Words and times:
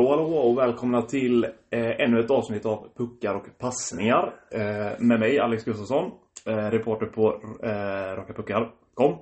Hallå 0.00 0.10
hallå 0.10 0.36
och 0.36 0.58
välkomna 0.58 1.02
till 1.02 1.44
eh, 1.44 2.00
ännu 2.00 2.20
ett 2.20 2.30
avsnitt 2.30 2.66
av 2.66 2.88
Puckar 2.96 3.34
och 3.34 3.58
passningar. 3.58 4.34
Eh, 4.50 5.00
med 5.00 5.20
mig 5.20 5.38
Alex 5.38 5.64
Gustafsson, 5.64 6.10
eh, 6.46 6.70
reporter 6.70 7.06
på 7.06 7.40
eh, 7.62 8.16
rockapuckar.com. 8.16 9.12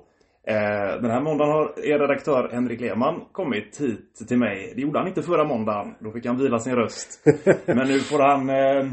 Eh, 0.47 1.01
den 1.01 1.11
här 1.11 1.21
måndagen 1.21 1.51
har 1.51 1.85
er 1.85 1.99
redaktör 1.99 2.49
Henrik 2.53 2.81
Lehmann 2.81 3.25
kommit 3.31 3.81
hit 3.81 4.27
till 4.27 4.37
mig. 4.37 4.73
Det 4.75 4.81
gjorde 4.81 4.99
han 4.99 5.07
inte 5.07 5.21
förra 5.21 5.43
måndagen. 5.43 5.95
Då 5.99 6.11
fick 6.11 6.25
han 6.25 6.37
vila 6.37 6.59
sin 6.59 6.75
röst. 6.75 7.25
Men 7.65 7.87
nu 7.87 7.99
får 7.99 8.19
han... 8.19 8.49
Eh, 8.49 8.91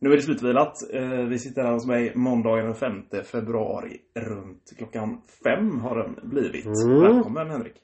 nu 0.00 0.12
är 0.12 0.16
det 0.16 0.22
slutvilat. 0.22 0.74
Eh, 0.94 1.28
vi 1.28 1.38
sitter 1.38 1.62
här 1.62 1.72
hos 1.72 1.86
mig 1.86 2.12
måndagen 2.14 2.64
den 2.64 2.74
5 2.74 2.92
februari. 3.24 3.96
Runt 4.14 4.72
klockan 4.78 5.22
fem 5.44 5.80
har 5.80 5.96
den 5.96 6.30
blivit. 6.30 6.66
Mm. 6.66 7.00
Välkommen 7.00 7.50
Henrik. 7.50 7.74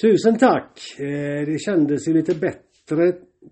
Tusen 0.00 0.38
tack! 0.38 0.96
Det 1.46 1.60
kändes 1.60 2.08
ju 2.08 2.12
lite 2.12 2.34
bättre 2.34 2.63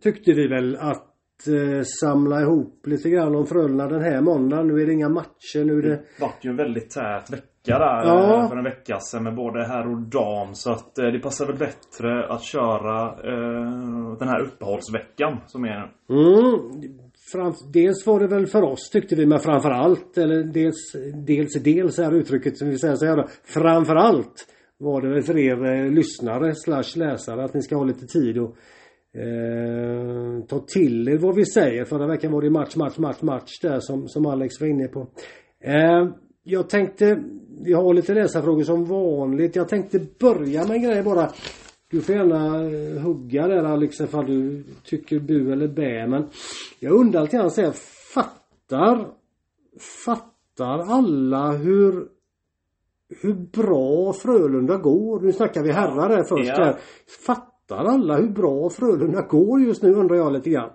tyckte 0.03 0.33
vi 0.33 0.49
väl 0.49 0.77
att 0.77 1.09
eh, 1.47 1.83
samla 2.01 2.41
ihop 2.41 2.87
lite 2.87 3.11
grann 3.11 3.35
om 3.37 3.47
Frölunda 3.47 3.89
den 3.89 4.03
här 4.03 4.21
måndagen. 4.21 4.67
Nu 4.67 4.83
är 4.83 4.87
det 4.87 4.93
inga 4.93 5.09
matcher. 5.09 5.65
Nu 5.65 5.79
är 5.79 5.83
det... 5.83 5.89
Det 5.89 6.21
vart 6.21 6.45
ju 6.45 6.51
en 6.51 6.57
väldigt 6.57 6.91
tät 6.91 7.31
vecka 7.33 7.79
där 7.79 8.05
Ja. 8.07 8.43
eh, 8.43 8.49
för 8.49 8.57
en 8.57 8.65
vecka 8.65 8.99
sedan 9.01 9.25
med 9.25 9.35
både 9.35 9.65
herr 9.65 9.91
och 9.91 9.99
dam. 10.01 10.55
Så 10.55 10.73
att 10.73 10.99
eh, 10.99 11.07
det 11.07 11.19
passar 11.19 11.47
väl 11.47 11.57
bättre 11.57 12.27
att 12.29 12.43
köra 12.43 13.07
eh, 13.09 14.19
den 14.19 14.29
här 14.29 14.41
uppehållsveckan 14.41 15.41
som 15.47 15.65
är 15.65 15.93
nu. 16.09 16.15
Mm. 16.15 16.99
Fram... 17.33 17.53
Dels 17.73 18.07
var 18.07 18.21
det 18.21 18.27
väl 18.27 18.47
för 18.47 18.62
oss 18.62 18.91
tyckte 18.91 19.17
vi 19.17 19.27
men 19.27 19.39
framförallt 19.39 20.19
eller 20.19 20.45
dels 20.45 20.93
dels 21.27 21.62
dels 21.62 21.99
är 21.99 22.12
uttrycket 22.15 22.59
som 22.59 22.69
vi 22.69 22.78
säger 22.78 22.95
så 22.95 23.06
här 23.06 23.17
då. 23.17 23.27
Framförallt 23.45 24.47
var 24.78 25.03
det 25.03 25.09
väl 25.09 25.23
för 25.23 25.39
er 25.39 25.65
eh, 25.65 25.91
lyssnare 25.91 26.55
slash 26.55 26.97
läsare 26.99 27.45
att 27.45 27.55
ni 27.55 27.62
ska 27.62 27.77
ha 27.77 27.84
lite 27.84 28.06
tid 28.06 28.39
och 28.39 28.56
eh, 29.15 30.45
ta 30.47 30.59
till 30.59 31.09
er 31.09 31.19
vad 31.19 31.35
vi 31.35 31.47
säger. 31.47 31.85
Förra 31.85 32.07
veckan 32.07 32.33
var 32.33 32.43
det 32.43 32.51
match, 32.51 32.77
match, 32.77 32.99
match, 32.99 33.23
match 33.23 33.51
där 33.63 33.81
som, 33.81 34.09
som 34.09 34.27
Alex 34.27 34.61
var 34.61 34.69
inne 34.69 34.89
på. 34.89 35.01
Eh, 35.65 36.09
jag 36.43 36.69
tänkte, 36.69 37.23
vi 37.65 37.73
har 37.73 37.95
lite 37.95 38.15
läsarfrågor 38.15 38.63
som 38.63 38.85
vanligt. 38.85 39.57
Jag 39.57 39.69
tänkte 39.69 40.01
börja 40.21 40.67
med 40.67 40.77
en 40.77 40.83
grej 40.83 41.03
bara. 41.03 41.31
Du 41.91 42.01
får 42.01 42.15
gärna 42.15 42.65
eh, 42.65 43.03
hugga 43.03 43.49
där 43.49 43.65
Alex 43.65 44.01
ifall 44.01 44.27
du 44.27 44.65
tycker 44.85 45.19
bu 45.19 45.53
eller 45.53 45.69
bä 45.69 46.07
men 46.07 46.29
jag 46.81 46.93
undrar 46.93 47.23
lite 47.23 47.37
grann 47.37 47.51
så 47.51 47.61
här, 47.63 47.73
fattar 48.15 49.09
Fattar 50.05 50.79
alla 50.79 51.53
hur 51.53 52.09
hur 53.23 53.35
bra 53.35 54.13
Frölunda 54.13 54.77
går? 54.77 55.21
Nu 55.21 55.33
snackar 55.33 55.63
vi 55.63 55.73
herrar 55.73 56.11
här 56.17 56.25
först 56.25 56.49
Ja. 56.49 56.65
här. 56.65 56.77
Fattar 57.27 57.52
alla 57.81 58.17
hur 58.17 58.31
bra 58.31 58.70
Frölunda 58.70 59.20
går 59.28 59.61
just 59.61 59.83
nu 59.83 59.92
undrar 59.92 60.17
jag 60.17 60.33
lite 60.33 60.51
grann. 60.51 60.70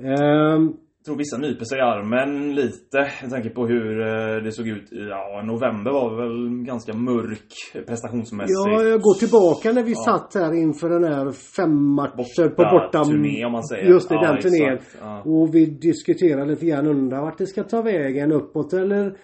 Ehm, 0.00 0.72
Jag 1.00 1.04
tror 1.04 1.16
vissa 1.18 1.38
nyper 1.38 1.64
sig 1.64 1.78
i 1.78 1.80
armen 1.80 2.54
lite. 2.54 2.98
Jag 3.22 3.30
tänker 3.30 3.50
på 3.50 3.66
hur 3.66 4.00
eh, 4.00 4.42
det 4.44 4.52
såg 4.52 4.68
ut. 4.68 4.88
Ja, 4.90 5.42
november 5.44 5.90
var 5.92 6.16
väl 6.20 6.64
ganska 6.64 6.92
mörk 6.94 7.48
prestationsmässigt. 7.86 8.58
ja, 8.66 8.82
jag 8.82 9.00
går 9.00 9.18
tillbaka 9.18 9.72
när 9.72 9.82
vi 9.82 9.92
Ja. 9.92 10.02
satt 10.12 10.34
här 10.42 10.52
inför 10.54 10.88
den 10.88 11.04
här 11.04 11.30
fem 11.56 11.94
matcher 11.94 12.48
på 12.48 12.62
borta... 12.62 13.04
turné 13.04 13.44
om 13.44 13.52
man 13.52 13.64
säger. 13.64 13.84
Just 13.88 14.08
det, 14.08 14.14
Ja, 14.14 14.32
den 14.32 14.40
turnén. 14.40 14.78
Ja. 15.00 15.22
Och 15.24 15.54
vi 15.54 15.66
diskuterade 15.66 16.46
lite 16.50 16.66
grann 16.66 16.86
undrar 16.86 17.20
vart 17.22 17.38
det 17.38 17.46
ska 17.46 17.62
ta 17.62 17.82
vägen 17.82 18.32
uppåt 18.32 18.72
eller 18.72 19.16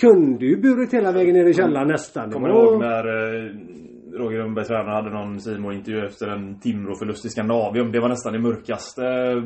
kunde 0.00 0.46
ju 0.46 0.60
burit 0.60 0.94
hela 0.94 1.12
vägen 1.12 1.34
ner 1.34 1.46
i 1.48 1.54
källaren 1.54 1.88
nästan. 1.88 2.30
Kommer 2.30 2.48
du 2.48 2.54
ihåg 2.54 2.80
när 2.80 3.04
eh, 3.06 3.50
Roger 4.12 4.38
Rönnberg, 4.38 4.64
tränaren, 4.64 4.94
hade 4.94 5.10
någon 5.10 5.40
simon 5.40 5.74
intervju 5.74 6.06
efter 6.06 6.28
en 6.28 6.60
Timrå-förlust 6.60 7.24
i 7.24 7.28
Skandinavium. 7.28 7.92
Det 7.92 8.00
var 8.00 8.08
nästan 8.08 8.32
det 8.32 8.38
mörkaste 8.38 9.04
eh, 9.06 9.42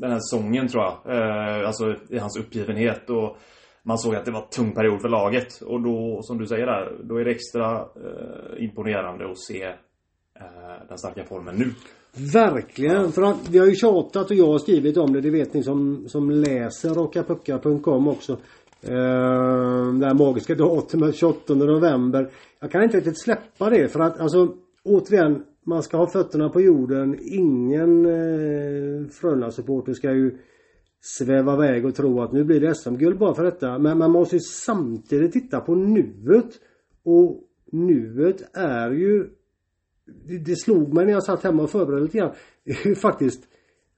den 0.00 0.10
här 0.10 0.18
säsongen 0.18 0.68
tror 0.68 0.82
jag. 0.84 1.16
Eh, 1.16 1.66
alltså 1.66 1.94
i 2.08 2.18
hans 2.18 2.38
uppgivenhet 2.38 3.10
och 3.10 3.36
man 3.82 3.98
såg 3.98 4.14
att 4.14 4.24
det 4.24 4.30
var 4.30 4.42
en 4.42 4.48
tung 4.48 4.72
period 4.72 5.00
för 5.00 5.08
laget. 5.08 5.60
Och 5.62 5.80
då, 5.80 6.20
som 6.22 6.38
du 6.38 6.46
säger 6.46 6.66
där, 6.66 6.96
då 7.02 7.16
är 7.16 7.24
det 7.24 7.30
extra 7.30 7.76
eh, 7.76 8.64
imponerande 8.64 9.30
att 9.30 9.38
se 9.38 9.64
eh, 9.64 10.86
den 10.88 10.98
starka 10.98 11.24
formen 11.24 11.56
nu. 11.56 11.72
Verkligen. 12.32 13.12
För 13.12 13.22
att 13.22 13.48
vi 13.48 13.58
har 13.58 13.66
ju 13.66 13.74
tjatat 13.74 14.30
och 14.30 14.36
jag 14.36 14.46
har 14.46 14.58
skrivit 14.58 14.96
om 14.96 15.12
det. 15.12 15.20
Det 15.20 15.30
vet 15.30 15.54
ni 15.54 15.62
som, 15.62 16.08
som 16.08 16.30
läser 16.30 16.88
rockapuckar.com 16.88 18.08
också. 18.08 18.36
Ehm, 18.82 20.00
det 20.00 20.06
här 20.06 20.14
magiska 20.14 20.54
datumet 20.54 21.14
28 21.14 21.54
november. 21.54 22.30
Jag 22.60 22.70
kan 22.70 22.82
inte 22.82 22.96
riktigt 22.96 23.22
släppa 23.22 23.70
det 23.70 23.88
för 23.88 24.00
att 24.00 24.20
alltså 24.20 24.54
återigen 24.84 25.42
man 25.66 25.82
ska 25.82 25.96
ha 25.96 26.06
fötterna 26.06 26.48
på 26.48 26.60
jorden. 26.60 27.18
Ingen 27.22 28.06
eh, 28.06 29.06
Frölunda-supporter 29.10 29.92
ska 29.92 30.12
ju 30.12 30.38
sväva 31.00 31.54
iväg 31.54 31.86
och 31.86 31.94
tro 31.94 32.22
att 32.22 32.32
nu 32.32 32.44
blir 32.44 32.60
det 32.60 32.74
SM-guld 32.74 33.18
bara 33.18 33.34
för 33.34 33.44
detta. 33.44 33.78
Men 33.78 33.98
man 33.98 34.10
måste 34.10 34.36
ju 34.36 34.40
samtidigt 34.40 35.32
titta 35.32 35.60
på 35.60 35.74
nuet. 35.74 36.50
Och 37.04 37.44
nuet 37.72 38.56
är 38.56 38.90
ju 38.90 39.28
det, 40.28 40.38
det 40.38 40.56
slog 40.56 40.94
mig 40.94 41.06
när 41.06 41.12
jag 41.12 41.22
satt 41.22 41.42
hemma 41.44 41.62
och 41.62 41.70
förberedde 41.70 42.02
lite 42.02 42.18
grann. 42.18 42.32
Det 42.64 42.70
är 42.70 42.88
ju 42.88 42.94
faktiskt 42.94 43.42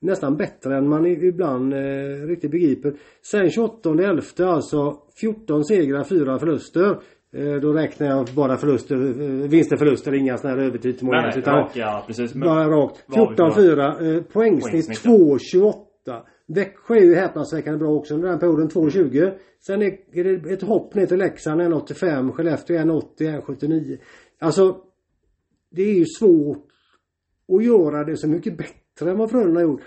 nästan 0.02 0.36
bättre 0.36 0.76
än 0.76 0.88
man 0.88 1.06
ibland 1.06 1.74
eh, 1.74 2.26
riktigt 2.26 2.50
begriper. 2.50 2.94
Sen 3.22 3.46
28.11 3.46 4.44
alltså 4.44 4.96
14 5.20 5.64
segrar, 5.64 6.04
4 6.04 6.38
förluster. 6.38 6.98
Eh, 7.34 7.54
då 7.54 7.72
räknar 7.72 8.06
jag 8.06 8.26
bara 8.36 8.56
förluster, 8.56 8.96
eh, 8.96 9.48
vinster, 9.48 9.76
förluster, 9.76 10.14
inga 10.14 10.36
sådana 10.36 10.60
här 10.60 10.66
övertidsmål. 10.66 11.14
Nej, 11.14 11.38
utan 11.38 11.54
raka, 11.54 12.02
precis. 12.06 12.34
Men- 12.34 12.48
bara 12.48 12.68
rakt. 12.68 13.04
Vad 13.06 13.18
har 13.18 13.30
vi 13.30 13.36
för 13.36 13.44
14-4. 13.44 14.16
Eh, 14.16 14.22
poängsnitt 14.22 14.86
Poängsnitt, 14.86 14.98
2.28. 14.98 16.22
Växjö 16.46 16.94
är 16.94 17.04
ju 17.04 17.14
häpnadsväckande 17.14 17.78
bra 17.78 17.90
också 17.90 18.14
under 18.14 18.28
den 18.28 18.38
perioden. 18.38 18.68
2.20. 18.68 19.32
Sen 19.60 19.82
är 19.82 19.96
är 20.12 20.24
det 20.24 20.52
ett 20.52 20.62
hopp 20.62 20.94
ner 20.94 21.06
till 21.06 21.18
Leksand 21.18 21.60
1.85. 21.60 22.32
Skellefteå 22.32 22.76
1.80. 22.76 23.40
1.79. 23.40 23.98
Alltså 24.40 24.76
det 25.70 25.82
är 25.82 25.94
ju 25.94 26.04
svårt 26.04 26.68
att 27.52 27.64
göra 27.64 28.04
det 28.04 28.16
så 28.16 28.28
mycket 28.28 28.58
bättre 28.58 28.81
vad 29.04 29.30
Frölunda 29.30 29.60
har 29.60 29.66
gjort. 29.66 29.80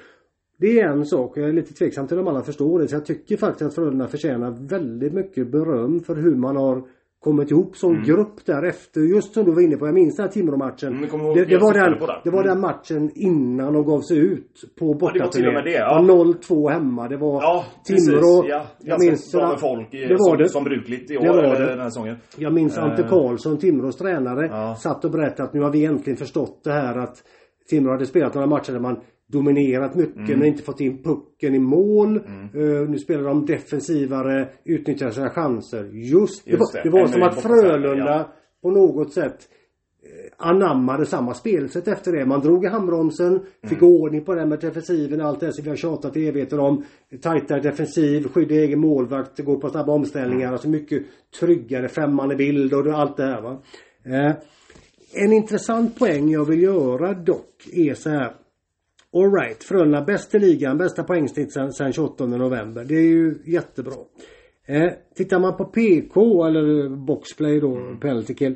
Det 0.59 0.79
är 0.79 0.87
en 0.87 1.05
sak. 1.05 1.37
Jag 1.37 1.49
är 1.49 1.53
lite 1.53 1.73
tveksam 1.73 2.07
till 2.07 2.19
om 2.19 2.27
alla 2.27 2.41
förstår 2.43 2.79
det. 2.79 2.87
Så 2.87 2.95
jag 2.95 3.05
tycker 3.05 3.37
faktiskt 3.37 3.61
att 3.67 3.75
Frölunda 3.75 4.07
förtjänar 4.07 4.67
väldigt 4.69 5.13
mycket 5.13 5.51
beröm 5.51 5.99
för 5.99 6.15
hur 6.15 6.35
man 6.35 6.55
har 6.55 6.83
kommit 7.19 7.51
ihop 7.51 7.77
som 7.77 8.03
grupp 8.03 8.45
därefter. 8.45 9.01
Just 9.01 9.33
som 9.33 9.45
du 9.45 9.51
var 9.51 9.61
inne 9.61 9.77
på. 9.77 9.85
Jag 9.87 9.93
minns 9.93 10.15
den 10.15 10.23
här 10.25 10.31
Timrå-matchen. 10.31 10.87
Mm, 10.87 11.33
det, 11.35 11.45
det, 11.45 11.57
var 11.57 11.73
den, 11.73 11.99
det. 12.23 12.29
var 12.29 12.41
Mm. 12.43 12.47
den 12.53 12.61
matchen 12.61 13.11
innan 13.15 13.73
de 13.73 13.85
gav 13.85 14.01
sig 14.01 14.17
ut 14.17 14.51
på 14.79 14.85
och 14.89 14.97
bortaturnén. 14.97 15.53
med 15.53 15.63
det, 15.63 15.69
Det 15.71 15.77
ja. 15.77 16.01
var 16.07 16.25
0-2 16.25 16.69
hemma. 16.69 17.07
Det 17.07 17.17
var 17.17 17.41
Ja, 17.41 17.65
Timrå. 17.85 18.45
Ja, 18.49 18.65
jag 18.79 18.99
minns 18.99 19.31
bra 19.31 19.49
med 19.49 19.59
folk 19.59 19.93
i, 19.93 19.97
det 19.97 20.13
var 20.13 20.29
som, 20.29 20.37
det. 20.37 20.49
som 20.49 20.63
brukligt 20.63 21.11
i 21.11 21.17
år, 21.17 21.21
Det 21.21 21.29
var 21.29 21.59
det. 21.59 21.65
den 21.65 21.79
här 21.79 21.89
säsongen. 21.89 22.15
Jag 22.37 22.53
minns 22.53 22.77
Ante 22.77 23.01
Eh. 23.03 23.09
Karlsson, 23.09 23.57
Timrås 23.57 23.97
tränare, 23.97 24.47
Ja. 24.47 24.75
satt 24.75 25.05
och 25.05 25.11
berättade 25.11 25.43
att 25.43 25.53
nu 25.53 25.61
har 25.61 25.71
vi 25.71 25.85
äntligen 25.85 26.17
förstått 26.17 26.61
det 26.63 26.71
här 26.71 26.97
att 26.97 27.17
Timrå 27.69 27.91
hade 27.91 28.05
spelat 28.05 28.33
några 28.33 28.47
matcher 28.47 28.71
där 28.71 28.79
man 28.79 28.99
dominerat 29.27 29.95
mycket 29.95 30.15
Mm. 30.17 30.39
men 30.39 30.47
inte 30.47 30.63
fått 30.63 30.81
in 30.81 31.03
pucken 31.03 31.55
i 31.55 31.59
mål. 31.59 32.15
Eh, 32.15 32.89
nu 32.89 32.97
spelar 32.97 33.23
de 33.23 33.45
defensivare, 33.45 34.47
utnyttjar 34.65 35.09
sina 35.09 35.29
chanser. 35.29 35.83
Just, 35.93 36.45
det 36.45 36.51
Just 36.51 36.73
var, 36.73 36.83
det. 36.83 36.83
det 36.83 36.89
var 36.89 36.99
Ännu 36.99 37.11
som 37.11 37.21
i 37.21 37.23
att 37.25 37.41
Frölunda 37.41 38.05
ja. 38.17 38.29
på 38.61 38.71
något 38.71 39.13
sätt 39.13 39.37
eh, 40.03 40.47
anammade 40.47 41.05
samma 41.05 41.33
spelsätt 41.33 41.87
efter 41.87 42.11
det. 42.11 42.25
Man 42.25 42.41
drog 42.41 42.65
i 42.65 42.67
handbromsen, 42.67 43.39
fick 43.63 43.81
Mm. 43.81 43.93
ordning 43.93 44.23
på 44.23 44.35
det 44.35 44.45
med 44.45 44.59
defensiven, 44.59 45.21
allt 45.21 45.39
det 45.39 45.53
som 45.53 45.63
vi 45.63 45.69
har 45.69 45.77
tjatat 45.77 46.17
i 46.17 46.27
evigheter 46.27 46.59
om. 46.59 46.83
Tajtare 47.21 47.59
defensiv, 47.61 48.27
skydda 48.27 48.55
egen 48.55 48.79
målvakt, 48.79 49.39
gå 49.39 49.59
på 49.59 49.69
snabba 49.69 49.93
omställningar. 49.93 50.51
Alltså 50.51 50.69
mycket 50.69 51.03
tryggare, 51.39 51.87
främmande 51.87 52.35
bild 52.35 52.73
och 52.73 52.87
allt 52.87 53.17
det 53.17 53.23
här 53.23 53.41
va. 53.41 53.61
Eh, 54.05 54.31
en 55.23 55.33
intressant 55.33 55.99
poäng 55.99 56.29
jag 56.29 56.45
vill 56.45 56.61
göra 56.61 57.13
dock 57.13 57.67
är 57.73 57.93
så 57.93 58.09
här. 58.09 58.35
Alright, 59.13 59.63
Frölunda 59.63 60.01
bäst 60.01 60.35
i 60.35 60.39
ligan, 60.39 60.77
bästa 60.77 61.03
poängsnitt 61.03 61.53
sen 61.77 61.93
28 61.93 62.25
november. 62.25 62.83
Det 62.85 62.95
är 62.95 63.07
ju 63.07 63.35
jättebra. 63.45 63.93
Eh, 64.67 64.91
tittar 65.15 65.39
man 65.39 65.57
på 65.57 65.65
PK 65.65 66.45
eller 66.45 66.89
Boxplay 67.05 67.59
då, 67.59 67.75
Mm. 67.75 67.99
penalty 67.99 68.33
kill. 68.33 68.55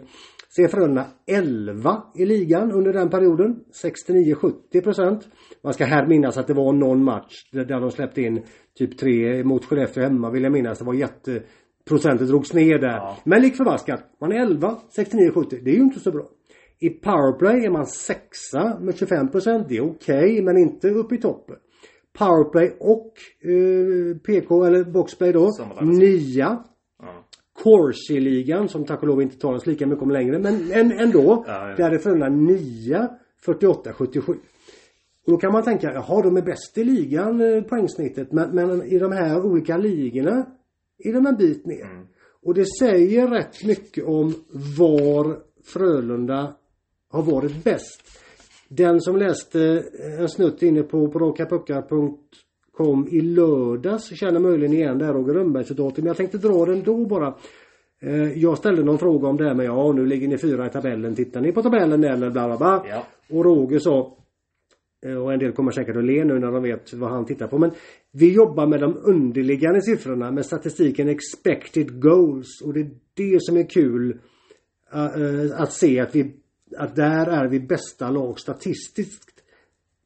Så 0.49 0.61
är 0.61 0.67
Frölunda 0.67 1.05
11 1.27 2.03
i 2.15 2.25
ligan 2.25 2.71
under 2.71 2.93
den 2.93 3.09
perioden. 3.09 3.59
69-70 3.83 4.81
procent. 4.81 5.27
Man 5.63 5.73
ska 5.73 5.85
här 5.85 6.07
minnas 6.07 6.37
att 6.37 6.47
det 6.47 6.53
var 6.53 6.73
någon 6.73 7.03
match 7.03 7.33
där 7.51 7.65
där 7.65 7.79
de 7.79 7.91
släppte 7.91 8.21
in 8.21 8.43
typ 8.77 8.97
3 8.97 9.43
mot 9.43 9.65
Skellefteå 9.65 10.03
hemma 10.03 10.29
vill 10.29 10.43
jag 10.43 10.51
minnas. 10.51 10.79
Det 10.79 10.85
var 10.85 10.93
jätte... 10.93 11.43
Procentet 11.89 12.27
drogs 12.27 12.53
ner 12.53 12.79
där. 12.79 12.87
Ja. 12.87 13.17
Men 13.23 13.41
lik 13.41 13.55
förbaskat. 13.55 14.03
Man 14.21 14.31
är 14.31 14.35
11, 14.41 14.77
69-70. 14.97 15.59
Det 15.63 15.71
är 15.71 15.75
ju 15.75 15.81
inte 15.81 15.99
så 15.99 16.11
bra. 16.11 16.23
I 16.79 16.89
powerplay 16.89 17.65
är 17.65 17.69
man 17.69 17.85
sexa 17.85 18.79
med 18.79 18.95
25%. 18.95 19.65
Det 19.69 19.77
är 19.77 19.91
okej 19.91 20.41
men 20.41 20.57
inte 20.57 20.89
uppe 20.89 21.15
i 21.15 21.17
toppen. 21.17 21.55
Powerplay 22.17 22.75
och 22.79 23.13
eh, 23.49 24.17
PK 24.17 24.63
eller 24.63 24.83
boxplay 24.83 25.31
då. 25.31 25.51
Nia. 25.81 26.63
Ja. 26.99 27.25
Corsi-ligan 27.63 28.69
som 28.69 28.85
tack 28.85 29.01
och 29.01 29.07
lov 29.07 29.21
inte 29.21 29.37
talas 29.37 29.65
lika 29.67 29.87
mycket 29.87 30.03
om 30.03 30.11
längre 30.11 30.39
men 30.39 30.71
än, 30.71 30.91
ändå. 30.91 31.43
Ja, 31.47 31.69
ja. 31.69 31.75
Där 31.75 31.91
är 31.91 31.97
Frölunda 31.97 32.29
nia 32.29 33.09
48-77. 33.45 34.37
Och 35.25 35.31
då 35.31 35.37
kan 35.37 35.51
man 35.51 35.63
tänka, 35.63 35.93
jaha 35.93 36.21
de 36.21 36.37
är 36.37 36.41
bäst 36.41 36.77
i 36.77 36.83
ligan 36.83 37.41
eh, 37.41 37.63
poängsnittet. 37.63 38.31
Men, 38.31 38.55
men 38.55 38.83
i 38.83 38.99
de 38.99 39.11
här 39.11 39.45
olika 39.45 39.77
ligorna 39.77 40.45
är 40.97 41.13
de 41.13 41.25
en 41.25 41.35
bit 41.35 41.65
ner. 41.65 41.85
Mm. 41.85 42.05
Och 42.45 42.53
det 42.53 42.65
säger 42.79 43.27
rätt 43.27 43.63
mycket 43.63 44.05
om 44.05 44.33
var 44.77 45.39
Frölunda 45.65 46.55
har 47.09 47.23
varit 47.23 47.63
bäst. 47.63 48.01
Den 48.67 49.01
som 49.01 49.17
läste 49.17 49.83
en 50.19 50.29
snutt 50.29 50.63
inne 50.63 50.83
på, 50.83 51.07
rakapuckar.com 51.07 53.07
i 53.11 53.21
lördags 53.21 54.19
känner 54.19 54.39
möjligen 54.39 54.73
igen 54.73 54.97
det 54.97 55.05
här 55.05 55.13
Roger 55.13 55.33
Rönnberg-citatet. 55.33 55.97
Men 55.97 56.07
jag 56.07 56.17
tänkte 56.17 56.37
dra 56.37 56.65
den 56.65 56.83
då 56.83 57.05
bara. 57.05 57.35
Eh, 58.01 58.39
Jag 58.39 58.57
ställde 58.57 58.83
någon 58.83 58.97
fråga 58.97 59.27
om 59.27 59.37
det 59.37 59.43
här 59.43 59.53
med 59.53 59.65
ja 59.65 59.91
nu 59.91 60.05
ligger 60.05 60.27
ni 60.27 60.37
fyra 60.37 60.65
i 60.65 60.69
tabellen. 60.69 61.15
Tittar 61.15 61.41
ni 61.41 61.51
på 61.51 61.61
tabellen 61.61 62.03
eller 62.03 62.29
bla 62.29 62.47
bla 62.47 62.57
bla. 62.57 62.85
Ja. 62.89 63.05
Och 63.29 63.45
Roger 63.45 63.79
sa 63.79 64.17
eh, 65.05 65.15
och 65.15 65.33
en 65.33 65.39
del 65.39 65.51
kommer 65.51 65.71
säkert 65.71 65.97
att 65.97 66.05
le 66.05 66.23
nu 66.25 66.39
när 66.39 66.51
de 66.51 66.63
vet 66.63 66.93
vad 66.93 67.09
han 67.11 67.25
tittar 67.25 67.47
på. 67.47 67.57
Men 67.57 67.71
vi 68.11 68.33
jobbar 68.33 68.67
med 68.67 68.79
de 68.79 68.97
underliggande 69.03 69.81
siffrorna 69.81 70.31
med 70.31 70.45
statistiken 70.45 71.09
expected 71.09 72.01
goals. 72.01 72.61
Och 72.65 72.73
det 72.73 72.79
är 72.79 72.89
det 73.13 73.37
som 73.41 73.57
är 73.57 73.69
kul 73.69 74.19
eh, 74.93 75.61
att 75.61 75.73
se 75.73 75.99
att 75.99 76.15
vi 76.15 76.35
att 76.77 76.95
där 76.95 77.27
är 77.27 77.47
vi 77.47 77.59
bästa 77.59 78.09
lag 78.09 78.39
statistiskt. 78.39 79.43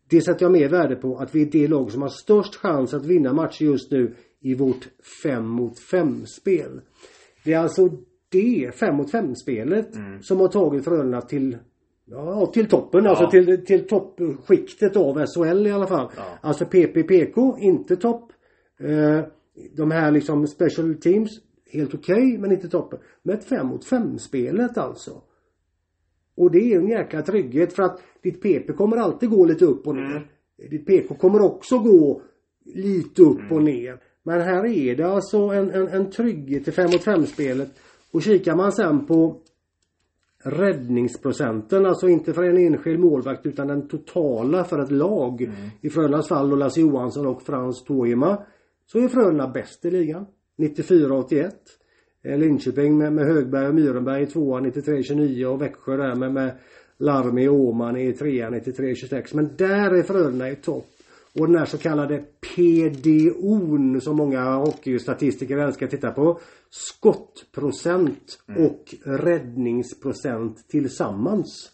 Det 0.10 0.22
sätter 0.22 0.46
jag 0.46 0.52
mer 0.52 0.70
värde 0.70 0.96
på 0.96 1.18
att 1.18 1.36
vi 1.36 1.42
är 1.42 1.52
det 1.52 1.68
lag 1.68 1.92
som 1.92 2.02
har 2.02 2.10
störst 2.10 2.56
chans 2.56 2.94
att 2.94 3.06
vinna 3.06 3.34
matcher 3.34 3.66
just 3.66 3.92
nu 3.92 4.16
i 4.40 4.56
vårt 4.56 4.88
5 5.24 5.48
mot 5.48 5.80
5 5.80 6.26
spel. 6.26 6.82
Det 7.44 7.54
är 7.54 7.60
alltså 7.60 7.90
det 8.30 8.72
5 8.76 8.96
mot 8.96 9.12
5 9.12 9.36
spelet 9.36 9.90
som 10.22 10.40
har 10.40 10.48
tagit 10.48 10.86
Frölunda 10.86 11.22
till 11.22 11.58
Ja, 12.06 12.46
till 12.46 12.68
toppen. 12.68 13.08
Alltså 13.08 13.30
till, 13.30 13.66
till 13.66 13.88
toppskiktet 13.88 14.96
av 14.96 15.26
SHL 15.26 15.68
i 15.68 15.72
alla 15.72 15.88
fall. 15.88 16.12
Ja. 16.18 16.24
Alltså 16.42 16.66
PPPK, 16.66 17.58
inte 17.60 17.96
topp. 17.96 18.32
Eh, 18.80 19.26
de 19.76 19.92
här 19.92 20.12
liksom 20.12 20.48
special 20.48 20.96
teams, 20.96 21.32
helt 21.72 21.94
okej 21.94 22.38
men 22.38 22.52
inte 22.52 22.70
toppen. 22.70 23.00
Men 23.24 23.38
ett 23.38 23.46
5 23.46 23.68
mot 23.68 23.86
5 23.86 24.18
spelet 24.18 24.78
alltså. 24.78 25.22
Och 26.36 26.52
det 26.52 26.74
är 26.74 26.80
en 26.80 26.88
jäkla 26.88 27.22
trygghet 27.22 27.74
för 27.74 27.84
att 27.84 28.02
ditt 28.22 28.42
PP 28.42 28.74
kommer 28.74 28.98
alltid 28.98 29.30
gå 29.30 29.46
lite 29.46 29.66
upp 29.66 29.88
och 29.88 29.96
ner. 29.96 30.28
Ditt 30.70 30.86
PK 30.86 31.16
kommer 31.16 31.42
också 31.42 31.80
gå 31.80 32.22
lite 32.66 33.22
upp 33.22 33.52
och 33.52 33.64
ner. 33.64 34.00
Men 34.24 34.42
här 34.42 34.66
är 34.66 34.96
det 34.96 35.08
alltså 35.08 35.38
en, 35.38 35.72
en, 35.72 35.88
en 35.88 36.12
trygghet 36.12 36.68
i 36.68 36.72
5 36.72 36.86
mot 36.86 37.04
5 37.04 37.26
spelet. 37.26 37.70
Och 38.12 38.22
kikar 38.22 38.56
man 38.56 38.72
sen 38.72 39.06
på 39.06 39.42
räddningsprocenten, 40.44 41.86
alltså 41.86 42.08
inte 42.10 42.34
för 42.34 42.44
en 42.44 42.58
enskild 42.58 43.00
målvakt 43.00 43.46
utan 43.46 43.68
den 43.68 43.88
totala 43.88 44.64
för 44.64 44.80
ett 44.80 44.92
lag. 44.92 45.52
I 45.82 45.90
Frölundas 45.90 46.28
fall 46.28 46.50
då 46.50 46.56
Lasse 46.56 46.82
Johansson 46.82 47.28
och 47.28 47.42
Frans 47.42 47.84
Toima. 47.84 48.44
Så 48.86 49.00
är 49.00 49.08
Frölunda 49.08 49.48
bäst 49.48 49.86
i 49.86 49.92
ligan. 49.92 50.26
94-81. 50.58 51.52
Eh, 52.24 52.38
Linköping 52.38 52.98
med, 52.98 53.14
med 53.14 53.26
Högberg 53.26 53.68
och 53.68 53.76
Myrenberg 53.76 54.24
i 54.24 54.26
tvåan 54.26 54.72
93-29 54.72 55.46
och 55.46 55.62
Växjö 55.62 55.98
där 55.98 56.16
med, 56.16 56.34
med 56.34 56.52
Larmi 56.98 57.48
och 57.48 57.56
Åman 57.56 57.98
i 57.98 58.14
trean 58.14 58.54
93-26. 58.54 59.36
Men 59.36 59.50
där 59.58 59.92
är 59.92 60.04
Frölunda 60.04 60.50
i 60.50 60.56
topp. 60.56 60.86
Och 61.40 61.48
den 61.48 61.56
här 61.56 61.66
så 61.66 61.78
kallade 61.78 62.24
PDO'n 62.42 64.00
som 64.00 64.18
många 64.18 64.56
hockeystatistiker 64.56 65.58
älskar 65.58 65.86
att 65.86 65.92
titta 65.92 66.12
på. 66.12 66.40
Skottprocent 66.70 68.40
och 68.58 68.96
räddningsprocent 69.06 70.68
tillsammans. 70.68 71.70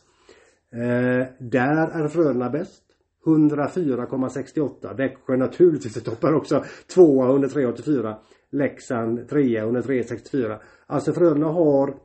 Eh, 0.74 1.28
där 1.40 1.88
är 1.88 2.08
Frölunda 2.08 2.50
bäst. 2.50 2.84
104,68. 3.26 4.98
Växjö 4.98 5.38
naturligtvis 5.38 5.98
i 5.98 6.02
toppen 6.02 6.36
också. 6.36 6.64
Tvåa 6.88 7.28
103,84. 7.28 8.16
Leksand 8.52 9.30
trea 9.30 9.66
103,64. 9.66 10.58
Alltså 10.86 11.14
Frölunda 11.14 11.48
har 11.48 11.96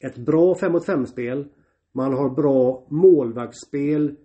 ett 0.00 0.16
bra 0.16 0.54
5 0.54 0.72
mot 0.72 0.86
5 0.86 1.06
spel. 1.06 1.48
Man 1.94 2.12
har 2.12 2.30
bra 2.30 2.86
målvaktsspel 2.90 4.16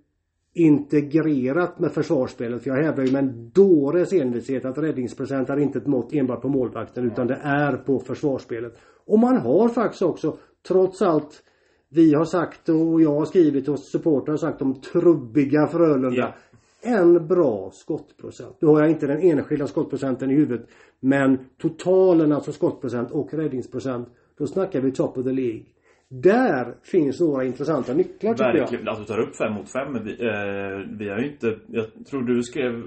integrerat 0.54 1.80
med 1.80 1.92
försvarsspelet. 1.92 2.64
För 2.64 2.70
jag 2.70 2.84
hävdar 2.84 3.04
ju 3.04 3.12
med 3.12 3.24
en 3.24 3.50
dåres 3.50 4.14
envishet 4.14 4.66
att 4.66 4.78
räddningsprocent 4.78 5.50
är 5.50 5.60
inte 5.60 5.80
ett 5.80 5.88
mått 5.88 6.14
enbart 6.14 6.42
på 6.42 6.50
målvakten 6.50 7.06
utan 7.06 7.28
det 7.28 7.40
är 7.44 7.78
på 7.78 8.00
försvarsspelet. 8.00 8.78
Och 9.06 9.20
man 9.20 9.38
har 9.38 9.70
faktiskt 9.70 10.02
också, 10.02 10.38
trots 10.68 11.02
allt 11.02 11.44
vi 11.90 12.14
har 12.14 12.26
sagt 12.26 12.70
och 12.70 13.02
jag 13.02 13.14
har 13.14 13.26
skrivit 13.26 13.68
och 13.68 13.80
supportrar 13.80 14.34
har 14.34 14.38
sagt 14.38 14.62
om 14.62 14.82
trubbiga 14.82 15.68
Frölunda. 15.68 16.18
Yeah. 16.18 16.34
En 16.82 17.28
bra 17.28 17.72
skottprocent. 17.74 18.56
Nu 18.60 18.68
har 18.68 18.82
jag 18.82 18.90
inte 18.90 19.08
den 19.08 19.20
enskilda 19.22 19.68
skottprocenten 19.68 20.32
i 20.32 20.36
huvudet. 20.36 20.68
Men 21.00 21.40
totalen 21.58 22.32
alltså 22.32 22.52
skottprocent 22.52 23.12
och 23.12 23.34
räddningsprocent. 23.34 24.10
Då 24.38 24.48
snackar 24.48 24.82
vi 24.82 24.92
top 24.92 25.18
of 25.18 25.24
the 25.24 25.32
League. 25.32 25.64
Där 26.10 26.76
finns 26.84 27.20
några 27.20 27.46
intressanta 27.46 27.94
nycklar 27.94 28.34
tycker 28.34 28.46
jag. 28.46 28.54
Verkligen. 28.54 28.88
Att 28.88 29.00
du 29.00 29.06
tar 29.06 29.20
upp 29.20 29.36
fem 29.36 29.54
mot 29.54 29.72
fem. 29.72 30.04
Vi, 30.04 30.12
eh, 30.12 30.98
vi 31.00 31.10
har 31.10 31.20
ju 31.20 31.32
inte... 31.32 31.58
Jag 31.68 31.86
tror 32.10 32.22
du 32.22 32.44
skrev... 32.44 32.84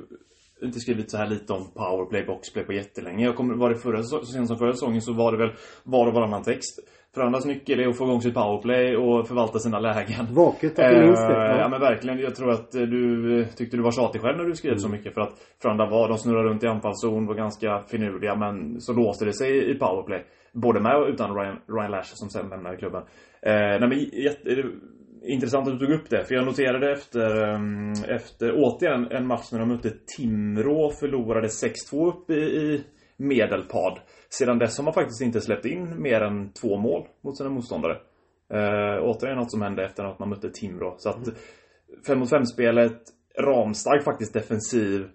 Inte 0.63 0.81
skrivit 0.81 1.11
så 1.11 1.17
här 1.17 1.27
lite 1.27 1.53
om 1.53 1.67
powerplay, 1.75 2.27
boxplay 2.27 2.65
på 2.65 2.73
jättelänge. 2.73 3.25
Jag 3.25 3.37
kommer, 3.37 3.55
var 3.55 3.71
det 3.71 3.77
förra, 3.77 4.03
så 4.03 4.25
sent 4.25 4.49
som 4.49 4.59
förra 4.59 4.73
säsongen 4.73 5.03
så 5.03 5.13
var 5.13 5.33
det 5.33 5.39
väl 5.39 5.53
var 5.85 6.07
och 6.07 6.15
varannan 6.15 6.43
text. 6.43 6.81
Frölundas 7.15 7.45
nyckel 7.47 7.81
är 7.81 7.89
att 7.89 7.97
få 7.99 8.05
igång 8.05 8.21
sitt 8.21 8.35
powerplay 8.35 8.97
och 8.97 9.29
förvalta 9.29 9.59
sina 9.59 9.79
lägen. 9.81 10.27
Vaket 10.35 10.79
att 10.79 10.91
du 10.91 11.01
minns 11.01 11.21
det. 11.21 11.51
Eh, 11.53 11.59
Ja. 11.59 11.69
men 11.69 11.81
verkligen. 11.81 12.19
Jag 12.19 12.35
tror 12.35 12.51
att 12.51 12.75
eh, 12.75 12.83
du 12.83 13.41
eh, 13.41 13.47
tyckte 13.47 13.77
du 13.77 13.83
var 13.83 13.91
tjatig 13.93 14.21
själv 14.21 14.37
när 14.39 14.45
du 14.45 14.55
skrev 14.55 14.77
så 14.77 14.89
mycket. 14.89 15.15
För 15.15 15.21
att 15.21 15.33
Frölunda 15.63 15.87
var, 15.87 16.09
de 16.09 16.19
snurrade 16.19 16.49
runt 16.49 16.65
i 16.65 16.67
anfallszon, 16.67 17.27
var 17.27 17.35
ganska 17.35 17.83
finurliga. 17.91 18.37
Men 18.37 18.81
så 18.81 18.93
låste 18.93 19.25
det 19.25 19.33
sig 19.33 19.71
i 19.71 19.75
powerplay. 19.75 20.25
Både 20.53 20.81
med 20.81 20.97
och 20.97 21.07
utan 21.09 21.35
Ryan, 21.37 21.59
Ryan 21.69 21.91
Lash 21.91 22.11
som 22.15 22.29
sen 22.29 22.49
lämnade 22.49 22.77
klubben. 22.77 23.03
Eh, 23.43 23.53
nej 23.53 23.89
men 23.89 23.99
jätte, 23.99 24.51
är 24.51 24.71
intressant 25.35 25.69
att 25.69 25.79
du 25.79 25.87
tog 25.87 25.95
upp 25.95 26.11
det. 26.11 26.25
För 26.25 26.35
jag 26.35 26.45
noterade 26.47 26.93
efter, 26.93 27.43
ehm, 27.55 27.93
efter 28.09 28.53
återigen 28.57 29.07
en 29.11 29.27
match 29.27 29.53
när 29.53 29.59
de 29.59 29.69
mötte 29.69 29.91
Timrå. 30.17 30.91
Förlorade 31.01 31.49
6-2 31.49 32.09
upp 32.09 32.31
i, 32.31 32.35
i 32.35 32.85
Medelpad. 33.17 33.99
Sedan 34.39 34.59
dess 34.59 34.79
har 34.79 34.85
man 34.85 34.95
faktiskt 34.95 35.21
inte 35.23 35.41
släppt 35.41 35.65
in 35.67 36.03
mer 36.03 36.21
än 36.21 36.53
två 36.53 36.77
mål 36.77 37.07
mot 37.25 37.37
sina 37.37 37.51
motståndare. 37.51 37.97
Eh, 38.53 39.03
återigen 39.03 39.39
något 39.39 39.51
som 39.51 39.63
hände 39.63 39.85
efter 39.85 40.05
att 40.05 40.19
man 40.19 40.29
mötte 40.29 40.51
Timrå. 40.51 40.95
Så 40.99 41.09
att 41.09 41.29
5 42.07 42.19
mot 42.19 42.31
5 42.31 42.47
spelet 42.47 42.99
ramstark 43.39 44.05
faktiskt 44.05 44.35
defensiv. 44.35 45.07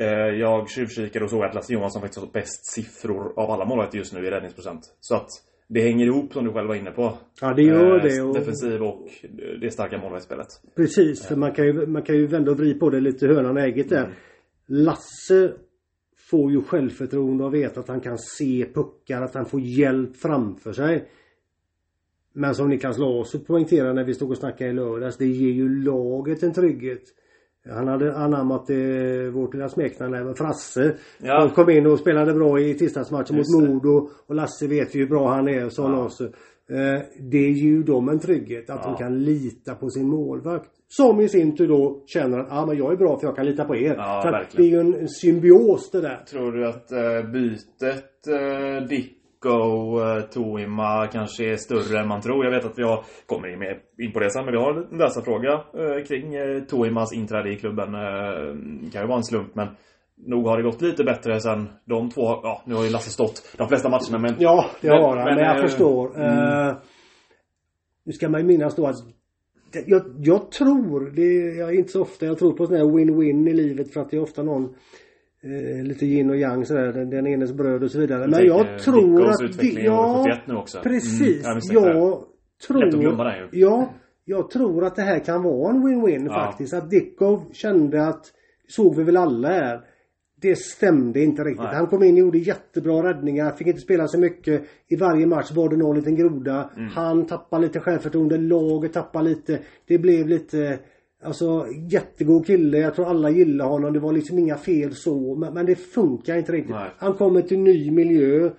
Eh, 0.00 0.06
jag 0.40 0.70
tjuvkikade 0.70 1.24
och 1.24 1.30
såg 1.30 1.44
att 1.44 1.54
Lasse 1.54 1.72
Johansson 1.72 2.02
faktiskt 2.02 2.20
har 2.24 2.32
bäst 2.32 2.72
siffror 2.72 3.32
av 3.36 3.50
alla 3.50 3.64
målvakter 3.64 3.98
just 3.98 4.12
nu 4.14 4.26
i 4.26 4.30
räddningsprocent. 4.30 4.80
Så 5.00 5.14
att 5.16 5.28
det 5.68 5.80
hänger 5.82 6.06
ihop 6.06 6.32
som 6.32 6.44
du 6.44 6.52
själv 6.52 6.68
var 6.68 6.74
inne 6.74 6.90
på. 6.90 7.12
Ja 7.40 7.54
det 7.54 7.62
gör 7.62 7.96
Eh, 7.96 8.02
det. 8.02 8.22
Och 8.22 8.34
Defensiv 8.34 8.82
och 8.82 9.08
det 9.60 9.70
starka 9.70 9.98
målvaktsspelet. 9.98 10.46
precis. 10.76 11.26
För 11.26 11.36
man 11.36 11.52
kan 11.52 11.64
ju, 11.66 11.86
man 11.86 12.02
kan 12.02 12.16
ju 12.16 12.26
vända 12.26 12.50
och 12.50 12.56
vrida 12.56 12.78
på 12.80 12.90
det 12.90 13.00
lite 13.00 13.26
hönan 13.26 13.56
och 13.56 13.62
ägget 13.62 13.88
där. 13.88 14.04
Mm. 14.04 14.12
Lasse 14.68 15.52
får 16.30 16.50
ju 16.50 16.62
självförtroende 16.62 17.44
och 17.44 17.54
vet 17.54 17.78
att 17.78 17.88
han 17.88 18.00
kan 18.00 18.18
se 18.18 18.66
puckar, 18.74 19.22
att 19.22 19.34
han 19.34 19.46
får 19.46 19.60
hjälp 19.60 20.16
framför 20.16 20.72
sig. 20.72 21.08
Men 22.32 22.54
som 22.54 22.68
Niklas 22.68 22.98
Larsson 22.98 23.44
poängterade 23.44 23.92
när 23.92 24.04
vi 24.04 24.14
stod 24.14 24.30
och 24.30 24.36
snackade 24.36 24.70
i 24.70 24.72
lördags, 24.72 25.16
det 25.16 25.26
ger 25.26 25.52
ju 25.52 25.82
laget 25.82 26.42
en 26.42 26.52
trygghet. 26.52 27.02
Han 27.68 27.88
hade 27.88 28.16
anammat 28.16 28.70
eh, 28.70 28.76
vårt 29.32 29.54
lilla 29.54 29.68
smeknamn 29.68 30.14
även 30.14 30.34
Frasse. 30.34 30.96
Ja. 31.18 31.44
Och 31.44 31.54
kom 31.54 31.70
in 31.70 31.86
och 31.86 31.98
spelade 31.98 32.34
bra 32.34 32.60
i 32.60 32.74
tisdagsmatchen 32.74 33.36
mot 33.36 33.46
Just. 33.46 33.68
Modo. 33.68 34.10
Och 34.26 34.34
Lasse 34.34 34.66
vet 34.66 34.94
ju 34.94 35.00
hur 35.00 35.08
bra 35.08 35.28
han 35.28 35.48
är, 35.48 35.68
sa 35.68 35.82
Ja. 35.82 36.02
Lasse. 36.02 36.32
Eh, 36.70 37.02
det 37.30 37.38
ger 37.50 37.82
dem 37.84 38.08
en 38.08 38.18
trygghet 38.20 38.70
att 38.70 38.80
Ja. 38.84 38.90
de 38.90 38.96
kan 38.96 39.18
lita 39.24 39.74
på 39.74 39.90
sin 39.90 40.08
målvakt. 40.08 40.70
Som 40.88 41.20
i 41.20 41.28
sin 41.28 41.56
tur 41.56 41.68
då 41.68 42.02
känner 42.06 42.38
att 42.38 42.46
ah, 42.52 42.66
men 42.66 42.76
jag 42.76 42.92
är 42.92 42.96
bra 42.96 43.18
för 43.18 43.26
jag 43.26 43.36
kan 43.36 43.46
lita 43.46 43.64
på 43.64 43.76
er. 43.76 43.94
Ja, 43.98 44.20
Så 44.22 44.28
att 44.28 44.34
verkligen. 44.34 44.72
det 44.86 44.92
är 44.92 44.94
ju 44.94 45.00
en 45.02 45.08
symbios 45.08 45.90
det 45.90 46.00
där. 46.00 46.16
Tror 46.30 46.52
du 46.52 46.68
att 46.68 46.92
eh, 46.92 47.30
bytet 47.32 48.26
eh, 48.28 48.88
Dicko, 48.88 50.00
eh, 50.00 50.20
Toima 50.22 51.06
kanske 51.12 51.52
är 51.52 51.56
större 51.56 52.00
än 52.00 52.08
man 52.08 52.20
tror? 52.20 52.44
Jag 52.44 52.52
vet 52.52 52.64
att 52.64 52.78
vi 52.78 52.82
har, 52.82 53.04
kommer 53.26 53.52
in, 53.52 53.58
med, 53.58 53.76
in 53.98 54.12
på 54.12 54.20
det 54.20 54.30
sen, 54.30 54.44
men 54.44 54.52
vi 54.54 54.58
har 54.60 54.74
en 54.92 54.98
läsarfråga 54.98 55.52
eh, 55.52 56.04
kring 56.04 56.34
eh, 56.34 56.62
Toimas 56.62 57.12
inträde 57.14 57.52
i 57.52 57.56
klubben. 57.56 57.94
Eh, 57.94 58.90
kan 58.92 59.02
ju 59.02 59.06
vara 59.08 59.16
en 59.16 59.24
slump, 59.24 59.54
men 59.54 59.68
nog 60.16 60.46
har 60.46 60.56
det 60.56 60.62
gått 60.62 60.82
lite 60.82 61.04
bättre 61.04 61.40
sen 61.40 61.68
de 61.84 62.10
två, 62.10 62.22
ja 62.22 62.62
nu 62.66 62.74
har 62.74 62.84
ju 62.84 62.90
Lasse 62.90 63.10
stått 63.10 63.54
de 63.58 63.68
flesta 63.68 63.88
matcherna 63.88 64.18
men 64.18 64.34
Ja, 64.38 64.66
det 64.80 64.88
Men- 64.88 65.02
har 65.02 65.16
han. 65.16 65.24
Men, 65.24 65.34
men, 65.34 65.44
jag 65.44 65.56
eh, 65.56 65.62
förstår. 65.62 66.16
mm. 66.16 66.68
Eh, 66.68 66.74
nu 68.04 68.12
ska 68.12 68.28
man 68.28 68.40
ju 68.40 68.46
minnas 68.46 68.74
då 68.74 68.86
att 68.86 68.96
jag, 69.86 70.02
jag 70.18 70.50
tror, 70.50 71.10
det 71.16 71.22
är 71.22 71.58
jag 71.58 71.68
är 71.68 71.78
inte 71.78 71.92
så 71.92 72.02
ofta 72.02 72.26
jag 72.26 72.38
tror 72.38 72.52
på 72.52 72.66
sån 72.66 72.76
här 72.76 72.84
win-win 72.84 73.48
i 73.48 73.52
livet 73.54 73.92
för 73.92 74.00
att 74.00 74.10
det 74.10 74.16
är 74.16 74.22
ofta 74.22 74.42
någon 74.42 74.64
eh, 75.42 75.84
lite 75.84 76.06
yin 76.06 76.30
och 76.30 76.36
yang 76.36 76.64
sådär, 76.66 76.92
den, 76.92 77.10
den 77.10 77.26
enes 77.26 77.52
bröd 77.52 77.82
och 77.82 77.90
så 77.90 77.98
vidare. 78.00 78.18
Men 78.20 78.32
tänker 78.32 78.46
jag 78.48 78.78
tror 78.78 79.28
att... 79.28 79.58
det- 79.58 79.80
ja, 79.82 80.22
71 80.26 80.40
nu 80.46 80.54
också. 80.56 80.80
precis. 80.82 81.46
Mm, 81.46 81.58
jag 81.70 81.96
jag 81.96 82.22
tror... 82.66 83.24
Den. 83.24 83.48
Ja. 83.52 83.88
jag 84.24 84.50
tror 84.50 84.84
att 84.84 84.96
det 84.96 85.02
här 85.02 85.18
kan 85.18 85.42
vara 85.42 85.70
en 85.70 85.86
win-win 85.86 86.26
Ja. 86.26 86.34
faktiskt. 86.34 86.74
Att 86.74 86.90
Dickov 86.90 87.42
kände 87.52 88.06
att, 88.08 88.26
såg 88.68 88.96
vi 88.96 89.02
väl 89.02 89.16
alla 89.16 89.48
här. 89.48 89.80
Det 90.46 90.56
stämde 90.56 91.22
inte 91.22 91.44
riktigt. 91.44 91.64
Nej. 91.64 91.74
Han 91.74 91.86
kom 91.86 92.02
in 92.02 92.14
och 92.14 92.18
gjorde 92.18 92.38
jättebra 92.38 93.08
räddningar. 93.08 93.52
Fick 93.52 93.66
inte 93.66 93.80
spela 93.80 94.08
så 94.08 94.18
mycket. 94.18 94.62
I 94.88 94.96
varje 94.96 95.26
match 95.26 95.52
var 95.52 95.68
det 95.68 95.76
någon 95.76 95.96
liten 95.96 96.16
groda. 96.16 96.70
Mm. 96.76 96.88
Han 96.88 97.26
tappade 97.26 97.62
lite 97.62 97.80
självförtroende. 97.80 98.38
Laget 98.38 98.92
tappade 98.92 99.28
lite. 99.28 99.58
Det 99.86 99.98
blev 99.98 100.28
lite 100.28 100.78
Alltså 101.22 101.66
jättegod 101.90 102.46
kille. 102.46 102.78
Jag 102.78 102.94
tror 102.94 103.06
alla 103.06 103.30
gillar 103.30 103.68
honom. 103.68 103.92
Det 103.92 103.98
var 103.98 104.12
liksom 104.12 104.38
inga 104.38 104.56
fel 104.56 104.94
så. 104.94 105.34
Men, 105.34 105.54
men 105.54 105.66
det 105.66 105.74
funkar 105.74 106.36
inte 106.36 106.52
riktigt. 106.52 106.74
Nej. 106.74 106.90
Han 106.98 107.14
kommer 107.14 107.42
till 107.42 107.58
ny 107.58 107.90
miljö. 107.90 108.50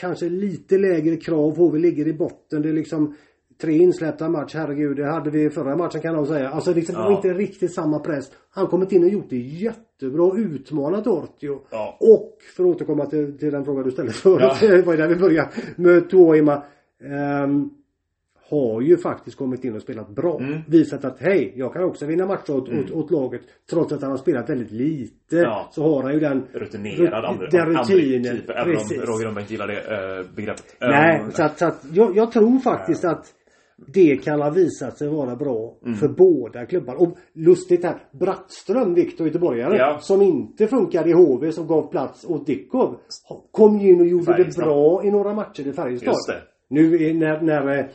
Kanske 0.00 0.28
lite 0.28 0.78
lägre 0.78 1.16
krav 1.16 1.72
vi 1.72 1.78
ligger 1.78 2.08
i 2.08 2.12
botten. 2.12 2.62
Det 2.62 2.68
är 2.68 2.72
liksom 2.72 3.14
tre 3.60 3.72
insläppta 3.78 4.28
match. 4.28 4.54
Herregud, 4.54 4.96
det 4.96 5.06
hade 5.06 5.30
vi 5.30 5.50
förra 5.50 5.76
matchen 5.76 6.00
kan 6.00 6.14
jag 6.14 6.26
säga. 6.26 6.48
Alltså 6.50 6.74
liksom, 6.74 6.94
Ja. 6.94 7.16
inte 7.16 7.28
riktigt 7.34 7.74
samma 7.74 7.98
press. 7.98 8.30
Han 8.50 8.66
kommit 8.66 8.92
in 8.92 9.04
och 9.04 9.10
gjort 9.10 9.30
det 9.30 9.36
jättebra. 9.36 10.32
Utmanat 10.38 11.06
Ortio. 11.06 11.60
Ja. 11.70 11.96
Och 12.00 12.36
för 12.56 12.64
att 12.64 12.70
återkomma 12.76 13.06
till, 13.06 13.38
till 13.38 13.50
den 13.52 13.64
fråga 13.64 13.82
du 13.82 13.90
ställde 13.90 14.12
förut. 14.24 14.40
Ja. 14.40 14.56
det 14.76 14.82
var 14.82 14.92
ju 14.92 14.98
där 14.98 15.08
vi 15.08 15.16
började. 15.16 15.48
Med 15.76 16.10
Tuoima. 16.10 16.62
Um, 17.44 17.70
har 18.50 18.80
ju 18.80 18.96
faktiskt 18.96 19.36
kommit 19.36 19.64
in 19.64 19.74
och 19.76 19.82
spelat 19.82 20.08
bra. 20.08 20.38
Mm. 20.40 20.58
Visat 20.68 21.04
att 21.04 21.18
hej, 21.20 21.52
jag 21.56 21.72
kan 21.72 21.84
också 21.84 22.06
vinna 22.06 22.26
matcher 22.26 22.50
åt, 22.56 22.68
åt, 22.68 22.90
åt 22.90 23.10
laget. 23.10 23.40
Trots 23.70 23.92
att 23.92 24.02
han 24.02 24.10
har 24.10 24.18
spelat 24.18 24.50
väldigt 24.50 24.70
lite. 24.70 25.36
Ja. 25.36 25.68
Så 25.72 25.82
har 25.82 26.02
han 26.02 26.12
ju 26.12 26.20
den 26.20 26.42
Rutinerad 26.52 27.24
andra, 27.24 27.46
den 27.46 27.60
andra 27.60 27.82
rutinen. 27.82 28.36
typer, 28.36 28.52
Även 28.54 28.76
om. 28.76 28.82
Roger 29.06 29.24
Rönnberg 29.24 29.42
inte 29.42 29.52
gillar 29.52 29.66
det 29.66 29.80
eh, 30.18 30.34
begreppet. 30.36 30.76
Nej, 30.80 31.20
Eh, 31.20 31.30
så 31.30 31.42
att, 31.42 31.58
så 31.58 31.66
att 31.66 31.84
jag, 31.92 32.16
jag 32.16 32.32
tror 32.32 32.58
faktiskt 32.58 33.04
att 33.04 33.26
det 33.86 34.16
kan 34.16 34.40
ha 34.40 34.50
visat 34.50 34.98
sig 34.98 35.08
vara 35.08 35.36
bra 35.36 35.74
Mm. 35.84 35.96
för 35.98 36.08
båda 36.08 36.66
klubbar. 36.66 36.94
Och 37.02 37.16
lustigt 37.34 37.84
här, 37.84 37.96
Brattström, 38.20 38.94
Viktor 38.94 39.26
Göteborgare, 39.26 39.76
Ja. 39.76 39.98
som 40.00 40.22
inte 40.22 40.66
funkade 40.66 41.10
i 41.10 41.12
HV, 41.12 41.52
som 41.52 41.66
gav 41.66 41.90
plats 41.90 42.24
åt 42.28 42.46
Dickov. 42.46 42.96
Kom 43.50 43.78
ju 43.78 43.92
in 43.92 44.00
och 44.00 44.06
gjorde 44.06 44.44
det 44.44 44.56
bra 44.56 45.04
i 45.04 45.10
några 45.10 45.34
matcher 45.34 45.66
i 45.66 45.72
Färjestad. 45.72 46.08
Just 46.08 46.26
det. 46.28 46.38
Nu 46.70 46.94
är- 47.04 47.14
när, 47.14 47.40
när, 47.40 47.90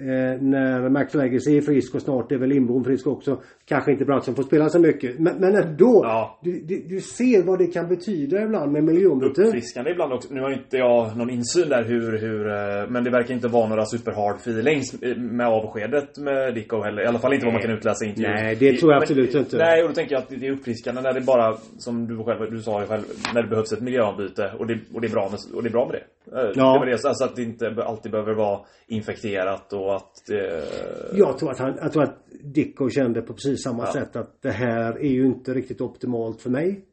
eh, 0.00 0.32
eh, 0.32 0.40
när 0.40 0.88
McFlaggy 0.88 1.36
är 1.36 1.60
frisk 1.60 1.94
och 1.94 2.02
snart 2.02 2.32
är 2.32 2.36
väl 2.36 2.48
Lindblom 2.48 2.84
frisk 2.84 3.06
också. 3.06 3.40
Kanske 3.64 3.92
inte 3.92 4.04
Brattström 4.04 4.34
får 4.36 4.42
spela 4.42 4.68
så 4.68 4.78
mycket. 4.78 5.18
Men, 5.18 5.36
men 5.36 5.54
ändå. 5.54 6.00
Ja. 6.04 6.38
Du, 6.42 6.60
du, 6.60 6.82
du 6.88 7.00
ser 7.00 7.42
vad 7.42 7.58
det 7.58 7.66
kan 7.66 7.88
betyda 7.88 8.42
ibland 8.42 8.72
med 8.72 8.84
miljonbyten. 8.84 9.44
uppfriskande 9.44 9.90
ibland 9.90 10.12
också. 10.12 10.34
Nu 10.34 10.40
har 10.40 10.50
inte 10.52 10.76
jag 10.76 11.16
någon 11.16 11.30
insyn 11.30 11.68
där 11.68 11.84
hur, 11.84 12.18
hur 12.18 12.48
eh, 12.48 12.90
men 12.90 13.04
det 13.04 13.10
verkar 13.10 13.34
inte 13.34 13.48
vara 13.48 13.68
några 13.68 13.84
super 13.86 14.12
hard 14.12 14.36
feelings 14.36 14.94
med 15.16 15.46
avskedet 15.48 16.18
med 16.18 16.54
Dicko 16.54 16.82
heller. 16.82 17.02
I 17.02 17.06
alla 17.06 17.18
fall 17.18 17.32
inte 17.32 17.46
vad 17.46 17.52
man 17.54 17.62
kan 17.62 17.70
utläsa 17.70 18.04
i 18.04 18.08
intervjun. 18.08 18.32
Nej, 18.34 18.56
det 18.56 18.72
tror 18.76 18.92
jag 18.92 18.96
Men- 18.96 19.02
absolut 19.02 19.34
inte. 19.34 19.56
Nej, 19.56 19.82
och 19.82 19.88
då 19.88 19.94
tänker 19.94 20.14
jag 20.14 20.22
att 20.22 20.28
det 20.28 20.46
är 20.46 20.52
uppfriskande 20.52 21.00
när 21.02 21.12
det 21.12 21.20
bara, 21.20 21.56
som 21.78 22.06
du 22.06 22.24
själv, 22.24 22.50
du 22.50 22.62
sa 22.62 22.86
själv, 22.86 23.02
när 23.34 23.42
det 23.42 23.48
behövs 23.48 23.72
ett 23.72 23.80
miljöombyte 23.80 24.52
och 24.58 24.66
det, 24.66 24.78
och 24.94 25.00
det, 25.00 25.06
är, 25.06 25.10
bra 25.12 25.28
med, 25.30 25.38
och 25.56 25.62
det 25.62 25.68
är 25.68 25.72
bra 25.72 25.86
med 25.86 25.94
det. 25.94 26.04
Eh, 26.40 26.50
Ja. 26.54 26.72
Det 26.72 26.78
var 26.78 26.86
det, 26.86 26.98
så 26.98 27.08
alltså 27.08 27.24
att 27.24 27.36
det 27.36 27.42
inte 27.42 27.74
alltid 27.86 28.12
behöver 28.12 28.34
vara 28.34 28.60
infekterat 28.86 29.72
och 29.72 29.87
att 29.90 30.30
eh, 30.30 31.18
Jag 31.18 31.38
tror 31.38 31.50
att 31.50 31.58
han, 31.58 31.78
jag 31.82 31.92
tror 31.92 32.02
att 32.02 32.24
Dicko 32.42 32.88
kände 32.90 33.22
på 33.22 33.32
precis 33.32 33.62
samma 33.62 33.82
Ja. 33.86 33.92
sätt 33.92 34.16
att 34.16 34.42
det 34.42 34.50
här 34.50 34.98
är 34.98 35.08
ju 35.08 35.26
inte 35.26 35.54
riktigt 35.54 35.80
optimalt 35.80 36.40
för 36.40 36.50
mig. 36.50 36.84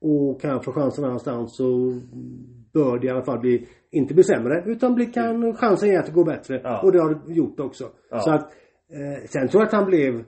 Och 0.00 0.40
kan 0.40 0.50
jag 0.50 0.64
få 0.64 0.72
chansen 0.72 1.04
någonstans 1.04 1.56
så 1.56 2.00
bör 2.72 2.98
det 2.98 3.06
i 3.06 3.10
alla 3.10 3.22
fall 3.22 3.38
bli, 3.40 3.66
inte 3.90 4.14
bli 4.14 4.24
sämre, 4.24 4.62
utan 4.66 4.94
bli, 4.94 5.06
kan 5.06 5.54
chansen 5.56 5.88
ge 5.88 5.96
att 5.96 6.06
det 6.06 6.12
går 6.12 6.24
bättre. 6.24 6.60
Ja. 6.64 6.82
Och 6.82 6.92
det 6.92 6.98
har 7.00 7.22
det 7.26 7.34
gjort 7.34 7.60
också. 7.60 7.84
Ja. 8.10 8.20
Så 8.20 8.30
att, 8.30 8.52
eh, 8.92 9.24
sen 9.28 9.48
tror 9.48 9.60
jag 9.62 9.66
att 9.66 9.72
han 9.72 9.86
blev 9.86 10.24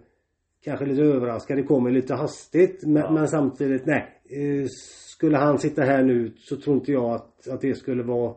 kanske 0.64 0.86
lite 0.86 1.02
överraskad. 1.02 1.56
Det 1.56 1.62
kommer 1.62 1.90
lite 1.90 2.14
hastigt. 2.14 2.86
Men, 2.86 3.14
men 3.14 3.28
samtidigt, 3.28 3.86
nej. 3.86 4.22
Eh, 4.30 4.66
skulle 5.16 5.36
han 5.36 5.58
sitta 5.58 5.82
här 5.82 6.02
nu 6.02 6.32
så 6.36 6.56
tror 6.56 6.76
inte 6.76 6.92
jag 6.92 7.10
att, 7.14 7.48
att 7.48 7.60
det 7.60 7.74
skulle 7.74 8.02
vara 8.02 8.34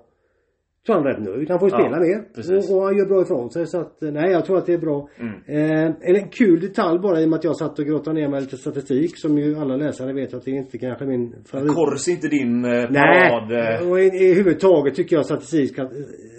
tror 0.86 0.96
han 0.96 1.06
är 1.06 1.10
rätt 1.10 1.24
nöjd. 1.24 1.50
Han 1.50 1.60
får 1.60 1.70
ju 1.70 1.76
Ja, 1.76 1.80
spela 1.82 2.00
mer. 2.00 2.22
precis. 2.36 2.72
Och, 2.72 2.78
och 2.78 2.84
han 2.84 2.98
gör 2.98 3.06
bra 3.06 3.22
ifrån 3.22 3.50
sig. 3.52 3.66
Så 3.68 3.80
att, 3.80 3.98
nej 4.02 4.32
jag 4.32 4.46
tror 4.46 4.58
att 4.58 4.66
det 4.66 4.74
är 4.74 4.78
bra. 4.78 5.10
Mm. 5.20 5.34
Eh, 5.48 5.96
en 6.02 6.30
kul 6.30 6.60
detalj 6.60 7.00
bara 7.00 7.22
i 7.22 7.26
och 7.26 7.30
med 7.30 7.38
att 7.38 7.44
jag 7.44 7.56
satt 7.58 7.80
och 7.80 7.86
grottade 7.86 8.20
ner 8.20 8.30
mig 8.30 8.42
lite 8.42 8.58
statistik 8.58 9.18
som 9.18 9.38
ju 9.38 9.56
alla 9.58 9.76
läsare 9.76 10.14
vet 10.14 10.34
att 10.34 10.46
det 10.46 10.52
är 10.52 10.56
inte 10.56 10.78
kanske 10.78 11.06
min 11.06 11.36
favorit. 11.46 11.74
Kors 11.74 12.08
inte 12.08 12.28
din 12.28 12.66
eh, 12.66 12.72
Nej, 12.90 13.30
parad... 13.30 13.82
eh, 13.82 13.90
och 13.92 14.00
i, 14.00 14.04
i 14.04 14.34
huvudtaget 14.34 14.96
tycker 14.96 15.16
jag 15.16 15.26
statistik 15.26 15.72
ska, 15.74 15.90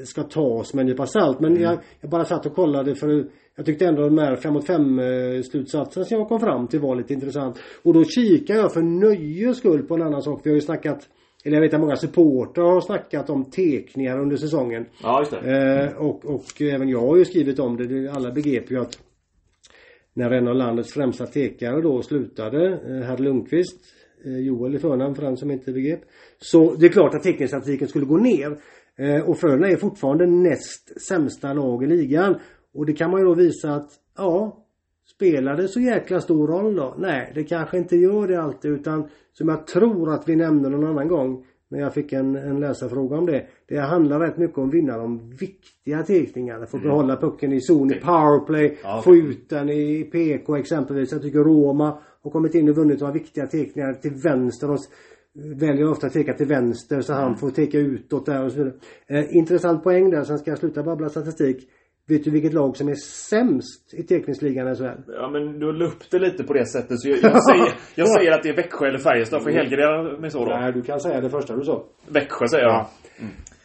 ska 0.04 0.22
tas 0.22 0.74
med 0.74 0.80
en 0.82 0.86
nypa 0.86 1.06
salt. 1.06 1.40
Mm. 1.40 1.52
Men 1.52 1.62
jag, 1.62 1.78
jag 2.00 2.10
bara 2.10 2.24
satt 2.24 2.46
och 2.46 2.54
kollade 2.54 2.94
för 2.94 3.24
jag 3.56 3.66
tyckte 3.66 3.86
ändå 3.86 4.02
de 4.02 4.18
här 4.18 4.36
5 4.36 4.52
mot 4.52 4.66
5 4.66 4.98
eh, 4.98 5.06
slutsatsen 5.42 6.04
som 6.04 6.18
jag 6.18 6.28
kom 6.28 6.40
fram 6.40 6.66
till 6.68 6.80
var 6.80 6.96
lite 6.96 7.14
intressant. 7.14 7.58
Och 7.82 7.94
då 7.94 8.04
kikar 8.04 8.54
jag 8.54 8.72
för 8.72 8.82
nöjes 8.82 9.58
skull 9.58 9.82
på 9.82 9.94
en 9.94 10.02
annan 10.02 10.22
sak. 10.22 10.40
Vi 10.44 10.50
har 10.50 10.54
ju 10.54 10.60
snackat 10.60 11.08
eller 11.46 11.56
jag 11.56 11.60
vet 11.62 11.74
att 11.74 11.80
många 11.80 11.96
supportrar 11.96 12.64
har 12.64 12.80
snackat 12.80 13.30
om 13.30 13.44
tekningar 13.50 14.20
under 14.20 14.36
säsongen. 14.36 14.86
Ja, 15.02 15.20
just 15.20 15.30
det. 15.42 15.82
Eh, 15.84 15.96
och, 15.96 16.24
och 16.24 16.62
även 16.62 16.88
jag 16.88 17.00
har 17.00 17.16
ju 17.16 17.24
skrivit 17.24 17.58
om 17.58 17.76
det. 17.76 17.86
Det- 17.86 18.08
Alla 18.12 18.30
begrep 18.32 18.70
ju 18.70 18.80
att 18.80 18.98
när 20.14 20.30
en 20.30 20.48
av 20.48 20.54
landets 20.54 20.92
främsta 20.92 21.26
tekare 21.26 21.80
då 21.80 22.02
slutade, 22.02 22.66
eh, 22.68 23.06
herr 23.08 23.18
Lundqvist, 23.18 23.80
eh, 24.24 24.38
Joel 24.38 24.74
i 24.74 24.78
förnamn 24.78 25.14
för 25.14 25.22
den 25.22 25.36
som 25.36 25.50
inte 25.50 25.72
begrep. 25.72 26.00
Så 26.38 26.74
det 26.74 26.86
är 26.86 26.90
klart 26.90 27.14
att 27.14 27.22
teckningsstatistiken 27.22 27.88
skulle 27.88 28.06
gå 28.06 28.16
ner. 28.16 28.56
Eh, 28.98 29.28
och 29.28 29.38
Frölunda 29.38 29.68
är 29.68 29.76
fortfarande 29.76 30.26
näst 30.26 31.02
sämsta 31.08 31.52
lag 31.52 31.84
i 31.84 31.86
ligan. 31.86 32.34
Och 32.74 32.86
det 32.86 32.92
kan 32.92 33.10
man 33.10 33.20
ju 33.20 33.26
då 33.26 33.34
visa 33.34 33.74
att, 33.74 33.90
ja, 34.16 34.65
Spelar 35.14 35.56
det 35.56 35.68
så 35.68 35.80
jäkla 35.80 36.20
stor 36.20 36.48
roll 36.48 36.76
då? 36.76 36.94
Nej, 36.98 37.32
det 37.34 37.44
kanske 37.44 37.78
inte 37.78 37.96
gör 37.96 38.28
det 38.28 38.42
alltid 38.42 38.70
utan 38.70 39.08
som 39.32 39.48
jag 39.48 39.66
tror 39.66 40.14
att 40.14 40.28
vi 40.28 40.36
nämnde 40.36 40.68
någon 40.68 40.86
annan 40.86 41.08
gång 41.08 41.44
när 41.68 41.80
jag 41.80 41.94
fick 41.94 42.12
en, 42.12 42.36
en 42.36 42.60
läsarfråga 42.60 43.16
om 43.16 43.26
det. 43.26 43.46
Det 43.68 43.78
handlar 43.78 44.20
rätt 44.20 44.36
mycket 44.36 44.58
om 44.58 44.68
att 44.68 44.74
vinna 44.74 44.98
de 44.98 45.30
viktiga 45.30 46.02
teckningarna. 46.02 46.66
Få 46.66 46.78
behålla 46.78 47.16
pucken 47.16 47.52
i 47.52 47.60
zon, 47.60 47.92
i 47.92 48.00
powerplay, 48.00 48.78
Ja, 48.82 49.02
få 49.04 49.16
ut 49.16 49.48
den 49.48 49.68
i 49.68 50.04
PK 50.04 50.56
exempelvis. 50.56 51.12
Jag 51.12 51.22
tycker 51.22 51.38
Roma 51.38 51.98
har 52.22 52.30
kommit 52.30 52.54
in 52.54 52.68
och 52.68 52.76
vunnit 52.76 53.00
några 53.00 53.12
viktiga 53.12 53.46
teckningar 53.46 53.92
till 53.92 54.14
vänster. 54.14 54.68
De 54.68 54.78
väljer 55.54 55.90
ofta 55.90 56.06
att 56.06 56.12
teka 56.12 56.34
till 56.34 56.46
vänster 56.46 57.00
så 57.00 57.12
han 57.12 57.36
får 57.36 57.50
teka 57.50 57.78
utåt 57.78 58.26
där 58.26 58.44
och 58.44 58.52
så 58.52 58.58
vidare. 58.58 58.74
Eh, 59.06 59.36
intressant 59.36 59.84
poäng 59.84 60.10
där, 60.10 60.24
sen 60.24 60.38
ska 60.38 60.50
jag 60.50 60.58
sluta 60.58 60.82
babbla 60.82 61.08
statistik. 61.08 61.68
Vet 62.08 62.24
du 62.24 62.30
vilket 62.30 62.52
lag 62.52 62.76
som 62.76 62.88
är 62.88 62.94
sämst 62.94 63.94
i 63.94 64.02
teckningsligan 64.02 64.76
SHL? 64.76 64.84
Ja 65.08 65.30
men 65.30 65.58
du 65.58 65.72
la 65.72 65.84
upp 65.84 66.10
det 66.10 66.18
lite 66.18 66.44
på 66.44 66.52
det 66.52 66.66
sättet 66.66 67.00
så 67.00 67.08
jag, 67.08 67.18
jag, 67.22 67.44
säger, 67.44 67.74
jag 67.94 68.08
säger 68.08 68.32
att 68.32 68.42
det 68.42 68.48
är 68.48 68.56
Växjö 68.56 68.86
eller 68.86 68.98
Färjestad. 68.98 69.42
Får 69.42 69.50
helgardera 69.50 70.18
mig 70.18 70.30
så 70.30 70.44
då? 70.44 70.50
Nej, 70.50 70.72
du 70.72 70.82
kan 70.82 71.00
säga 71.00 71.20
det 71.20 71.30
första 71.30 71.56
du 71.56 71.64
sa. 71.64 71.84
Växjö 72.08 72.46
säger 72.48 72.64
jag. 72.64 72.86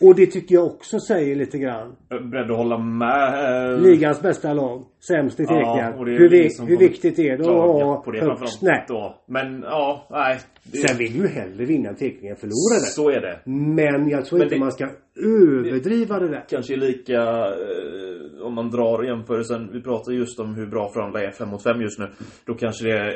Och 0.02 0.16
det 0.16 0.26
tycker 0.26 0.56
jag 0.56 0.66
också 0.66 1.00
säger 1.00 1.36
lite 1.36 1.58
grann. 1.58 1.96
Jag 2.10 2.20
är 2.22 2.24
beredd 2.26 2.52
att 2.52 2.58
hålla 2.58 2.78
med. 2.78 3.74
eh, 3.74 3.80
Ligans 3.82 4.22
bästa 4.22 4.54
lag. 4.54 4.86
Sämst 5.08 5.40
i 5.40 5.44
teckningar. 5.46 6.06
det 6.06 6.12
är 6.16 6.20
hur, 6.20 6.30
vi 6.30 6.50
hur 6.68 6.78
viktigt 6.78 7.20
är 7.20 7.38
det 7.38 7.44
att 7.44 7.56
ha 7.56 8.02
på 8.06 8.12
det 8.12 8.22
högst? 8.22 8.62
Nej. 8.62 8.86
då. 8.88 9.16
Men 9.28 9.62
ja, 9.62 10.08
nej. 10.12 10.40
Det, 10.64 10.78
Sen 10.78 10.98
vill 10.98 11.16
ju 11.16 11.28
hellre 11.28 11.66
vinna 11.66 11.90
en 11.90 11.96
teckning 11.96 12.30
än 12.30 12.36
förlora 12.36 12.80
det. 12.80 12.86
så 12.92 13.10
är 13.10 13.22
det. 13.22 13.40
Men 13.52 14.10
jag 14.10 14.26
tror 14.26 14.40
Men 14.40 14.46
inte 14.46 14.56
det- 14.56 14.60
man 14.60 14.72
ska 14.72 14.88
överdriva 15.26 16.20
det 16.20 16.28
där. 16.28 16.46
Kanske 16.50 16.74
är 16.74 16.78
lika, 16.78 17.22
eh, 17.48 18.42
om 18.46 18.54
man 18.54 18.70
drar 18.70 19.04
jämförelsen, 19.04 19.70
vi 19.74 19.82
pratar 19.82 20.12
just 20.12 20.40
om 20.40 20.56
hur 20.56 20.68
bra 20.68 20.92
Frölunda 20.94 21.24
är 21.24 21.32
5 21.32 21.50
mot 21.50 21.64
5 21.64 21.82
just 21.82 22.00
nu. 22.00 22.08
Då 22.46 22.54
kanske 22.54 22.86
det 22.88 23.08
eh, 23.08 23.16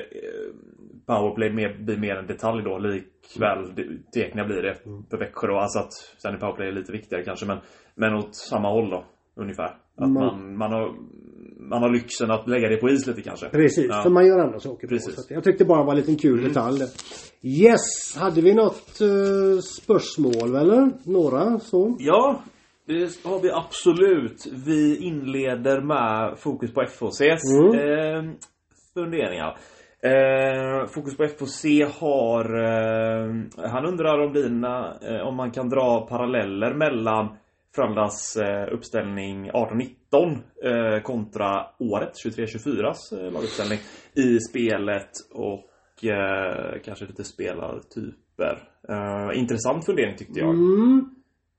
powerplay 1.05 1.53
mer, 1.53 1.77
blir 1.83 1.97
mer 1.97 2.15
en 2.15 2.27
detalj 2.27 2.63
då, 2.63 2.77
likväl 2.77 3.75
det- 3.75 4.11
teckningar 4.21 4.45
blir 4.47 4.61
det 4.61 4.75
för 5.09 5.17
Växjö 5.17 5.47
då. 5.47 5.57
Alltså 5.57 5.79
att 5.79 5.93
sen 6.21 6.33
är 6.33 6.37
powerplay 6.37 6.71
lite 6.71 6.91
viktigare 6.91 7.23
kanske, 7.23 7.45
men, 7.45 7.57
men 7.95 8.13
åt 8.13 8.35
samma 8.35 8.69
håll 8.69 8.89
då, 8.89 9.05
ungefär. 9.35 9.65
Att 9.97 10.09
Man- 10.09 10.13
man, 10.13 10.57
man, 10.57 10.71
har, 10.73 10.95
man 11.69 11.81
har 11.81 11.89
lyxen 11.89 12.31
att 12.31 12.47
lägga 12.47 12.69
det 12.69 12.77
på 12.77 12.89
is 12.89 13.07
lite 13.07 13.21
kanske. 13.21 13.49
Precis, 13.49 13.85
Ja. 13.89 14.01
för 14.03 14.09
man 14.09 14.27
gör 14.27 14.39
andra 14.39 14.59
saker. 14.59 14.87
på. 14.87 14.93
Precis. 14.93 15.15
Så 15.15 15.21
att 15.21 15.31
jag 15.31 15.43
tyckte 15.43 15.65
bara 15.65 15.79
det 15.79 15.85
var 15.85 15.93
en 15.93 15.99
liten 15.99 16.15
kul 16.17 16.43
detalj 16.43 16.79
där. 16.79 16.89
Yes, 17.41 18.17
hade 18.17 18.41
vi 18.41 18.53
något 18.53 19.01
eh, 19.01 19.59
spörsmål 19.59 20.55
eller? 20.55 20.91
Några 21.11 21.59
så? 21.59 21.95
Ja, 21.99 22.41
det 22.87 23.23
har 23.25 23.41
vi 23.41 23.51
absolut. 23.51 24.45
Vi 24.65 24.97
inleder 24.97 25.81
med 25.81 26.39
fokus 26.39 26.73
på 26.73 26.81
FHCs 26.81 27.41
Mm. 27.61 27.79
eh, 27.79 28.31
funderingar. 28.93 29.57
Eh, 30.05 30.87
fokus 30.87 31.17
på 31.17 31.27
FOC 31.27 31.65
har... 31.99 32.45
Eh, 32.63 33.35
han 33.71 33.85
undrar 33.85 34.19
om 34.19 34.33
dina, 34.33 34.97
eh, 35.01 35.27
om 35.27 35.35
man 35.35 35.51
kan 35.51 35.69
dra 35.69 36.07
paralleller 36.07 36.73
mellan 36.73 37.37
Frölundas 37.75 38.35
eh, 38.35 38.73
uppställning 38.73 39.51
18-19 39.51 40.37
eh, 40.63 41.01
kontra 41.01 41.65
året 41.79 42.11
23-24s 42.25 42.95
eh, 43.11 43.31
laguppställning 43.31 43.79
i 44.13 44.39
spelet 44.39 45.11
och 45.33 46.05
eh, 46.05 46.81
kanske 46.85 47.05
lite 47.05 47.23
spelartyper. 47.23 48.63
Eh, 48.89 49.39
intressant 49.39 49.85
fundering 49.85 50.17
tyckte 50.17 50.39
jag. 50.39 50.49
Mm. 50.49 51.15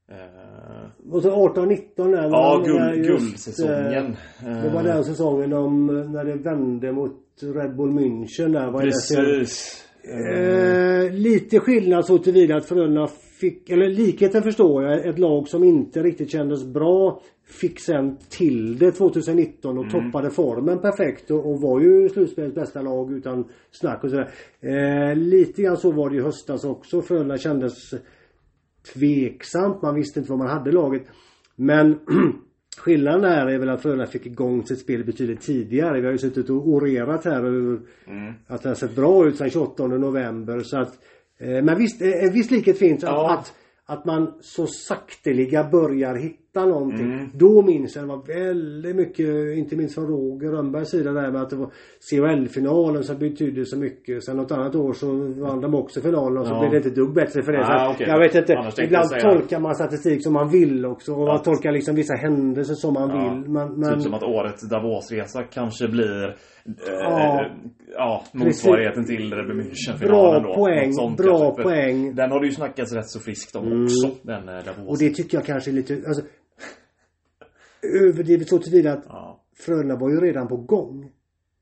Eh, 0.08 1.12
Och 1.12 1.22
så 1.22 1.30
18-19 1.30 2.10
där. 2.12 2.22
ja, 2.22 2.62
guld, 2.66 3.04
guldsäsongen. 3.06 4.16
eh, 4.46 4.62
Det 4.62 4.70
var 4.74 4.82
den 4.82 5.04
säsongen 5.04 5.50
de, 5.50 5.86
när 5.86 6.24
det 6.24 6.34
vände 6.34 6.92
mot 6.92 7.12
Red 7.42 7.76
Bull 7.76 7.90
München 7.90 8.52
där. 8.52 8.70
Var 8.70 8.80
Precis. 8.80 9.82
Eh, 10.08 11.12
lite 11.12 11.60
skillnad 11.60 12.06
så 12.06 12.18
tillvida 12.18 12.56
att 12.56 12.66
Frölunda 12.66 13.06
fick, 13.40 13.70
eller 13.70 13.88
likheten 13.88 14.42
förstår 14.42 14.82
jag, 14.84 15.06
ett 15.06 15.18
lag 15.18 15.48
som 15.48 15.64
inte 15.64 16.02
riktigt 16.02 16.30
kändes 16.30 16.64
bra 16.64 17.20
fick 17.60 17.80
sen 17.80 18.16
till 18.28 18.78
det 18.78 18.92
2019 18.92 19.78
och 19.78 19.90
toppade 19.90 20.30
formen 20.30 20.78
perfekt 20.78 21.30
och, 21.30 21.50
och 21.50 21.60
var 21.60 21.80
ju 21.80 22.08
slutspelets 22.08 22.54
bästa 22.54 22.82
lag 22.82 23.12
utan 23.12 23.44
snack 23.70 24.04
och 24.04 24.10
sådär. 24.10 24.28
Eh, 24.60 25.16
lite 25.16 25.62
grann 25.62 25.76
så 25.76 25.90
var 25.92 26.10
det 26.10 26.16
i 26.16 26.20
höstas 26.20 26.64
också. 26.64 27.02
Frölunda 27.02 27.38
kändes 27.38 27.74
tveksamt. 28.94 29.82
Man 29.82 29.94
visste 29.94 30.20
inte 30.20 30.32
vad 30.32 30.38
man 30.38 30.48
hade 30.48 30.72
laget. 30.72 31.02
Men 31.56 31.98
skillnaden 32.78 33.24
här 33.24 33.46
är 33.46 33.58
väl 33.58 33.68
att 33.68 33.82
Frölunda 33.82 34.06
fick 34.06 34.26
igång 34.26 34.66
sitt 34.66 34.78
spel 34.80 35.04
betydligt 35.04 35.40
tidigare. 35.40 36.00
Vi 36.00 36.06
har 36.06 36.12
ju 36.12 36.18
suttit 36.18 36.50
och 36.50 36.68
orerat 36.68 37.24
här 37.24 37.44
över 37.44 37.80
Mm. 38.06 38.32
att 38.46 38.62
det 38.62 38.68
har 38.68 38.74
sett 38.76 38.96
bra 38.96 39.26
ut 39.28 39.36
sedan 39.36 39.50
28 39.50 39.86
november. 39.86 40.60
Så 40.60 40.78
att, 40.78 40.92
eh, 41.38 41.62
men 41.64 41.78
visst, 41.78 42.02
eh, 42.02 42.24
en 42.24 42.32
viss 42.32 42.50
likhet 42.50 42.78
finns. 42.78 43.04
Att, 43.04 43.10
Ja. 43.10 43.34
att, 43.38 43.52
att 43.98 44.04
man 44.04 44.32
så 44.40 44.66
sakteliga 44.66 45.64
börjar 45.64 46.14
hitta 46.14 46.45
någonting. 46.64 47.12
Mm. 47.12 47.28
Då 47.34 47.62
minns 47.62 47.96
jag 47.96 48.04
det 48.04 48.08
var 48.08 48.22
väldigt 48.26 48.96
mycket, 48.96 49.56
inte 49.56 49.76
minst 49.76 49.94
från 49.94 50.06
Roger 50.06 50.50
Rönnbergs 50.50 50.88
sida 50.90 51.12
där 51.12 51.30
med 51.32 51.42
att 51.42 51.50
det 51.50 51.56
var 51.56 51.70
CHL-finalen 52.10 53.02
som 53.02 53.18
betydde 53.18 53.64
så 53.66 53.78
mycket. 53.78 54.24
Sen 54.24 54.36
något 54.36 54.52
annat 54.52 54.74
år 54.74 54.92
så 54.92 55.06
vann 55.42 55.60
de 55.60 55.74
också 55.74 56.00
finalen 56.00 56.38
och 56.38 56.46
så 56.46 56.52
Ja. 56.54 56.60
blev 56.60 56.70
det 56.70 56.76
inte 56.76 57.00
dugg 57.00 57.14
bättre 57.14 57.42
för 57.42 57.52
det. 57.52 57.64
Ah, 57.66 57.90
okej. 57.94 58.06
Jag 58.08 58.18
vet 58.18 58.34
inte. 58.34 58.52
Ibland 58.82 59.06
jag 59.12 59.20
tolkar 59.20 59.60
man 59.60 59.74
statistik 59.74 60.22
som 60.22 60.32
man 60.32 60.48
vill 60.50 60.86
också. 60.86 61.12
Och 61.12 61.18
man 61.18 61.26
Ja. 61.28 61.38
tolkar 61.38 61.72
liksom 61.72 61.94
vissa 61.94 62.14
händelser 62.14 62.74
som 62.74 62.94
man 62.94 63.10
Ja. 63.10 63.16
vill. 63.34 63.50
Men, 63.50 63.80
men, 63.80 63.92
Typ 63.94 64.02
som 64.02 64.14
att 64.14 64.22
årets 64.22 64.68
Davosresa 64.68 65.42
kanske 65.42 65.88
blir 65.88 66.24
eh, 66.28 66.32
Ja. 67.00 67.46
ja, 67.96 68.24
motsvarigheten 68.32 69.04
till 69.06 69.32
Rebbe 69.34 69.52
München-finalen 69.54 70.08
Bra 70.08 70.38
då. 70.40 70.54
poäng, 70.54 70.92
sånt 70.92 71.16
bra 71.16 71.38
kanske. 71.38 71.62
Poäng. 71.62 72.14
Den 72.14 72.30
har 72.30 72.40
det 72.40 72.46
ju 72.46 72.52
snackats 72.52 72.92
rätt 72.94 73.08
så 73.08 73.20
friskt 73.20 73.56
om 73.56 73.66
Mm. 73.66 73.82
också. 73.84 74.10
Den 74.22 74.48
eh, 74.48 74.54
Davos. 74.54 74.88
Och 74.88 74.98
det 74.98 75.10
tycker 75.10 75.36
jag 75.38 75.44
kanske 75.46 75.70
är 75.70 75.72
lite, 75.72 75.94
alltså, 75.94 76.24
överdrivet 77.86 78.48
så 78.48 78.58
tillvida 78.58 78.92
att 78.92 79.04
ja. 79.08 79.40
Frölunda 79.58 79.96
var 79.96 80.10
ju 80.10 80.20
redan 80.20 80.48
på 80.48 80.56
gång. 80.56 81.10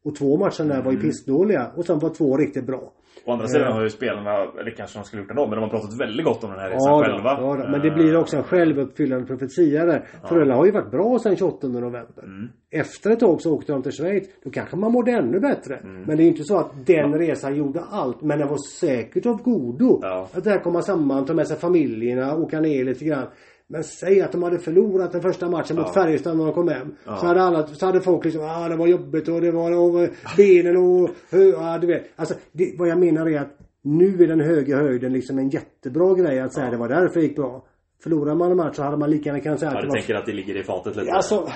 Och 0.04 0.16
två 0.16 0.36
matcher 0.36 0.64
där 0.64 0.82
var 0.82 0.90
Mm. 0.92 0.94
ju 0.94 1.00
pissdåliga. 1.00 1.70
Och 1.76 1.84
sen 1.86 1.98
var 1.98 2.10
två 2.14 2.36
riktigt 2.36 2.66
bra. 2.66 2.92
Å 3.26 3.32
andra 3.32 3.46
sidan 3.48 3.72
har 3.72 3.82
ju 3.82 3.90
spelarna, 3.90 4.30
eller 4.60 4.70
kanske 4.76 4.98
de 4.98 5.04
skulle 5.04 5.22
gjort 5.22 5.30
ändå, 5.30 5.46
men 5.46 5.50
de 5.54 5.62
har 5.62 5.68
pratat 5.68 6.00
väldigt 6.00 6.26
gott 6.26 6.44
om 6.44 6.50
den 6.50 6.58
här 6.58 6.70
resan 6.70 6.92
Ja, 6.92 7.04
själva. 7.04 7.30
ja. 7.40 7.68
Men 7.70 7.80
det 7.80 7.90
blir 7.90 8.16
också 8.16 8.36
en 8.36 8.42
självuppfyllande 8.42 9.26
profetia 9.26 9.84
där. 9.86 10.04
Frölunda 10.28 10.54
har 10.54 10.66
ju 10.66 10.72
varit 10.72 10.90
bra 10.90 11.18
sedan 11.18 11.36
28 11.36 11.68
november. 11.68 12.22
Mm. 12.24 12.48
Efter 12.70 13.10
ett 13.10 13.20
tag 13.20 13.40
så 13.40 13.54
åkte 13.54 13.72
de 13.72 13.82
till 13.82 13.92
Schweiz. 13.92 14.28
Då 14.44 14.50
kanske 14.50 14.76
man 14.76 14.92
mådde 14.92 15.10
ännu 15.12 15.40
bättre. 15.40 15.76
Mm. 15.76 16.02
Men 16.02 16.16
det 16.16 16.22
är 16.22 16.24
ju 16.24 16.30
inte 16.30 16.44
så 16.44 16.58
att 16.58 16.86
den 16.86 17.18
resan 17.18 17.56
gjorde 17.56 17.80
allt. 17.90 18.22
Men 18.22 18.38
den 18.38 18.48
var 18.48 18.58
säkert 18.80 19.26
av 19.26 19.42
godo. 19.42 19.98
Ja. 20.02 20.28
Att 20.34 20.44
där 20.44 20.58
komma 20.58 20.82
samman, 20.82 21.24
ta 21.26 21.34
med 21.34 21.48
sig 21.48 21.56
familjerna, 21.56 22.36
åka 22.36 22.60
ner 22.60 22.84
lite 22.84 23.04
grann. 23.04 23.26
Men 23.74 23.84
säg 23.84 24.20
att 24.20 24.32
de 24.32 24.42
hade 24.42 24.58
förlorat 24.58 25.12
den 25.12 25.22
första 25.22 25.50
matchen 25.50 25.76
mot 25.76 25.86
Ja. 25.86 25.92
Färjestad 26.02 26.36
när 26.36 26.44
de 26.44 26.54
kom 26.54 26.68
hem. 26.68 26.94
Ja. 27.06 27.16
Så, 27.16 27.26
hade 27.26 27.42
alla, 27.42 27.66
så 27.66 27.86
hade 27.86 28.00
folk 28.00 28.24
liksom, 28.24 28.42
ah 28.44 28.68
det 28.68 28.76
var 28.76 28.86
jobbigt 28.86 29.28
och 29.28 29.40
det 29.40 29.50
var 29.50 29.72
och, 29.76 30.08
benen 30.36 30.76
och, 30.76 31.10
ja 31.30 31.78
du 31.80 31.86
vet. 31.86 32.04
Alltså 32.16 32.34
det, 32.52 32.74
vad 32.78 32.88
jag 32.88 32.98
menar 32.98 33.28
är 33.30 33.40
att 33.40 33.58
nu 33.82 34.22
är 34.22 34.26
den 34.26 34.40
höga 34.40 34.76
höjden 34.76 35.12
liksom 35.12 35.38
en 35.38 35.48
jättebra 35.48 36.14
grej 36.14 36.40
att 36.40 36.54
säga 36.54 36.70
det 36.70 36.76
var 36.76 36.88
därför 36.88 37.20
det 37.20 37.26
gick 37.26 37.36
bra. 37.36 37.64
Förlorar 38.02 38.34
man 38.34 38.50
en 38.50 38.56
match 38.56 38.76
så 38.76 38.82
hade 38.82 38.96
man 38.96 39.10
lika 39.10 39.28
gärna 39.28 39.40
kunnat 39.40 39.58
säga 39.60 39.70
Ja, 39.70 39.76
att 39.76 39.82
det 39.82 39.88
var 39.88 39.94
tänker 39.96 40.14
att 40.14 40.26
det 40.26 40.32
ligger 40.32 40.56
i 40.56 40.62
fatet 40.62 40.96
lite? 40.96 41.12
Alltså, 41.12 41.48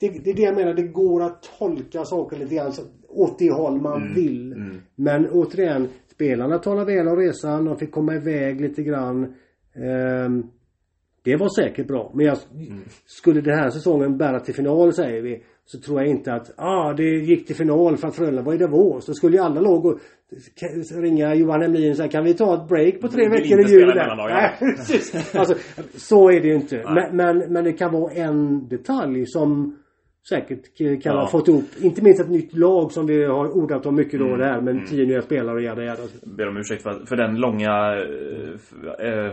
det, 0.00 0.08
det 0.08 0.30
är 0.30 0.34
det 0.34 0.42
jag 0.42 0.54
menar. 0.54 0.74
Det 0.74 0.82
går 0.82 1.22
att 1.22 1.42
tolka 1.58 2.04
saker 2.04 2.36
lite 2.36 2.54
grann 2.54 2.72
så- 2.72 2.82
åt 3.08 3.38
det 3.38 3.52
håll 3.52 3.80
man 3.80 4.02
Mm, 4.02 4.14
vill. 4.14 4.52
mm. 4.52 4.80
Men 4.94 5.28
återigen, 5.30 5.88
spelarna 6.14 6.58
talar 6.58 6.84
väl 6.84 7.08
om 7.08 7.16
resan. 7.16 7.64
De 7.64 7.76
fick 7.78 7.92
komma 7.92 8.14
iväg 8.14 8.60
lite 8.60 8.82
grann. 8.82 9.34
Ehm, 9.74 10.46
det 11.22 11.36
var 11.36 11.48
säkert 11.62 11.86
bra. 11.86 12.10
Men 12.14 12.26
jag, 12.26 12.38
Mm. 12.54 12.80
skulle 13.06 13.40
den 13.40 13.58
här 13.58 13.70
säsongen 13.70 14.16
bära 14.18 14.40
till 14.40 14.54
final 14.54 14.92
säger 14.92 15.22
vi. 15.22 15.42
Så 15.64 15.78
tror 15.80 16.00
jag 16.00 16.10
inte 16.10 16.32
att, 16.32 16.50
ah 16.56 16.92
det 16.92 17.02
gick 17.04 17.46
till 17.46 17.56
final 17.56 17.96
för 17.96 18.08
att 18.08 18.16
Frölunda 18.16 18.42
var 18.42 18.54
i 18.54 18.58
Davos. 18.58 19.06
Då 19.06 19.14
skulle 19.14 19.36
ju 19.36 19.42
alla 19.42 19.60
lag 19.60 19.98
ringa 21.02 21.34
Johan 21.34 21.62
Emlin 21.62 21.90
och 21.90 21.96
säga 21.96 22.08
kan 22.08 22.24
vi 22.24 22.34
ta 22.34 22.54
ett 22.54 22.68
break 22.68 23.00
på 23.00 23.08
tre 23.08 23.22
vill 23.22 23.30
veckor 23.30 23.60
i 23.60 23.62
jul? 23.62 23.68
spela 23.68 23.86
där?" 23.94 24.00
mellandagar. 24.00 24.56
Nej, 24.60 24.74
precis. 24.76 25.34
Alltså, 25.34 25.54
så 25.96 26.30
är 26.30 26.40
det 26.40 26.48
ju 26.48 26.54
inte. 26.54 26.82
Men, 26.84 27.16
men, 27.16 27.52
men 27.52 27.64
det 27.64 27.72
kan 27.72 27.92
vara 27.92 28.12
en 28.12 28.68
detalj 28.68 29.26
som 29.26 29.76
säkert 30.28 30.76
kan 31.02 31.12
Ja. 31.14 31.20
ha 31.20 31.26
fått 31.26 31.48
ihop, 31.48 31.64
inte 31.82 32.02
minst 32.04 32.20
ett 32.20 32.30
nytt 32.30 32.54
lag 32.56 32.92
som 32.92 33.06
vi 33.06 33.24
har 33.24 33.48
ordat 33.48 33.86
om 33.86 33.94
mycket 33.94 34.20
då 34.20 34.26
Mm, 34.26 34.38
det 34.38 34.44
här 34.44 34.60
med 34.60 34.74
mm. 34.74 34.86
tio 34.86 35.06
nya 35.06 35.22
spelare 35.22 35.54
och 35.56 35.62
jada 35.62 35.84
jada. 35.84 36.02
ber 36.36 36.48
om 36.48 36.56
ursäkt 36.56 36.82
för, 36.82 37.06
för 37.06 37.16
den 37.16 37.34
långa 37.34 37.96
eh, 39.00 39.26
eh, 39.26 39.32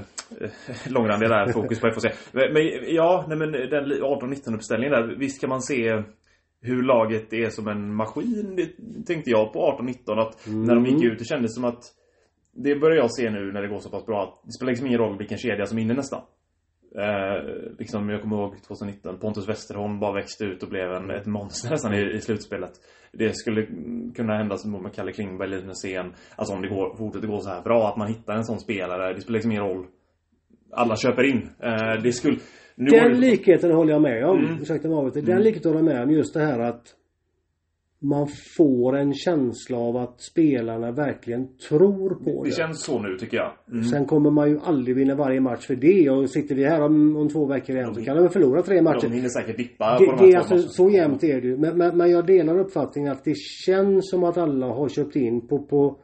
långrandiga 0.90 1.30
där 1.30 1.52
fokus 1.52 1.80
på 1.80 1.88
FHC. 1.92 2.06
Men 2.32 2.54
men, 2.54 2.64
ja, 2.88 3.26
nej 3.28 3.38
men 3.38 3.52
den 3.52 3.86
18-19 3.92 4.56
uppställningen 4.56 4.92
där. 4.92 5.16
Visst 5.20 5.42
kan 5.42 5.50
man 5.50 5.62
se 5.62 6.04
hur 6.62 6.84
laget 6.84 7.34
är 7.34 7.50
som 7.50 7.68
en 7.68 7.96
maskin. 7.96 8.56
Det 8.56 8.70
tänkte 9.06 9.30
jag 9.30 9.54
på 9.54 9.60
18-19 10.06 10.20
att 10.22 10.48
när 10.48 10.76
de 10.76 10.86
gick 10.86 11.04
ut 11.04 11.20
det 11.20 11.26
kändes 11.26 11.56
som 11.56 11.66
att 11.66 11.84
det 12.54 12.76
börjar 12.76 12.98
jag 12.98 13.12
se 13.12 13.30
nu 13.30 13.52
när 13.52 13.62
det 13.62 13.68
går 13.68 13.80
så 13.80 13.90
pass 13.90 14.06
bra 14.06 14.24
att 14.24 14.42
det 14.46 14.52
spelar 14.52 14.72
liksom 14.72 14.88
ingen 14.88 15.00
roll 15.00 15.18
vilken 15.18 15.38
kedja 15.38 15.66
som 15.66 15.78
är 15.78 15.82
inne 15.82 15.94
nästan. 15.94 16.22
Eh, 16.96 17.44
liksom, 17.80 18.10
jag 18.10 18.22
kommer 18.22 18.36
ihåg 18.36 18.64
2019. 18.68 19.18
Pontus 19.20 19.50
Westerholm 19.50 20.00
bara 20.00 20.14
växte 20.14 20.46
ut 20.46 20.64
och 20.64 20.70
blev 20.70 20.92
en, 20.92 21.12
ett 21.12 21.26
monster 21.26 21.70
nästan 21.70 21.94
i, 21.94 22.12
i 22.16 22.22
slutspelet. 22.22 22.72
Det 23.12 23.36
skulle 23.36 23.66
mm, 23.66 24.14
kunna 24.14 24.38
hända 24.38 24.58
som 24.58 24.72
med 24.84 24.94
Kalle 24.94 25.12
Klingberg, 25.12 25.50
Linus 25.50 25.66
Näsén. 25.66 26.14
Alltså 26.36 26.54
om 26.56 26.62
det 26.62 26.68
går, 26.68 26.96
fortsätter 26.98 27.28
gå 27.28 27.40
så 27.40 27.50
här 27.50 27.62
bra, 27.62 27.88
att 27.90 27.98
man 27.98 28.08
hittar 28.08 28.34
en 28.36 28.44
sån 28.46 28.60
spelare. 28.60 29.14
Det 29.14 29.22
spelar 29.22 29.34
liksom 29.34 29.52
ingen 29.52 29.64
roll. 29.64 29.86
Alla 30.72 30.96
köper 30.96 31.24
in. 31.24 31.50
Eh, 31.60 32.02
det 32.04 32.12
skulle... 32.12 32.38
Nu 32.76 32.90
Den 32.90 33.12
det- 33.12 33.18
likheten 33.18 33.72
håller 33.72 33.94
jag 33.94 34.02
med 34.02 34.26
om. 34.26 34.38
Mm. 34.46 34.62
Ursäkta 34.62 34.88
mig 34.88 34.98
avbryter. 34.98 35.20
Mm. 35.20 35.36
Den 35.36 35.44
likheten 35.44 35.74
håller 35.74 35.90
jag 35.90 35.96
med 35.96 36.04
om. 36.04 36.12
Just 36.12 36.34
det 36.34 36.40
här 36.40 36.60
att 36.60 36.94
man 38.00 38.28
får 38.58 38.98
en 38.98 39.14
känsla 39.14 39.78
av 39.78 39.98
att 39.98 40.22
spelarna 40.22 40.92
verkligen 40.92 41.48
tror 41.70 42.10
på 42.10 42.44
det. 42.44 42.50
Det 42.50 42.56
känns 42.56 42.84
så 42.84 43.00
nu 43.00 43.18
tycker 43.18 43.38
jag. 43.38 43.52
Mm. 43.72 43.84
Sen 43.84 44.06
kommer 44.06 44.32
man 44.32 44.50
ju 44.50 44.60
aldrig 44.64 44.96
vinna 44.96 45.16
varje 45.16 45.42
match 45.42 45.68
för 45.68 45.76
det. 45.76 46.10
Och 46.10 46.30
sitter 46.30 46.56
vi 46.56 46.66
här 46.66 46.82
om, 46.82 47.16
om 47.16 47.30
två 47.30 47.46
veckor 47.46 47.76
igen 47.76 47.96
så 47.96 48.04
kan 48.04 48.18
de 48.18 48.30
förlora 48.30 48.62
tre 48.62 48.82
matcher. 48.82 49.08
De 49.10 49.16
hinner 49.16 49.30
säkert 49.30 49.58
dippa 49.58 49.98
Det, 50.00 50.06
på 50.06 50.12
de 50.12 50.18
det 50.18 50.24
här 50.24 50.28
är 50.28 50.32
två 50.32 50.38
alltså, 50.38 50.54
matcherna. 50.56 50.70
så 50.70 50.90
jämnt 50.90 51.24
är 51.24 51.42
det 51.42 51.48
ju. 51.48 51.58
Men, 51.58 51.78
men, 51.78 51.98
men 51.98 52.12
jag 52.12 52.26
delar 52.26 52.60
uppfattningen 52.60 53.12
att 53.12 53.24
det 53.24 53.38
känns 53.38 54.10
som 54.10 54.24
att 54.24 54.38
alla 54.38 54.68
har 54.68 54.90
köpt 54.90 55.16
in 55.16 55.48
på, 55.48 55.60
på 55.60 55.98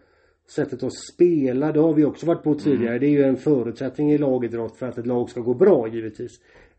sättet 0.50 0.84
att 0.84 0.94
spela. 0.94 1.72
Det 1.72 1.80
har 1.80 1.94
vi 1.94 2.06
också 2.06 2.26
varit 2.26 2.44
på 2.44 2.56
tidigare. 2.56 3.00
Det 3.00 3.06
är 3.06 3.12
ju 3.12 3.24
en 3.24 3.38
förutsättning 3.38 4.12
i 4.12 4.18
lagidrott 4.18 4.78
för 4.78 4.88
att 4.88 4.98
ett 4.98 5.08
lag 5.08 5.30
ska 5.30 5.42
gå 5.42 5.54
bra 5.54 5.88
givetvis. 5.88 6.32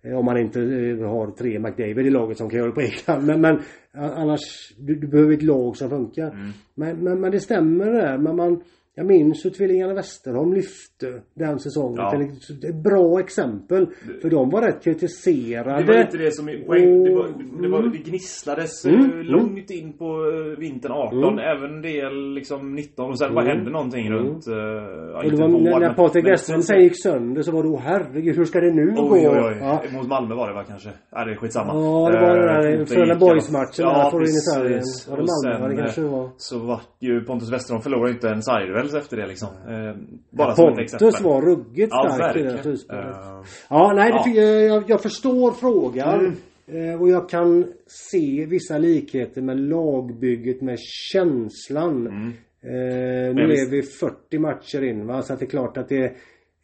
Eh, 0.04 0.18
Om 0.18 0.24
man 0.24 0.36
inte 0.38 0.60
eh, 0.60 1.08
har 1.08 1.30
tre 1.30 1.58
McDavid 1.58 2.06
i 2.06 2.10
laget 2.10 2.38
som 2.38 2.50
kan 2.50 2.58
göra 2.58 2.68
det 2.68 2.74
på 2.74 2.80
egen. 2.80 3.26
Men, 3.26 3.40
men 3.40 3.60
annars, 3.92 4.72
du, 4.78 4.94
du 4.94 5.06
behöver 5.06 5.34
ett 5.34 5.42
lag 5.42 5.76
som 5.76 5.90
funkar. 5.90 6.30
Mm. 6.30 6.50
Men, 6.74 6.96
men, 6.96 7.20
men 7.20 7.32
det 7.32 7.40
stämmer 7.40 7.86
det 7.86 8.00
där. 8.00 8.18
Men 8.18 8.36
man, 8.36 8.62
jag 8.96 9.07
minns 9.07 9.44
hur 9.44 9.50
tvillingarna 9.50 9.94
Westerholm 9.94 10.52
lyfte 10.52 11.22
den 11.35 11.59
säsongen. 11.59 11.96
Ja. 11.98 12.11
Till- 12.11 12.64
är 12.64 12.68
ett 12.68 12.83
bra 12.83 13.20
exempel. 13.20 13.87
För 14.22 14.30
de 14.30 14.50
var 14.50 14.62
rätt 14.62 14.85
kritiserade. 14.85 15.83
Det 15.85 15.92
var 15.92 16.00
inte 16.00 16.16
det 16.18 16.35
som 16.35 16.48
är 16.48 16.64
poäng. 16.66 17.04
Det, 17.04 17.14
var, 17.14 17.26
det, 17.62 17.68
var, 17.68 17.83
det 17.83 17.98
gnisslades 17.98 18.85
Mm, 18.85 19.00
eh, 19.00 19.11
mm. 19.11 19.26
långt 19.26 19.70
in 19.70 19.92
på 19.92 20.04
eh, 20.04 20.59
vintern 20.59 20.92
18. 20.92 21.22
Mm. 21.24 21.38
Även 21.38 21.74
en 21.74 21.83
del 21.83 22.35
liksom 22.35 22.74
19. 22.74 23.11
Och 23.11 23.18
sen 23.18 23.35
bara 23.35 23.44
Mm. 23.44 23.57
hände 23.57 23.70
någonting 23.72 24.07
Mm. 24.07 24.18
runt... 24.18 24.48
Uh, 24.48 24.54
ja, 24.54 25.22
Och 25.24 25.30
det 25.30 25.37
var 25.37 25.48
vår, 25.48 25.61
när, 25.61 25.80
när 25.80 25.94
Patrik 25.94 26.26
Westholm 26.26 26.62
sen 26.62 26.83
gick 26.83 27.02
sönder 27.02 27.42
så 27.42 27.52
var 27.52 27.62
det 27.62 27.68
oh 27.68 27.80
herregud 27.80 28.37
hur 28.37 28.44
ska 28.44 28.61
det 28.61 28.72
nu 28.72 28.87
gå? 28.96 29.02
Oj, 29.14 29.28
oj, 29.28 29.40
oj. 29.44 29.57
Ja. 29.61 29.83
Mot 29.92 30.09
Malmö 30.09 30.35
var 30.35 30.48
det 30.48 30.54
va 30.54 30.64
kanske? 30.68 30.88
Ja, 31.11 31.24
det 31.24 31.33
är 31.33 31.37
skitsamma. 31.37 31.72
Ja, 31.74 32.11
det 32.12 32.20
var 32.20 32.37
den 32.37 32.46
där 32.46 32.78
fotboll 32.78 32.87
Frölunda 32.87 33.14
gick 33.14 33.22
i 33.22 33.24
alla- 33.24 33.35
Boys-matchen 33.35 33.85
där, 33.87 34.11
får 34.11 34.20
du 34.20 34.24
in 34.24 34.30
i 34.30 34.44
sargen. 34.52 34.72
precis. 34.78 35.09
Var 35.09 35.16
det 35.16 35.22
Och 35.22 35.28
Malmö? 35.44 35.61
Var 35.61 35.68
det 35.68 35.74
sen, 35.76 35.85
kanske 35.85 36.00
var? 36.02 36.30
Så 36.37 36.59
vart 36.59 36.88
ju 37.00 37.24
Pontus 37.24 37.52
Westerholm 37.52 37.83
förlorade 37.83 38.11
inte 38.12 38.28
en 38.28 38.42
sideduels 38.84 39.04
efter 39.04 39.16
det 39.16 39.26
liksom. 39.26 39.48
Eh, 39.48 39.96
bara 40.30 40.54
som 40.54 40.72
ett 40.72 40.78
exempel. 40.78 41.06
Pontus 41.06 41.20
var 41.24 41.42
ruggigt 41.42 41.88
Ja, 41.92 42.10
stark 42.14 42.36
i 42.36 42.42
det 42.42 42.62
slutspelet. 42.62 43.04
Eh, 43.16 43.42
Ja, 43.70 43.92
nej, 43.96 44.10
det 44.10 44.16
Ja. 44.16 44.22
tycker 44.24 44.42
jag, 44.42 44.84
jag, 44.90 45.00
förstår 45.02 45.52
frågan. 45.52 46.20
Mm. 46.20 46.90
Eh, 46.90 47.00
och 47.02 47.08
jag 47.08 47.28
kan 47.28 47.66
se 47.86 48.46
vissa 48.46 48.78
likheter 48.78 49.42
med 49.42 49.60
lagbygget 49.60 50.60
med 50.62 50.78
känslan. 50.80 52.06
Mm. 52.06 52.28
Eh, 52.62 53.34
nu 53.34 53.52
är 53.52 53.70
vi 53.70 53.82
40 53.82 54.38
matcher 54.38 54.82
in 54.82 55.06
va, 55.06 55.22
så 55.22 55.32
att 55.32 55.38
det 55.38 55.44
är 55.44 55.50
klart 55.50 55.76
att 55.76 55.88
det 55.88 55.96
är 56.04 56.12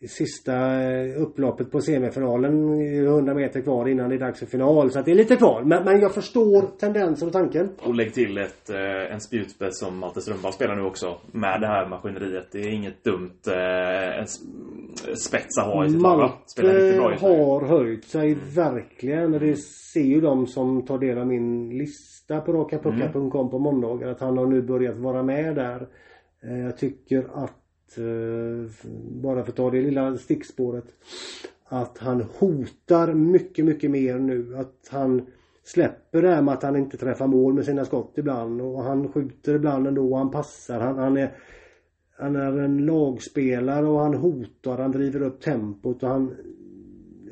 sista 0.09 0.83
eh, 0.83 1.23
upploppet 1.23 1.71
på 1.71 1.81
semifinalen. 1.81 2.81
är 2.81 3.07
100 3.07 3.35
meter 3.35 3.61
kvar 3.61 3.89
innan 3.89 4.09
det 4.09 4.15
är 4.15 4.19
dags 4.19 4.39
för 4.39 4.47
final. 4.47 4.91
Så 4.91 4.99
att 4.99 5.05
det 5.05 5.11
är 5.11 5.15
lite 5.15 5.37
kvar. 5.37 5.63
Men, 5.63 5.85
men 5.85 6.01
jag 6.01 6.15
förstår 6.15 6.79
tendensen 6.79 7.29
och 7.29 7.33
tanken. 7.33 7.69
Och 7.83 7.95
lägg 7.95 8.15
till 8.15 8.39
ett, 8.39 8.71
eh, 8.71 9.15
en 9.15 9.21
spjutspets 9.21 9.79
som 9.79 9.99
Malte 9.99 10.21
Strömberg 10.21 10.53
spelar 10.53 10.77
nu 10.77 10.83
också. 10.83 11.19
Med 11.33 11.61
det 11.61 11.67
här 11.67 11.89
maskineriet. 11.89 12.49
Det 12.53 12.59
är 12.59 12.69
inget 12.69 13.05
dumt. 13.05 13.41
Eh, 13.47 14.19
en, 14.19 14.27
spets 15.17 15.59
att 15.59 15.67
ha 15.67 15.85
i 15.85 15.91
sitt 15.91 16.03
lag 16.03 16.19
Malte 16.19 17.27
har 17.27 17.67
höjt 17.67 18.05
sig 18.05 18.35
verkligen. 18.55 19.35
Och 19.35 19.41
det 19.41 19.57
ser 19.93 20.05
ju 20.05 20.21
de 20.21 20.47
som 20.47 20.87
tar 20.87 20.99
del 20.99 21.19
av 21.19 21.27
min 21.27 21.79
lista 21.79 22.41
på 22.41 22.53
rakapuckar.com 22.53 23.51
på 23.51 23.59
måndagar 23.59 24.09
att 24.09 24.21
han 24.21 24.39
har 24.39 24.47
nu 24.47 24.63
börjat 24.63 24.97
vara 24.97 25.23
med 25.23 25.55
där. 25.55 25.89
Jag 26.43 26.79
tycker 26.79 27.27
att, 27.35 27.57
eh, 27.99 28.71
bara 29.23 29.43
för 29.43 29.51
att 29.51 29.57
ta 29.57 29.71
det 29.71 29.81
lilla 29.83 30.17
stickspåret, 30.17 30.85
att 31.65 31.99
han 31.99 32.25
hotar 32.39 33.15
mycket, 33.15 33.65
mycket 33.65 33.91
mer 33.91 34.19
nu. 34.19 34.57
Att 34.57 34.89
han 34.91 35.27
släpper 35.65 36.23
det 36.23 36.29
här 36.29 36.43
med 36.43 36.55
att 36.55 36.63
han 36.63 36.77
inte 36.77 36.97
träffar 36.97 37.27
mål 37.27 37.55
med 37.55 37.65
sina 37.65 37.85
skott 37.85 38.13
ibland 38.17 38.61
och 38.61 38.83
han 38.83 39.13
skjuter 39.13 39.55
ibland 39.55 39.87
ändå 39.87 40.11
och 40.11 40.19
han 40.19 40.31
passar. 40.31 40.81
Han, 40.81 40.99
han 40.99 41.17
är 41.17 41.33
han 42.19 42.37
är 42.37 42.59
en 42.59 42.87
lagspelare 42.87 43.87
och 43.87 44.01
han 44.01 44.15
hotar, 44.15 44.79
han 44.79 44.93
driver 44.93 45.23
upp 45.23 45.41
tempot 45.41 46.03
och 46.03 46.09
han 46.09 46.37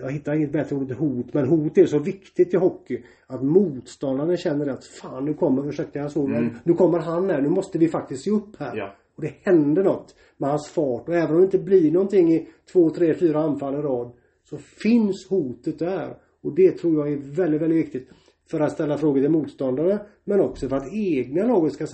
jag 0.00 0.10
hittar 0.10 0.34
inget 0.34 0.52
bättre 0.52 0.76
ord 0.76 0.90
än 0.90 0.96
hot, 0.96 1.34
men 1.34 1.48
hot 1.48 1.78
är 1.78 1.86
så 1.86 1.98
viktigt 1.98 2.54
i 2.54 2.56
hockey. 2.56 3.02
Att 3.26 3.42
motståndaren 3.42 4.36
känner 4.36 4.66
att 4.66 4.84
fan 4.84 5.24
nu 5.24 5.34
kommer, 5.34 5.68
ursäkta 5.68 5.98
jag 5.98 6.10
såg, 6.10 6.30
Mm. 6.30 6.50
nu 6.64 6.74
kommer 6.74 6.98
han 6.98 7.30
här, 7.30 7.40
nu 7.40 7.48
måste 7.48 7.78
vi 7.78 7.88
faktiskt 7.88 8.24
se 8.24 8.30
upp 8.30 8.56
här. 8.58 8.76
Ja. 8.76 8.94
Och 9.18 9.24
det 9.24 9.34
händer 9.42 9.84
något 9.84 10.14
med 10.36 10.50
hans 10.50 10.68
fart 10.68 11.08
och 11.08 11.14
även 11.14 11.30
om 11.30 11.38
det 11.38 11.44
inte 11.44 11.58
blir 11.58 11.92
någonting 11.92 12.32
i 12.32 12.48
två, 12.72 12.90
tre, 12.90 13.14
fyra 13.14 13.40
anfall 13.40 13.74
i 13.74 13.78
rad 13.78 14.12
så 14.44 14.58
finns 14.58 15.26
hotet 15.30 15.78
där. 15.78 16.16
Och 16.42 16.54
det 16.54 16.70
tror 16.70 16.94
jag 16.94 17.12
är 17.12 17.36
väldigt, 17.36 17.62
väldigt 17.62 17.78
viktigt. 17.86 18.08
För 18.50 18.60
att 18.60 18.72
ställa 18.72 18.98
frågor 18.98 19.20
till 19.20 19.30
motståndare 19.30 19.98
men 20.24 20.40
också 20.40 20.68
för 20.68 20.76
att 20.76 20.92
egna 20.92 21.46
laget 21.46 21.72
ska 21.72 21.86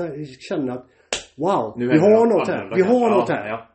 känna 0.49 0.73
att 0.73 0.87
Wow, 1.37 1.75
Nu 1.77 1.89
vi 1.89 1.99
har 1.99 2.27
något 2.27 2.49
här. 2.49 2.73
Vi 2.75 2.83
har 2.83 3.11
något 3.11 3.29
här. 3.29 3.49
ja. 3.49 3.69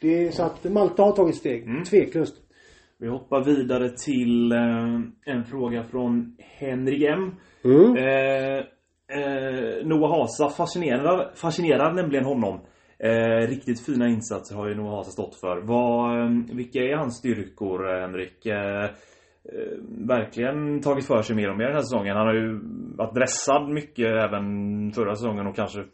Det 0.00 0.26
är 0.26 0.30
så 0.30 0.42
att 0.42 0.64
Malta 0.64 1.02
har 1.02 1.12
tagit 1.12 1.36
steg. 1.36 1.62
Mm. 1.62 1.84
Tveklöst. 1.84 2.36
Vi 2.98 3.08
hoppar 3.08 3.44
vidare 3.44 3.90
till 3.90 4.52
eh, 4.52 5.34
en 5.34 5.44
fråga 5.44 5.84
från 5.84 6.36
Henry 6.38 7.06
M. 7.06 7.34
Mm. 7.64 7.96
Eh, 7.96 8.58
eh, 9.18 9.86
Noah 9.86 10.10
Hasa 10.10 10.48
fascinerar, 10.48 11.30
fascinerar 11.34 11.92
nämligen 11.92 12.24
honom. 12.24 12.60
Eh, 13.04 13.48
riktigt 13.48 13.86
fina 13.86 14.08
insatser 14.08 14.56
har 14.56 14.68
ju 14.68 14.74
Noah 14.74 14.96
Hasa 14.96 15.10
stått 15.10 15.34
för. 15.34 15.60
Vad, 15.60 16.20
ehm, 16.20 16.46
vilka 16.56 16.78
är 16.78 16.96
hans 16.96 17.18
styrkor, 17.18 17.90
eh, 17.90 18.00
Henrik? 18.00 18.46
Eh, 18.46 18.84
eh, 18.84 18.90
verkligen 20.08 20.80
tagit 20.80 21.06
för 21.06 21.22
sig 21.22 21.36
mer 21.36 21.50
och 21.50 21.56
mer 21.56 21.64
den 21.64 21.74
här 21.74 21.82
säsongen. 21.82 22.16
Han 22.16 22.26
har 22.26 22.34
ju 22.34 22.60
varit 22.96 23.14
dressad 23.14 23.68
mycket 23.68 24.06
även 24.06 24.44
förra 24.92 25.14
säsongen 25.14 25.46
och 25.46 25.56
kanske 25.56 25.84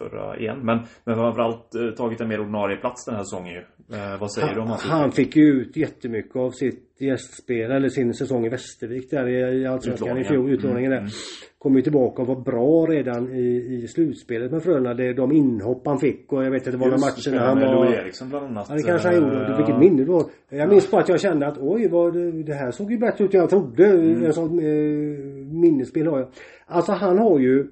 förra 0.00 0.38
igen. 0.38 0.58
Men, 0.62 0.78
men 1.04 1.14
framförallt 1.16 1.74
eh, 1.74 1.90
tagit 1.90 2.20
en 2.20 2.28
mer 2.28 2.40
ordinarie 2.40 2.76
plats 2.76 3.04
den 3.04 3.14
här 3.14 3.22
säsongen 3.22 3.54
ju. 3.54 3.62
Eh, 3.96 4.20
vad 4.20 4.32
säger 4.32 4.54
du 4.54 4.60
om 4.60 4.68
hans 4.68 4.84
Han 4.84 5.12
fick 5.12 5.36
ju 5.36 5.42
ut 5.42 5.76
jättemycket 5.76 6.36
av 6.36 6.50
sitt 6.50 6.96
gästspel, 7.00 7.70
eller 7.70 7.88
sin 7.88 8.14
säsong 8.14 8.46
i 8.46 8.48
Västervik 8.48 9.10
där 9.10 9.28
i 9.28 9.62
i 9.62 9.66
Allsvenskan 9.66 10.18
i 10.18 10.24
fjol. 10.24 10.50
Utlåningen. 10.50 10.90
Där. 10.90 10.98
Mm. 10.98 11.10
Kom 11.58 11.76
ju 11.76 11.82
tillbaka 11.82 12.22
och 12.22 12.28
var 12.28 12.40
bra 12.40 12.86
redan 12.86 13.34
i, 13.34 13.78
i 13.82 13.88
slutspelet 13.88 14.52
med 14.52 14.62
Frölunda. 14.62 14.94
Det, 14.94 15.12
de 15.12 15.32
inhopp 15.32 15.86
han 15.86 15.98
fick 15.98 16.32
och 16.32 16.44
jag 16.44 16.50
vet 16.50 16.66
att 16.66 16.72
det 16.72 16.78
var 16.78 16.86
några 16.86 17.00
matcher 17.00 17.30
när 17.30 17.38
han 17.38 17.60
var... 17.60 17.74
Louis 17.74 17.98
Eriksson 17.98 18.28
bland 18.28 18.46
annat. 18.46 18.66
Ja 18.68 18.74
det 18.74 18.82
kanske 18.82 19.08
han 19.08 19.16
gjorde. 19.16 19.46
Du, 19.46 19.56
vilket 19.56 19.78
minne 19.78 20.04
du 20.04 20.12
har. 20.12 20.24
Jag 20.48 20.68
minns 20.68 20.90
bara 20.90 21.00
att 21.00 21.08
jag 21.08 21.20
kände 21.20 21.46
att 21.46 21.58
oj 21.58 21.88
vad 21.88 22.12
det, 22.12 22.42
det 22.42 22.54
här 22.54 22.70
såg 22.70 22.92
ju 22.92 22.98
bättre 22.98 23.24
ut 23.24 23.34
än 23.34 23.40
jag 23.40 23.50
trodde. 23.50 23.86
Mm. 23.86 24.24
En 24.24 24.32
sån 24.32 24.58
eh, 24.58 25.18
minnesbild 25.62 26.08
har 26.08 26.18
jag. 26.18 26.28
Alltså 26.66 26.92
han 26.92 27.18
har 27.18 27.38
ju... 27.38 27.66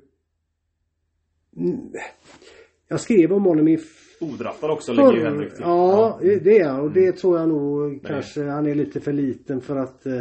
Mm. 1.59 1.79
Jag 2.88 3.01
skrev 3.01 3.33
om 3.33 3.44
honom 3.44 3.68
i 3.68 3.79
Odraftad 4.21 4.71
också 4.73 4.92
ligger 4.92 5.12
ju 5.12 5.25
Henrik 5.25 5.51
till. 5.55 5.62
Ja, 5.64 6.18
det- 6.23 6.38
det 6.44 6.59
är 6.59 6.68
han. 6.68 6.81
Och 6.81 6.87
Mm. 6.87 6.92
det 6.94 7.12
tror 7.12 7.38
jag 7.38 7.49
nog 7.49 8.01
kanske 8.07 8.44
han 8.44 8.66
är 8.66 8.75
lite 8.75 9.01
för 9.01 9.12
liten 9.12 9.61
för 9.61 9.77
att... 9.77 10.07
eh, 10.07 10.21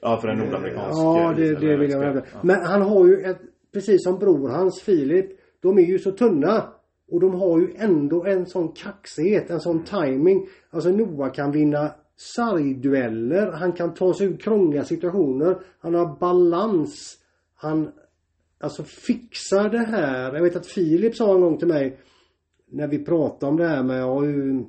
Ja, 0.00 0.20
för 0.20 0.28
en 0.28 0.38
nordamerikansk. 0.38 0.98
Ja, 0.98 1.30
eh, 1.30 1.36
det, 1.36 1.54
det 1.54 1.76
vill 1.76 1.90
jag 1.90 2.02
hävda. 2.02 2.22
Ja. 2.32 2.38
Men 2.42 2.60
han 2.64 2.82
har 2.82 3.06
ju 3.06 3.20
ett, 3.20 3.38
precis 3.72 4.04
som 4.04 4.18
bror 4.18 4.48
hans 4.48 4.82
Filip, 4.82 5.26
de 5.62 5.78
är 5.78 5.82
ju 5.82 5.98
så 5.98 6.10
tunna. 6.12 6.64
Och 7.10 7.20
de 7.20 7.34
har 7.34 7.58
ju 7.60 7.68
ändå 7.76 8.24
en 8.24 8.46
sån 8.46 8.68
kaxighet, 8.72 9.50
en 9.50 9.60
sån 9.60 9.82
timing. 9.84 10.46
Alltså 10.70 10.90
Noah 10.90 11.32
kan 11.32 11.52
vinna 11.52 11.90
sargdueller, 12.16 13.50
han 13.52 13.72
kan 13.72 13.94
ta 13.94 14.14
sig 14.14 14.26
ur 14.26 14.36
krångliga 14.36 14.84
situationer, 14.84 15.56
han 15.80 15.94
har 15.94 16.18
balans. 16.20 17.18
Han 17.56 17.88
alltså 18.64 18.84
fixar 18.84 19.68
det 19.68 19.86
här. 19.86 20.34
Jag 20.34 20.42
vet 20.42 20.56
att 20.56 20.66
Filip 20.66 21.16
sa 21.16 21.34
en 21.34 21.40
gång 21.40 21.58
till 21.58 21.68
mig 21.68 21.98
när 22.70 22.88
vi 22.88 23.04
pratade 23.04 23.50
om 23.50 23.56
det 23.56 23.68
här 23.68 23.82
med 23.82 24.00
ja, 24.00 24.20
hur, 24.20 24.64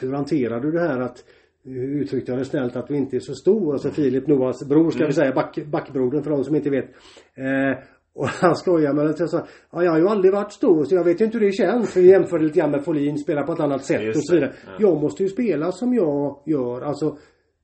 hur 0.00 0.12
hanterar 0.12 0.60
du 0.60 0.72
det 0.72 0.80
här 0.80 1.00
att 1.00 1.24
uttryckte 1.64 2.32
jag 2.32 2.40
det 2.40 2.44
snällt 2.44 2.76
att 2.76 2.88
du 2.88 2.96
inte 2.96 3.16
är 3.16 3.20
så 3.20 3.34
stor. 3.34 3.72
Alltså 3.72 3.90
Filip 3.90 4.26
Noahs 4.26 4.68
bror 4.68 4.90
ska 4.90 5.06
vi 5.06 5.12
säga, 5.12 5.32
back, 5.32 5.58
backbrodern 5.66 6.22
för 6.22 6.30
de 6.30 6.44
som 6.44 6.56
inte 6.56 6.70
vet. 6.70 6.88
Eh, 7.34 7.78
och 8.14 8.26
han 8.28 8.56
skojar 8.56 8.92
med 8.92 9.06
det. 9.06 9.14
Jag 9.18 9.30
sa, 9.30 9.46
ja, 9.72 9.84
jag 9.84 9.90
har 9.90 9.98
ju 9.98 10.08
aldrig 10.08 10.32
varit 10.32 10.52
stor 10.52 10.84
så 10.84 10.94
jag 10.94 11.04
vet 11.04 11.20
ju 11.20 11.24
inte 11.24 11.38
hur 11.38 11.46
det 11.46 11.52
känns. 11.52 11.92
För 11.92 12.00
jag 12.00 12.08
jämförde 12.08 12.44
lite 12.44 12.58
grann 12.58 12.70
med 12.70 12.84
Folin, 12.84 13.18
spelar 13.18 13.42
på 13.42 13.52
ett 13.52 13.60
annat 13.60 13.84
sätt 13.84 14.02
Just 14.02 14.16
och 14.16 14.24
så 14.24 14.34
vidare. 14.34 14.52
ja. 14.66 14.72
Jag 14.78 15.02
måste 15.02 15.22
ju 15.22 15.28
spela 15.28 15.72
som 15.72 15.94
jag 15.94 16.42
gör. 16.46 16.80
Alltså 16.80 17.18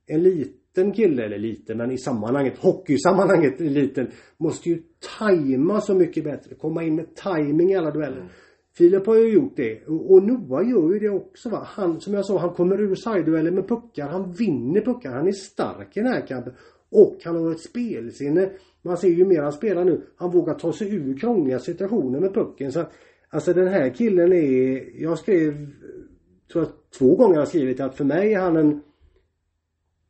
en 0.07 0.23
liten 0.23 0.91
kille, 0.93 1.25
eller 1.25 1.37
liten 1.37 1.77
men 1.77 1.91
i 1.91 1.97
sammanhanget, 1.97 2.57
hockeysammanhanget 2.57 3.59
liten, 3.59 4.07
måste 4.37 4.69
ju 4.69 4.83
tajma 5.19 5.81
så 5.81 5.95
mycket 5.95 6.23
bättre. 6.23 6.55
Komma 6.55 6.83
in 6.83 6.95
med 6.95 7.15
timing 7.15 7.71
i 7.71 7.75
alla 7.75 7.91
dueller. 7.91 8.17
Mm. 8.17 8.29
Filip 8.77 9.05
har 9.05 9.15
ju 9.15 9.33
gjort 9.33 9.53
det 9.55 9.85
och 9.87 10.23
Noah 10.23 10.69
gör 10.69 10.93
ju 10.93 10.99
det 10.99 11.09
också 11.09 11.49
va. 11.49 11.67
Han, 11.69 12.01
som 12.01 12.13
jag 12.13 12.25
sa, 12.25 12.39
han 12.39 12.53
kommer 12.53 12.81
ur 12.81 12.95
sidedueller 12.95 13.51
med 13.51 13.67
puckar. 13.67 14.07
Han 14.07 14.31
vinner 14.31 14.81
puckar. 14.81 15.11
Han 15.11 15.27
är 15.27 15.31
stark 15.31 15.97
i 15.97 15.99
den 15.99 16.13
här 16.13 16.27
kampen. 16.27 16.53
Och 16.91 17.17
han 17.25 17.35
har 17.35 17.51
ett 17.51 17.59
spelsinne. 17.59 18.49
Man 18.81 18.97
ser 18.97 19.07
ju 19.07 19.25
mer 19.25 19.41
han 19.41 19.51
spelar 19.51 19.85
nu. 19.85 20.01
Han 20.15 20.31
vågar 20.31 20.53
ta 20.53 20.73
sig 20.73 20.95
ur 20.95 21.17
krångliga 21.17 21.59
situationer 21.59 22.19
med 22.19 22.33
pucken. 22.33 22.71
Så 22.71 22.79
att, 22.79 22.91
alltså 23.29 23.53
den 23.53 23.67
här 23.67 23.89
killen 23.89 24.33
är, 24.33 25.01
jag 25.01 25.17
skrev, 25.17 25.53
tror 26.51 26.63
jag 26.63 26.67
två 26.99 27.15
gånger 27.15 27.33
har 27.33 27.41
jag 27.41 27.47
skrivit 27.47 27.79
att 27.79 27.97
för 27.97 28.05
mig 28.05 28.33
är 28.33 28.39
han 28.39 28.57
en 28.57 28.81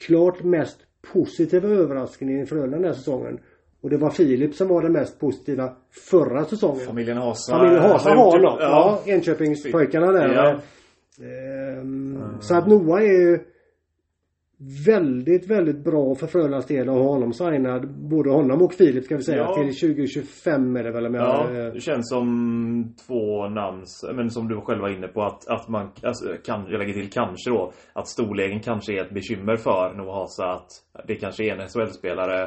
klart 0.06 0.44
mest 0.44 0.78
positiva 1.14 1.68
överraskningen 1.68 2.42
i 2.42 2.46
Frölunda 2.46 2.78
den 2.78 2.86
här 2.86 2.94
säsongen. 2.94 3.40
Och 3.82 3.90
det 3.90 3.98
var 3.98 4.10
Filip 4.10 4.56
som 4.56 4.68
var 4.68 4.82
den 4.82 4.92
mest 4.92 5.20
positiva 5.20 5.74
förra 6.10 6.46
säsongen. 6.46 6.86
Familjen 6.86 7.18
Hasa. 7.18 7.58
Familjen 7.58 7.82
Hasa 7.82 8.10
har 8.10 8.40
något. 8.40 8.58
Ja, 8.60 9.00
Enköpingspojkarna 9.06 10.12
där. 10.12 10.34
Ja. 10.34 10.60
Ehm, 11.26 12.24
Så 12.40 12.56
att 12.56 12.68
Noah 12.68 13.02
är 13.02 13.06
ju 13.08 13.40
väldigt, 14.86 15.50
väldigt 15.50 15.84
bra 15.84 16.16
för 16.16 16.28
Frölundas 16.28 16.66
del 16.66 16.90
att 16.90 16.96
ha 16.96 17.04
honom 17.04 17.34
signad. 17.34 17.90
Både 17.90 18.30
honom 18.30 18.62
och 18.62 18.74
Filip 18.74 19.04
ska 19.04 19.18
vi 19.18 19.24
säga. 19.24 19.38
Ja. 19.38 19.56
Till 19.56 19.80
2025 19.80 20.76
är 20.76 20.84
det 20.84 20.92
väl 20.92 21.06
om 21.06 21.14
jag... 21.14 21.56
Ja, 21.56 21.72
det 21.74 21.80
känns 21.80 22.10
som 22.10 22.96
två 23.08 23.50
namn, 23.50 23.84
men 24.16 24.30
som 24.30 24.48
du 24.48 24.62
själv 24.62 24.82
var 24.82 24.90
inne 24.90 25.08
på 25.08 25.24
att, 25.24 25.48
att 25.48 25.70
man, 25.70 25.92
alltså, 26.04 26.26
kan, 26.46 26.66
jag 26.70 26.80
lägger 26.80 26.94
till 26.94 27.10
kanske 27.10 27.50
då, 27.50 27.72
att 27.94 28.08
storleken 28.08 28.60
kanske 28.60 28.94
är 28.94 29.06
ett 29.06 29.14
bekymmer 29.14 29.56
för 29.56 29.94
Noah 29.98 30.16
Hasa 30.16 30.46
att 30.46 30.68
det 31.08 31.16
kanske 31.16 31.44
är 31.44 31.58
en 31.58 31.68
SHL-spelare 31.68 32.44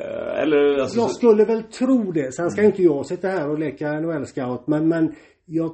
eh, 0.00 0.42
eller 0.42 0.78
alltså, 0.78 0.98
Jag 0.98 1.10
skulle 1.10 1.44
väl 1.44 1.62
tro 1.62 2.12
det. 2.12 2.34
Sen 2.34 2.50
ska 2.50 2.60
ju 2.60 2.66
inte 2.66 2.82
jag 2.82 3.06
sitta 3.06 3.28
här 3.28 3.50
och 3.50 3.58
leka 3.58 3.92
NHL-scout. 3.92 4.66
Men, 4.66 4.88
men 4.88 5.14
jag 5.44 5.70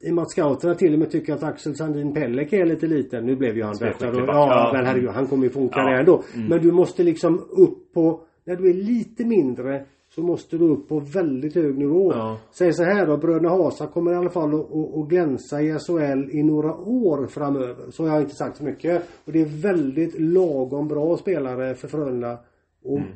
i 0.00 0.10
och 0.10 0.14
med 0.14 0.22
att 0.22 0.30
scouterna 0.30 0.74
till 0.74 0.92
och 0.92 0.98
med 0.98 1.10
tycker 1.10 1.34
att 1.34 1.42
Axel 1.42 1.76
Sandin 1.76 2.14
Pellek 2.14 2.52
är 2.52 2.66
lite 2.66 2.86
liten. 2.86 3.26
Nu 3.26 3.36
blev 3.36 3.56
ju 3.56 3.62
han 3.62 3.76
bättre. 3.80 4.06
Ja, 4.06 4.24
ja. 4.26 4.70
men 4.74 4.86
herregud, 4.86 5.10
han 5.10 5.26
kommer 5.26 5.44
ju 5.44 5.50
få 5.50 5.60
en 5.60 5.68
karriär 5.68 5.98
ändå. 5.98 6.22
Mm. 6.34 6.48
Men 6.48 6.62
du 6.62 6.72
måste 6.72 7.02
liksom 7.02 7.38
upp 7.38 7.92
på, 7.94 8.20
när 8.44 8.56
du 8.56 8.70
är 8.70 8.74
lite 8.74 9.24
mindre 9.24 9.84
så 10.14 10.22
måste 10.22 10.58
du 10.58 10.64
upp 10.64 10.88
på 10.88 11.00
väldigt 11.00 11.54
hög 11.54 11.78
nivå. 11.78 12.12
Ja. 12.12 12.38
Säg 12.50 12.72
så 12.72 12.82
här 12.82 13.06
då, 13.06 13.16
bröderna 13.16 13.48
Hasa 13.48 13.86
kommer 13.86 14.12
i 14.12 14.16
alla 14.16 14.30
fall 14.30 14.54
att, 14.54 15.08
glänsa 15.08 15.62
i 15.62 15.78
SHL 15.78 16.30
i 16.30 16.42
några 16.42 16.74
år 16.76 17.26
framöver. 17.26 17.90
Så 17.90 18.06
har 18.06 18.14
jag 18.14 18.22
inte 18.22 18.34
sagt 18.34 18.56
så 18.56 18.64
mycket. 18.64 19.02
Och 19.24 19.32
det 19.32 19.40
är 19.40 19.62
väldigt 19.62 20.20
lagom 20.20 20.88
bra 20.88 21.16
spelare 21.16 21.74
för 21.74 21.88
Frölunda. 21.88 22.38
Och 22.84 22.98
Mm. 22.98 23.08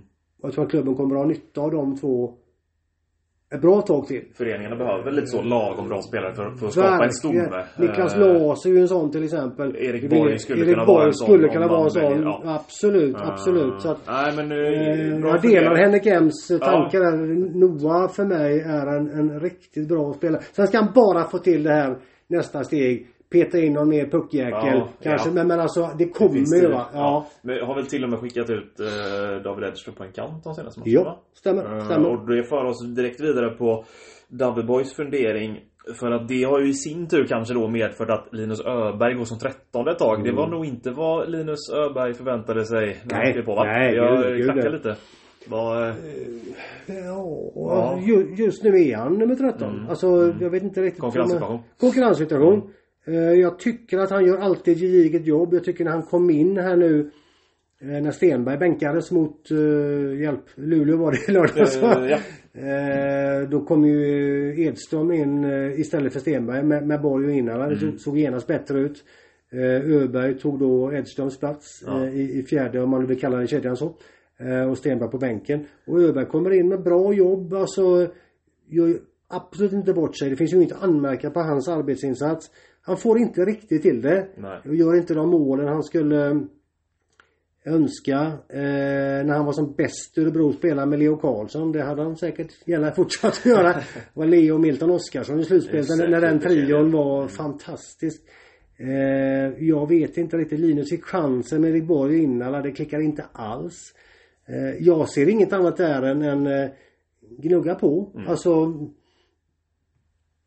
jag 0.43 0.53
tror 0.53 0.65
att 0.65 0.71
klubben 0.71 0.95
kommer 0.95 1.15
att 1.15 1.21
ha 1.23 1.29
nytta 1.29 1.61
av 1.61 1.71
de 1.71 1.97
två 1.97 2.35
ett 3.55 3.61
bra 3.61 3.81
tag 3.81 4.07
till. 4.07 4.25
föreningarna 4.35 4.77
behöver 4.77 5.05
väl 5.05 5.15
lite 5.15 5.27
så 5.27 5.43
lagom 5.43 5.89
bra 5.89 6.03
spelare 6.03 6.35
för, 6.35 6.51
för 6.51 6.67
att 6.67 6.73
skapa 6.73 7.05
en 7.05 7.13
stomme. 7.13 7.65
Niklas 7.77 8.17
Eh, 8.17 8.21
Laas 8.21 8.67
är 8.67 8.71
ju 8.71 8.79
en 8.79 8.89
sån 8.89 9.11
till 9.11 9.25
exempel. 9.25 9.77
Erik 9.77 10.11
Borg 10.11 10.39
skulle 10.39 10.61
Erik 10.61 10.75
kunna 10.75 10.87
Borg 10.87 10.97
vara 10.97 11.07
en 11.07 11.15
sån 11.15 11.27
skulle 11.27 11.49
kunna 11.49 11.69
vara 11.69 11.85
en 11.85 11.91
sån. 11.91 12.23
ja. 12.23 12.43
Absolut, 12.45 13.17
eh, 13.17 13.29
absolut. 13.29 13.81
Så 13.81 13.91
att, 13.91 13.99
Nej 14.07 14.37
men... 14.37 14.49
bra 15.21 15.31
jag 15.31 15.43
delar 15.43 15.77
Henrik 15.77 16.07
Ems 16.07 16.49
tankar 16.49 17.01
där. 17.01 17.17
Noah 17.61 18.09
för 18.09 18.25
mig 18.25 18.61
är 18.61 18.87
en, 18.87 19.11
en 19.11 19.41
riktigt 19.41 19.89
bra 19.89 20.13
spelare. 20.13 20.43
Sen 20.53 20.67
ska 20.67 20.79
han 20.79 20.93
bara 20.95 21.25
få 21.25 21.39
till 21.39 21.63
det 21.63 21.73
här 21.73 21.99
nästa 22.29 22.65
steg. 22.65 23.07
Peta 23.33 23.59
in 23.59 23.73
någon 23.73 23.89
mer 23.89 24.07
puckjäkel. 24.07 24.53
Ja, 24.79 24.89
kanske. 25.03 25.29
ja. 25.29 25.35
Men, 25.35 25.49
men 25.49 25.61
alltså 25.61 25.91
det 25.99 26.09
kommer 26.09 26.63
ju 26.63 26.69
va. 26.69 26.87
Ja. 26.93 27.27
Men 27.43 27.67
har 27.67 27.75
väl 27.75 27.87
till 27.87 28.05
och 28.05 28.11
med 28.11 28.19
skickat 28.19 28.51
ut 28.51 28.81
eh, 28.81 29.43
David 29.45 29.65
Edström 29.69 29.95
på 29.95 30.05
en 30.05 30.13
kant 30.13 30.45
de 30.45 30.55
senaste 30.55 30.81
matcherna 30.81 30.93
Ja, 31.05 31.23
stämmer. 31.35 31.77
Eh, 31.79 31.85
stämmer. 31.85 32.09
Och 32.09 32.27
det 32.29 32.45
för 32.45 32.65
oss 32.65 32.87
direkt 32.97 33.21
vidare 33.21 33.51
på 33.51 33.85
Double 34.29 34.63
Boys 34.65 34.95
fundering 34.95 35.61
För 36.01 36.11
att 36.11 36.29
det 36.29 36.45
har 36.45 36.61
ju 36.61 36.69
i 36.69 36.75
sin 36.75 37.09
tur 37.09 37.27
kanske 37.27 37.55
då 37.55 37.69
medfört 37.69 38.11
att 38.11 38.29
Linus 38.33 38.61
Öberg 38.61 39.15
går 39.15 39.25
som 39.25 39.39
13 39.39 39.89
ett 39.89 39.99
tag. 39.99 40.25
Det 40.25 40.33
var 40.33 40.49
nog 40.49 40.67
inte 40.67 40.91
vad 40.91 41.31
Linus 41.31 41.71
Öberg 41.73 42.15
förväntade 42.15 42.65
sig. 42.65 43.01
Nej, 43.05 43.43
på, 43.43 43.55
va? 43.55 43.65
nej, 43.65 43.95
Jag 43.95 44.37
gud, 44.37 44.57
nej. 44.57 44.73
lite. 44.73 44.97
Vad, 45.49 45.89
eh, 45.89 45.95
Ja, 46.87 47.99
ju, 48.07 48.35
just 48.39 48.65
nu 48.65 48.71
är 48.89 48.97
han 48.97 49.19
nummer 49.19 49.35
13. 49.35 49.87
Alltså 49.89 50.07
jag 50.41 50.51
vet 50.51 50.63
inte 50.63 50.83
riktigt. 50.83 51.01
Konkurrenssituation. 51.01 51.61
Konkurrenssituation. 51.81 52.55
Eh, 52.59 52.63
Jag 53.41 53.59
tycker 53.59 53.99
att 53.99 54.11
han 54.11 54.25
gör 54.27 54.39
alltid 54.39 54.75
ett 54.75 54.81
gediget 54.81 55.27
jobb. 55.27 55.55
Jag 55.55 55.65
tycker 55.65 55.85
när 55.85 55.91
han 55.91 56.03
kom 56.03 56.31
in 56.31 56.57
här 56.57 56.77
nu 56.77 57.11
eh, 57.81 57.87
när 58.03 58.11
Stenberg 58.11 58.59
bänkades 58.59 59.11
mot 59.11 59.51
uh, 59.51 60.21
hjälp, 60.21 60.45
Luleå 60.55 60.97
var 60.97 61.13
det 61.13 61.29
i 61.29 61.33
lördags? 61.33 61.77
Eh, 61.77 62.07
ja. 62.11 62.19
Eh, 62.61 63.49
Då 63.49 63.61
kom 63.65 63.85
ju 63.87 64.63
Edström 64.65 65.13
in 65.13 65.45
eh, 65.45 65.81
istället 65.81 66.13
för 66.13 66.21
Stenberg 66.21 66.63
med, 66.63 66.87
med 66.87 67.01
Borg 67.03 67.27
och 67.27 67.33
Innala. 67.33 67.69
Det 67.69 67.99
såg- 67.99 68.19
genast 68.19 68.47
bättre 68.47 68.79
ut. 68.81 69.05
Eh, 69.53 69.91
Öberg 70.03 70.39
tog 70.39 70.59
då 70.59 70.93
Edströms 70.93 71.39
plats 71.39 71.83
Ja. 71.87 72.05
eh, 72.07 72.15
i, 72.15 72.39
i 72.39 72.43
fjärde 72.43 72.83
om 72.83 72.91
man 72.91 73.01
nu 73.01 73.07
vill 73.07 73.21
kalla 73.21 73.37
den 73.37 73.47
kedjan 73.47 73.77
så. 73.77 73.95
Eh, 74.39 74.71
Och 74.71 74.79
Stenberg 74.79 75.11
på 75.11 75.19
bänken. 75.19 75.65
Och 75.87 76.03
Öberg 76.03 76.27
kommer 76.27 76.51
in 76.51 76.69
med 76.69 76.83
bra 76.83 77.13
jobb. 77.15 77.55
Alltså 77.55 77.83
gör 78.69 78.87
ju 78.87 78.99
absolut 79.29 79.73
inte 79.73 79.93
bort 79.93 80.19
sig. 80.19 80.31
Det 80.31 80.37
finns 80.37 80.53
ju 80.53 80.57
inget 80.57 80.73
att 80.73 80.83
anmärka 80.83 81.31
på 81.31 81.41
hans 81.41 81.69
arbetsinsats. 81.69 82.51
Han 82.83 82.97
får 82.97 83.19
inte 83.19 83.45
riktigt 83.45 83.83
till 83.83 84.03
det. 84.03 84.29
Nej. 84.37 84.61
Och 84.65 84.75
gör 84.75 84.97
inte 84.97 85.15
de 85.15 85.29
målen 85.29 85.69
han 85.69 85.83
skulle 85.83 86.31
eh, 86.31 86.37
önska. 87.65 88.19
Eh, 88.49 89.25
när 89.25 89.37
han 89.37 89.47
var 89.47 89.53
som 89.53 89.73
bäst 89.73 90.19
i 90.19 90.21
Örebro 90.21 90.53
spelade 90.53 90.87
med 90.87 90.99
Leo 90.99 91.17
Karlsson. 91.17 91.73
Det 91.73 91.83
hade 91.83 92.03
han 92.03 92.17
säkert 92.17 92.53
gärna 92.67 92.91
fortsatt 92.91 93.33
att 93.33 93.47
göra. 93.47 93.73
Det 93.73 93.85
var 94.15 94.27
Leo 94.27 94.55
och 94.55 94.61
Milton 94.61 94.91
Oskarsson 94.91 95.41
i 95.41 95.45
slutspelet. 95.45 95.89
När, 95.99 96.09
när 96.09 96.21
den 96.21 96.41
trion 96.41 96.93
var 96.93 97.29
fantastisk. 97.29 98.23
Eh, 98.77 99.65
jag 99.67 99.89
vet 99.89 100.17
inte 100.17 100.37
riktigt. 100.37 100.61
Linus 100.61 100.91
fick 100.91 101.05
chansen 101.05 101.61
med 101.61 101.71
Erik 101.71 101.85
Borg 101.85 102.17
och 102.17 102.23
Innala. 102.23 102.63
Det 102.63 102.73
klickar 102.73 103.01
inte 103.01 103.25
alls. 103.33 103.95
Eh, 104.47 104.85
jag 104.87 105.09
ser 105.09 105.29
inget 105.29 105.53
annat 105.53 105.77
där 105.77 106.03
än, 106.03 106.23
än 106.23 106.47
eh, 106.47 106.71
gnugga 107.39 107.75
på. 107.75 108.13
Mm. 108.15 108.29
Alltså 108.29 108.75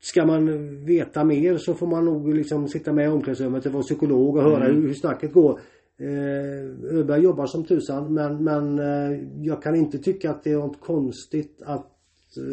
Ska 0.06 0.26
man 0.26 0.46
veta 0.86 1.24
mer 1.24 1.58
så 1.58 1.74
får 1.74 1.88
man 1.88 2.06
nog 2.06 2.34
liksom 2.34 2.68
sitta 2.68 2.94
med 2.94 3.06
i 3.06 3.08
omklädningsrummet 3.08 3.66
och 3.66 3.72
vara 3.72 3.84
psykolog 3.84 4.36
och 4.36 4.44
höra 4.44 4.66
Mm. 4.66 4.82
hur, 4.82 4.94
snacket 4.94 5.34
går. 5.34 5.60
Eh, 6.00 6.98
Öberg 7.00 7.24
jobbar 7.24 7.46
som 7.46 7.64
tusan 7.64 8.14
men, 8.14 8.44
men 8.44 8.80
eh, 8.80 9.20
jag 9.42 9.64
kan 9.64 9.76
inte 9.76 9.98
tycka 9.98 10.30
att 10.32 10.44
det 10.44 10.52
är 10.52 10.58
något 10.58 10.80
konstigt 10.82 11.62
att 11.66 11.92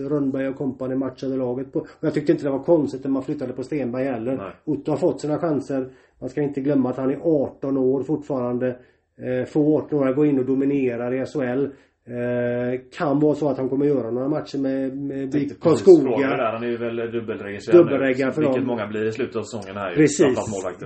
Rönnberg 0.08 0.48
och 0.48 0.56
kompani 0.56 0.94
matchade 0.96 1.36
laget 1.36 1.72
på. 1.72 1.78
Och 1.80 1.86
jag 2.00 2.14
tyckte 2.14 2.32
inte 2.32 2.44
det 2.44 2.50
var 2.50 2.62
konstigt 2.64 3.04
när 3.04 3.10
man 3.10 3.22
flyttade 3.22 3.52
på 3.52 3.62
Stenberg 3.62 4.04
heller. 4.04 4.36
Nej. 4.36 4.52
Otto 4.64 4.90
har 4.90 4.98
fått 4.98 5.20
sina 5.20 5.38
chanser. 5.38 5.88
Man 6.20 6.28
ska 6.30 6.42
inte 6.42 6.60
glömma 6.60 6.90
att 6.90 6.96
han 6.96 7.10
är 7.10 7.18
18 7.22 7.76
år 7.76 8.02
fortfarande. 8.02 8.76
Eh, 9.18 9.46
få 9.46 9.78
18 9.78 9.98
år 9.98 10.08
att 10.08 10.16
gå 10.16 10.26
in 10.26 10.38
och 10.38 10.44
dominera 10.44 11.14
i 11.16 11.26
SHL. 11.26 11.66
Eh, 12.06 12.80
kan 12.98 13.20
vara 13.20 13.34
så 13.34 13.48
att 13.48 13.58
han 13.58 13.68
kommer 13.68 13.86
göra 13.86 14.10
några 14.10 14.28
matcher 14.28 14.58
med, 14.58 14.96
med 14.98 15.60
Karlskoga. 15.60 16.26
Han 16.52 16.62
är 16.64 16.68
ju 16.68 16.76
väl 16.76 16.96
dubbelregistrerad 16.96 17.84
Dubbelreggad 17.86 18.34
för 18.34 18.40
Vilket 18.42 18.56
dem. 18.56 18.66
många 18.66 18.86
blir 18.86 19.04
i 19.08 19.12
slutet 19.12 19.36
av 19.36 19.42
säsongen 19.42 19.76
här 19.76 19.94
Precis. 19.94 20.26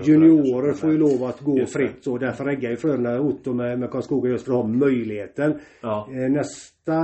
Juniorer 0.05 0.73
får 0.73 0.91
ju 0.93 0.99
lov 0.99 1.25
att 1.25 1.41
gå 1.41 1.67
fritt 1.67 2.07
och 2.07 2.19
därför 2.19 2.45
reggar 2.45 2.71
ju 2.71 2.77
Frölunda 2.77 3.21
Otto 3.21 3.53
med, 3.55 3.79
med 3.79 3.91
Karlskoga 3.91 4.31
just 4.31 4.45
för 4.45 4.53
att 4.53 4.59
ha 4.59 4.67
möjligheten. 4.69 5.55
Ja. 5.83 6.09
Eh, 6.13 6.31
Nästa, 6.31 6.99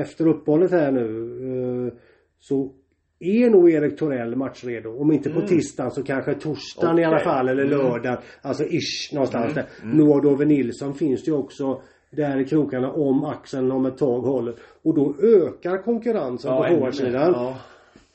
efter 0.00 0.26
uppehållet 0.28 0.70
här 0.70 0.90
nu 0.92 1.86
eh, 1.86 1.92
så 2.38 2.72
är 3.20 3.50
nog 3.50 3.70
Erik 3.70 3.98
Torell 3.98 4.36
matchredo. 4.36 4.90
Om 5.00 5.12
inte 5.12 5.30
på 5.30 5.40
tisdagen 5.40 5.90
så 5.90 6.02
kanske 6.02 6.34
torsdagen 6.34 6.98
i 6.98 7.04
alla 7.04 7.18
fall 7.20 7.48
eller 7.48 7.64
Mm. 7.64 7.78
lördag. 7.78 8.18
Alltså 8.42 8.64
ish 8.64 9.12
någonstans 9.14 9.54
där. 9.54 9.64
Noah 9.84 10.22
Dove 10.22 10.44
Nilsson 10.44 10.94
finns 10.94 11.24
det 11.24 11.30
ju 11.30 11.36
också 11.36 11.82
där 12.12 12.40
i 12.40 12.44
krokarna 12.44 12.92
om 12.92 13.24
axeln 13.24 13.72
om 13.72 13.86
ett 13.86 13.98
tag 13.98 14.20
håller. 14.20 14.54
Och 14.82 14.94
då 14.94 15.14
ökar 15.22 15.82
konkurrensen 15.82 16.50
Ja, 16.50 16.62
på 16.62 16.74
forwardsidan. 16.74 17.32
Ja. 17.32 17.56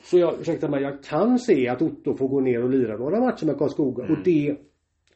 Så 0.02 0.18
jag, 0.18 0.34
ursäkta 0.40 0.68
mig, 0.68 0.82
jag 0.82 1.02
kan 1.02 1.38
se 1.38 1.68
att 1.68 1.82
Otto 1.82 2.16
får 2.16 2.28
gå 2.28 2.40
ner 2.40 2.62
och 2.62 2.70
lira 2.70 2.96
några 2.96 3.20
matcher 3.20 3.46
med 3.46 3.58
Karlskoga. 3.58 4.04
Mm. 4.04 4.16
Och 4.16 4.24
det 4.24 4.56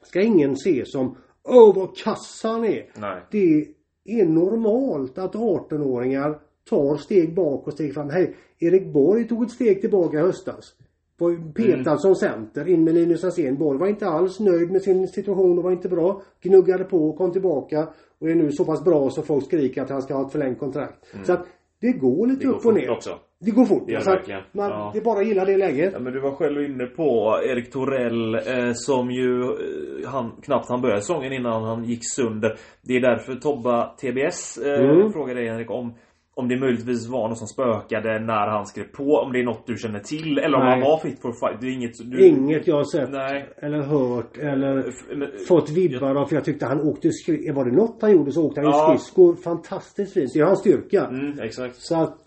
ska 0.02 0.22
ingen 0.22 0.56
se 0.56 0.84
som 0.86 1.16
Åh 1.44 1.74
vad 1.76 1.96
kass 1.96 2.40
han 2.44 2.64
är. 2.64 2.86
Nej. 2.94 3.22
Det 3.30 3.66
är 4.04 4.26
normalt 4.26 5.18
att 5.18 5.34
18-åringar 5.34 6.38
tar 6.70 6.96
steg 6.96 7.34
bak 7.34 7.66
och 7.66 7.72
steg 7.72 7.94
fram. 7.94 8.10
Hej, 8.10 8.36
Erik 8.58 8.92
Borg 8.92 9.28
tog 9.28 9.42
ett 9.42 9.50
steg 9.50 9.80
tillbaka 9.80 10.18
i 10.18 10.20
höstas. 10.20 10.74
Var 11.18 11.52
petad 11.52 11.90
Mm. 11.90 11.98
som 11.98 12.14
center 12.14 12.68
in 12.68 12.84
med 12.84 12.94
Linus 12.94 13.24
Alsén. 13.24 13.56
Borg 13.58 13.78
var 13.78 13.86
inte 13.86 14.06
alls 14.06 14.40
nöjd 14.40 14.70
med 14.70 14.82
sin 14.82 15.08
situation 15.08 15.58
och 15.58 15.64
var 15.64 15.70
inte 15.72 15.88
bra. 15.88 16.22
Gnuggade 16.42 16.84
på 16.84 16.96
och 17.08 17.16
kom 17.16 17.32
tillbaka. 17.32 17.88
Och 18.20 18.30
är 18.30 18.34
nu 18.34 18.52
så 18.52 18.64
pass 18.64 18.84
bra 18.84 19.10
så 19.10 19.22
folk 19.22 19.44
skriker 19.44 19.82
att 19.82 19.90
han 19.90 20.02
ska 20.02 20.14
ha 20.14 20.26
ett 20.26 20.32
förlängt 20.32 20.58
kontrakt. 20.58 20.94
Så 21.22 21.32
att 21.32 21.46
det 21.80 21.92
går 21.92 22.26
lite 22.26 22.44
Mm. 22.44 22.46
Det 22.46 22.46
går 22.46 22.54
upp 22.60 22.66
och 22.66 22.74
ner. 22.74 22.90
också. 22.90 23.10
Det 23.40 23.50
går 23.50 23.64
fort. 23.64 23.82
Det 23.86 23.92
gör 23.92 23.98
det 23.98 24.04
så 24.04 24.10
att 24.10 24.16
verkligen. 24.18 24.40
man, 24.52 24.70
Ja. 24.70 24.90
Det 24.92 24.98
är 24.98 25.04
bara 25.04 25.20
att 25.20 25.26
gilla 25.26 25.44
det 25.44 25.56
läget. 25.56 25.90
Ja, 25.92 25.98
men 25.98 26.12
du 26.12 26.20
var 26.20 26.30
själv 26.30 26.62
inne 26.64 26.86
på 26.86 27.38
Erik 27.44 27.72
Torell 27.72 28.34
eh, 28.34 28.72
som 28.74 29.10
ju 29.10 29.42
eh, 29.42 30.08
han, 30.08 30.30
knappt 30.42 30.68
han 30.68 30.80
började 30.80 31.00
säsongen 31.00 31.32
innan 31.32 31.62
han 31.64 31.84
gick 31.84 32.00
sönder. 32.14 32.56
Det 32.82 32.96
är 32.96 33.00
därför 33.00 33.34
Tobba 33.34 33.94
TBS 33.96 34.58
eh, 34.58 34.90
Mm. 34.90 35.12
frågar 35.12 35.34
dig 35.34 35.48
Henrik 35.48 35.70
om 35.70 35.94
om 36.34 36.48
det 36.48 36.56
möjligtvis 36.56 37.08
var 37.08 37.28
något 37.28 37.38
som 37.38 37.46
spökade 37.48 38.18
när 38.18 38.46
han 38.48 38.66
skrev 38.66 38.84
på. 38.84 39.04
Om 39.04 39.32
det 39.32 39.40
är 39.40 39.44
något 39.44 39.66
du 39.66 39.76
känner 39.76 39.98
till. 39.98 40.38
Eller 40.38 40.54
om 40.58 40.64
Nej. 40.64 40.70
han 40.70 40.80
var 40.80 40.98
fit 40.98 41.20
for 41.20 41.32
fight. 41.32 41.60
Det 41.60 41.66
är 41.66 41.70
inget 41.70 42.10
du... 42.10 42.26
Inget 42.26 42.66
jag 42.66 42.76
har 42.76 42.84
sett 42.84 43.10
Nej. 43.10 43.48
eller 43.56 43.82
hört 43.82 44.38
eller 44.38 44.78
F- 44.88 44.94
men- 45.16 45.28
fått 45.48 45.70
vibbar 45.70 46.14
av 46.14 46.26
för 46.26 46.34
jag 46.36 46.44
tyckte 46.44 46.66
han 46.66 46.80
åkte 46.80 47.10
skridskor. 47.12 47.52
Var 47.54 47.64
det 47.64 47.76
något 47.76 47.98
han 48.00 48.12
gjorde 48.12 48.32
så 48.32 48.44
åkte 48.46 48.60
han 48.60 48.70
ju 48.70 48.76
Ja. 48.76 48.86
skridskor 48.88 49.34
fantastiskt 49.34 50.12
fint. 50.14 50.30
Det 50.34 50.40
är 50.40 50.44
hans 50.44 50.58
styrka. 50.60 51.06
Mm, 51.06 51.40
exakt. 51.40 51.76
Så 51.76 51.96
att 52.02 52.18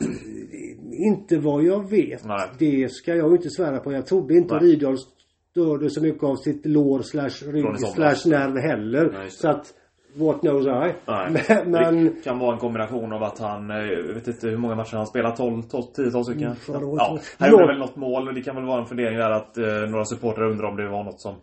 inte 0.91 1.37
vad 1.37 1.63
jag 1.63 1.89
vet. 1.89 2.25
Nej. 2.25 2.49
Det 2.59 2.91
ska 2.91 3.15
jag 3.15 3.31
inte 3.35 3.49
svära 3.49 3.79
på. 3.79 3.91
Jag 3.93 4.05
trodde 4.07 4.33
inte. 4.37 4.55
Rydahl 4.55 4.97
störde 5.51 5.89
så 5.89 6.01
mycket 6.01 6.23
av 6.23 6.35
sitt 6.35 6.65
lår 6.65 6.99
slash 7.01 7.51
rygg 7.51 7.79
slash 7.79 8.29
nerv 8.29 8.57
heller. 8.57 9.11
Nej, 9.13 9.29
så 9.29 9.49
att 9.49 9.65
what 10.15 10.39
knows 10.41 10.65
I. 10.65 10.93
Nej. 11.05 11.43
Men, 11.47 11.71
men 11.71 12.05
Det 12.05 12.23
kan 12.23 12.39
vara 12.39 12.53
en 12.53 12.59
kombination 12.59 13.13
av 13.13 13.23
att 13.23 13.39
han, 13.39 13.71
eh, 13.71 13.77
jag 13.77 14.13
vet 14.13 14.27
inte 14.27 14.47
hur 14.47 14.57
många 14.57 14.75
matcher 14.75 14.97
han 14.97 15.07
spelat, 15.07 15.37
12, 15.37 15.61
12 15.61 15.83
10, 15.95 16.11
12 16.11 16.23
stycken. 16.23 16.43
Mm, 16.43 16.81
ja, 16.97 17.19
han 17.37 17.51
gjorde 17.51 17.67
väl 17.67 17.79
något 17.79 17.95
mål 17.95 18.27
och 18.27 18.33
det 18.33 18.41
kan 18.41 18.55
väl 18.55 18.65
vara 18.65 18.79
en 18.81 18.85
fundering 18.87 19.17
där 19.17 19.31
att 19.31 19.57
eh, 19.57 19.89
några 19.89 20.05
supportrar 20.05 20.51
undrar 20.51 20.67
om 20.67 20.75
det 20.75 20.89
var 20.89 21.03
något 21.03 21.21
som 21.21 21.35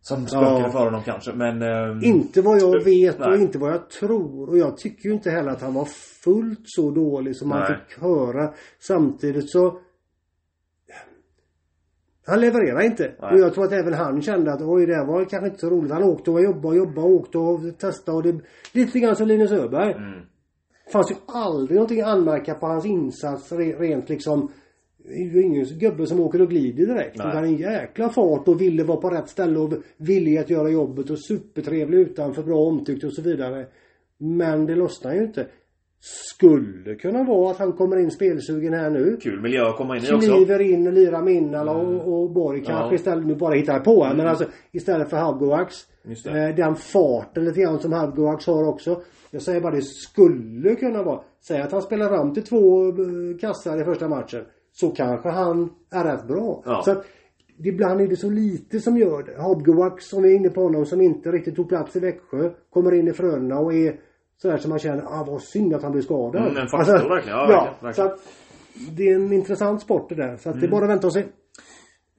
som 0.00 0.26
spökade 0.26 0.60
Ja. 0.60 0.70
för 0.70 0.84
honom 0.84 1.02
kanske, 1.04 1.32
men... 1.32 1.62
ehm, 1.62 2.04
Inte 2.04 2.42
vad 2.42 2.60
jag 2.62 2.84
vet 2.84 3.20
och 3.20 3.30
Nej. 3.30 3.42
inte 3.42 3.58
vad 3.58 3.70
jag 3.72 3.90
tror. 3.90 4.48
Och 4.50 4.58
jag 4.58 4.76
tycker 4.76 5.08
ju 5.08 5.14
inte 5.14 5.30
heller 5.30 5.50
att 5.50 5.62
han 5.62 5.74
var 5.74 5.84
fullt 6.24 6.60
så 6.64 6.90
dålig 6.90 7.36
som 7.36 7.48
man 7.48 7.58
Nej. 7.58 7.68
fick 7.88 8.02
höra. 8.02 8.52
Samtidigt 8.88 9.50
så 9.50 9.78
han 12.28 12.40
levererar 12.40 12.80
inte. 12.80 13.12
Nej. 13.20 13.32
Och 13.32 13.38
jag 13.38 13.54
tror 13.54 13.64
att 13.64 13.72
även 13.72 13.92
han 13.92 14.22
kände 14.22 14.52
att 14.52 14.62
oj 14.62 14.86
det 14.86 14.94
här 14.94 15.06
var 15.06 15.24
kanske 15.24 15.46
inte 15.46 15.58
så 15.58 15.70
roligt. 15.70 15.92
Han 15.92 16.02
åkte 16.02 16.30
och 16.30 16.42
jobbade 16.42 16.68
och 16.68 16.76
jobbade 16.76 17.06
och 17.06 17.14
åkte 17.14 17.38
och 17.38 17.78
testade 17.78 18.16
och 18.16 18.22
det... 18.22 18.40
Lite 18.72 18.98
grann 18.98 19.16
som 19.16 19.28
Linus 19.28 19.52
Öberg. 19.52 19.92
Mm. 19.92 20.20
Fanns 20.92 21.10
ju 21.10 21.16
aldrig 21.26 21.74
någonting 21.74 22.00
att 22.00 22.08
anmärka 22.08 22.54
på 22.54 22.66
hans 22.66 22.86
insats 22.86 23.52
re- 23.52 23.78
rent 23.78 24.08
liksom 24.08 24.50
det 25.08 25.14
är 25.14 25.34
ju 25.34 25.42
ingen 25.42 25.64
gubbe 25.64 26.06
som 26.06 26.20
åker 26.20 26.42
och 26.42 26.48
glider 26.48 26.86
direkt. 26.86 27.16
Nej. 27.16 27.28
Utan 27.28 27.44
en 27.44 27.56
jäkla 27.56 28.08
fart 28.08 28.48
och 28.48 28.60
ville 28.60 28.84
vara 28.84 29.00
på 29.00 29.10
rätt 29.10 29.28
ställe 29.28 29.58
och 29.58 29.72
villig 29.96 30.38
att 30.38 30.50
göra 30.50 30.68
jobbet 30.70 31.10
och 31.10 31.18
supertrevlig 31.18 31.98
utanför, 31.98 32.42
bra 32.42 32.58
omtyckt 32.58 33.04
och 33.04 33.12
så 33.12 33.22
vidare. 33.22 33.66
Men 34.18 34.66
det 34.66 34.74
lossnar 34.74 35.14
ju 35.14 35.24
inte. 35.24 35.46
Skulle 36.00 36.94
kunna 36.94 37.24
vara 37.24 37.50
att 37.50 37.58
han 37.58 37.72
kommer 37.72 37.96
in 37.96 38.10
spelsugen 38.10 38.74
här 38.74 38.90
nu. 38.90 39.16
Kul 39.22 39.40
miljö 39.40 39.68
att 39.68 39.76
komma 39.76 39.96
in 39.96 40.04
i 40.04 40.12
också. 40.12 40.32
Kliver 40.32 40.60
in 40.60 40.86
och 40.86 40.92
lirar 40.92 41.22
med 41.22 41.34
Innala 41.34 41.72
och, 41.72 42.22
och 42.22 42.30
Borg 42.30 42.64
kanske 42.64 42.88
Ja. 42.88 42.94
istället, 42.94 43.26
nu 43.26 43.34
bara 43.34 43.54
hittar 43.54 43.72
jag 43.72 43.84
på 43.84 44.04
här, 44.04 44.14
men 44.14 44.26
alltså 44.26 44.44
istället 44.72 45.10
för 45.10 45.16
det. 46.24 46.48
Eh, 46.48 46.54
den 46.56 46.76
farten 46.76 47.44
lite 47.44 47.60
grann 47.60 47.78
som 47.78 47.92
Habgoax 47.92 48.46
har 48.46 48.68
också. 48.68 49.02
Jag 49.30 49.42
säger 49.42 49.60
bara 49.60 49.74
det 49.74 49.82
skulle 49.82 50.74
kunna 50.74 51.02
vara. 51.02 51.20
Säg 51.40 51.60
att 51.60 51.72
han 51.72 51.82
spelar 51.82 52.08
fram 52.08 52.34
till 52.34 52.42
två 52.42 52.88
eh, 52.88 53.38
kassar 53.40 53.80
i 53.80 53.84
första 53.84 54.08
matchen. 54.08 54.44
Så 54.72 54.90
kanske 54.90 55.28
han 55.28 55.70
är 55.90 56.04
rätt 56.04 56.28
bra. 56.28 56.62
Ja. 56.66 56.82
Så 56.84 56.90
att 56.90 57.04
Ibland 57.64 58.00
är 58.00 58.08
det 58.08 58.16
så 58.16 58.30
lite 58.30 58.80
som 58.80 58.96
gör 58.98 59.22
det. 59.22 59.42
Habgoax 59.42 60.04
som 60.08 60.22
vi 60.22 60.32
är 60.32 60.36
inne 60.36 60.48
på 60.48 60.62
honom 60.62 60.86
som 60.86 61.00
inte 61.00 61.32
riktigt 61.32 61.56
tog 61.56 61.68
plats 61.68 61.96
i 61.96 62.00
Växjö. 62.00 62.50
Kommer 62.70 62.94
in 62.94 63.08
i 63.08 63.12
Frölunda 63.12 63.58
och 63.58 63.74
är 63.74 64.00
sådär 64.42 64.56
som 64.56 64.68
man 64.70 64.78
känner, 64.78 65.02
ah 65.02 65.24
vad 65.28 65.42
synd 65.42 65.74
att 65.74 65.82
han 65.82 65.92
blev 65.92 66.02
skadad. 66.02 66.42
Mm, 66.42 66.56
en 66.56 66.68
faktor 66.68 67.08
verkligen. 67.08 67.38
Ja, 67.38 67.50
ja, 67.50 67.64
verkligen, 67.64 67.74
verkligen. 67.82 67.94
så 67.94 68.02
att 68.02 68.96
det 68.96 69.08
är 69.08 69.14
en 69.14 69.32
intressant 69.32 69.82
sport 69.82 70.08
det 70.08 70.14
där. 70.14 70.36
Så 70.36 70.48
att 70.48 70.54
Mm. 70.54 70.60
det 70.60 70.66
är 70.66 70.70
bara 70.70 70.84
att 70.84 70.90
vänta 70.90 71.06
och 71.06 71.12
se. 71.12 71.24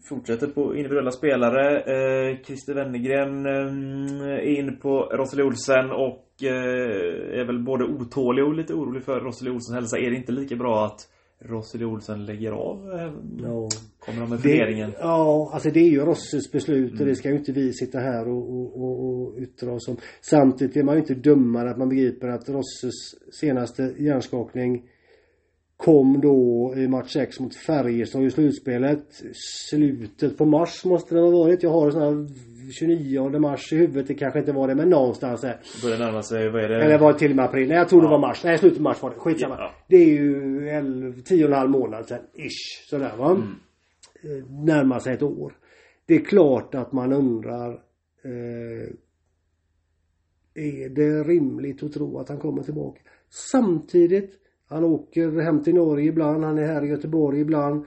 Fortsätter 0.10 0.48
på 0.48 0.76
individuella 0.76 1.12
spelare. 1.12 1.80
Eh, 1.80 2.38
Christer 2.46 2.74
Wennergren 2.74 3.46
eh, 3.46 4.28
är 4.34 4.60
inne 4.60 4.72
på 4.72 5.02
Rosalie 5.04 5.46
Olsen 5.46 5.92
och 5.92 6.44
eh, 6.44 7.40
är 7.40 7.46
väl 7.46 7.60
både 7.64 7.84
otålig 7.86 8.46
och 8.46 8.54
lite 8.54 8.74
orolig 8.74 9.04
för 9.04 9.20
Rosalie 9.20 9.54
Olsens 9.54 9.76
hälsa. 9.76 9.98
Är 9.98 10.10
det 10.10 10.16
inte 10.16 10.32
lika 10.32 10.56
bra 10.56 10.86
att 10.86 11.00
Rosseli 11.42 11.86
Olsen 11.86 12.26
lägger 12.26 12.52
av? 12.52 12.92
eh, 12.92 13.14
Ja. 13.44 13.70
Kommer 14.00 14.22
de 14.22 14.30
med 14.30 14.40
funderingen? 14.40 14.92
ja, 15.00 15.50
alltså 15.54 15.70
det 15.72 15.80
är 15.80 15.90
ju 15.90 16.00
Rosses 16.00 16.52
beslut 16.52 16.90
Mm. 16.92 17.02
och 17.02 17.06
det 17.08 17.16
ska 17.16 17.30
ju 17.30 17.38
inte 17.38 17.52
vi 17.52 17.74
sitta 17.74 18.00
här 18.00 18.28
och, 18.28 18.50
och, 18.54 18.82
och, 18.82 19.10
och 19.10 19.40
yttra 19.40 19.74
oss 19.74 19.88
om. 19.88 19.98
Samtidigt 20.22 20.78
är 20.78 20.84
man 20.84 20.96
ju 20.96 21.02
inte 21.02 21.14
dummare 21.14 21.70
att 21.72 21.78
man 21.78 21.90
begriper 21.90 22.28
att 22.28 22.50
Rosses 22.50 22.94
senaste 23.32 23.84
hjärnskakning 24.00 24.84
kom 25.78 26.22
då 26.22 26.74
i 26.78 26.88
match 26.88 27.14
6 27.14 27.40
mot 27.40 27.56
Färjestad 27.56 28.24
i 28.26 28.32
slutspelet. 28.32 29.06
Slutet 29.70 30.38
på 30.38 30.46
mars 30.46 30.86
måste 30.86 31.16
det 31.16 31.22
ha 31.22 31.32
varit. 31.32 31.64
Jag 31.64 31.70
har 31.70 31.92
sån 31.92 32.02
här 32.02 32.28
29 32.72 33.40
mars 33.40 33.74
i 33.74 33.78
huvudet. 33.78 34.08
Det 34.08 34.14
kanske 34.14 34.40
inte 34.40 34.52
var 34.52 34.68
det 34.68 34.76
men 34.76 34.90
någonstans 34.90 35.42
där. 35.42 35.60
Börjar 35.84 35.98
närma 35.98 36.24
sig, 36.24 36.50
vad 36.50 36.64
är 36.64 36.70
det? 36.70 36.84
Eller 36.84 36.98
var 37.00 37.14
det 37.14 37.20
till 37.20 37.30
och 37.32 37.36
med 37.36 37.46
april? 37.46 37.68
Nej 37.68 37.78
jag 37.78 37.90
tror 37.90 38.02
det 38.02 38.06
Ja. 38.08 38.12
var 38.12 38.20
mars. 38.20 38.44
Nej 38.44 38.58
slutet 38.58 38.78
på 38.78 38.84
mars 38.84 39.02
var 39.02 39.10
det. 39.10 39.16
Skitsamma. 39.16 39.56
Ja. 39.58 39.72
Det 39.88 39.96
är 39.98 40.06
ju 40.06 40.70
11, 40.70 41.22
10 41.26 41.44
och 41.46 41.52
en 41.52 41.58
halv 41.58 41.70
månad 41.70 42.06
sedan. 42.08 42.20
Ish. 42.34 42.90
Sådär 42.90 43.18
va. 43.18 43.32
Mm. 43.32 43.42
Eh, 44.24 44.52
Närmar 44.66 45.00
sig 45.00 45.14
ett 45.14 45.24
år. 45.24 45.54
Det 46.06 46.16
är 46.16 46.26
klart 46.26 46.76
att 46.76 46.92
man 46.92 47.14
undrar 47.14 47.72
eh, 48.24 48.90
Är 50.54 50.90
det 50.90 51.24
rimligt 51.24 51.84
att 51.84 51.94
tro 51.94 52.20
att 52.20 52.30
han 52.30 52.38
kommer 52.40 52.64
tillbaka? 52.64 53.02
Samtidigt 53.52 54.36
Han 54.70 54.84
åker 54.84 55.42
hem 55.42 55.64
till 55.64 55.74
Norge 55.76 56.06
ibland. 56.10 56.44
Han 56.44 56.58
är 56.58 56.66
här 56.66 56.86
i 56.86 56.88
Göteborg 56.88 57.40
ibland. 57.40 57.86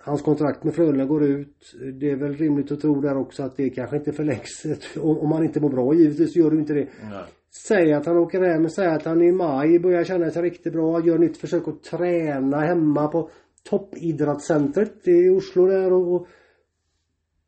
Hans 0.00 0.22
kontrakt 0.22 0.64
med 0.64 0.74
Frölunda 0.74 1.04
går 1.04 1.24
ut. 1.24 1.74
Det 2.00 2.10
är 2.10 2.16
väl 2.16 2.34
rimligt 2.34 2.72
att 2.72 2.80
tro 2.80 3.00
där 3.00 3.16
också 3.16 3.42
att 3.42 3.56
det 3.56 3.70
kanske 3.70 3.96
inte 3.96 4.12
förlängs. 4.12 4.66
Om 5.00 5.32
han 5.32 5.44
inte 5.44 5.60
mår 5.60 5.70
bra 5.70 5.94
givetvis 5.94 6.32
så 6.32 6.38
gör 6.38 6.50
du 6.50 6.58
inte 6.58 6.74
det. 6.74 6.88
Nej. 7.10 7.24
Säg 7.68 7.92
att 7.92 8.06
han 8.06 8.16
åker 8.16 8.42
hem, 8.42 8.68
säg 8.68 8.86
att 8.86 9.04
han 9.04 9.22
i 9.22 9.32
maj 9.32 9.78
börjar 9.78 10.04
känna 10.04 10.30
sig 10.30 10.42
riktigt 10.42 10.72
bra, 10.72 11.06
gör 11.06 11.18
nytt 11.18 11.36
försök 11.36 11.68
att 11.68 11.82
träna 11.82 12.60
hemma 12.60 13.08
på 13.08 13.30
toppidrottscentret 13.70 15.08
i 15.08 15.28
Oslo 15.28 15.66
där 15.66 15.92
och, 15.92 16.14
och 16.14 16.26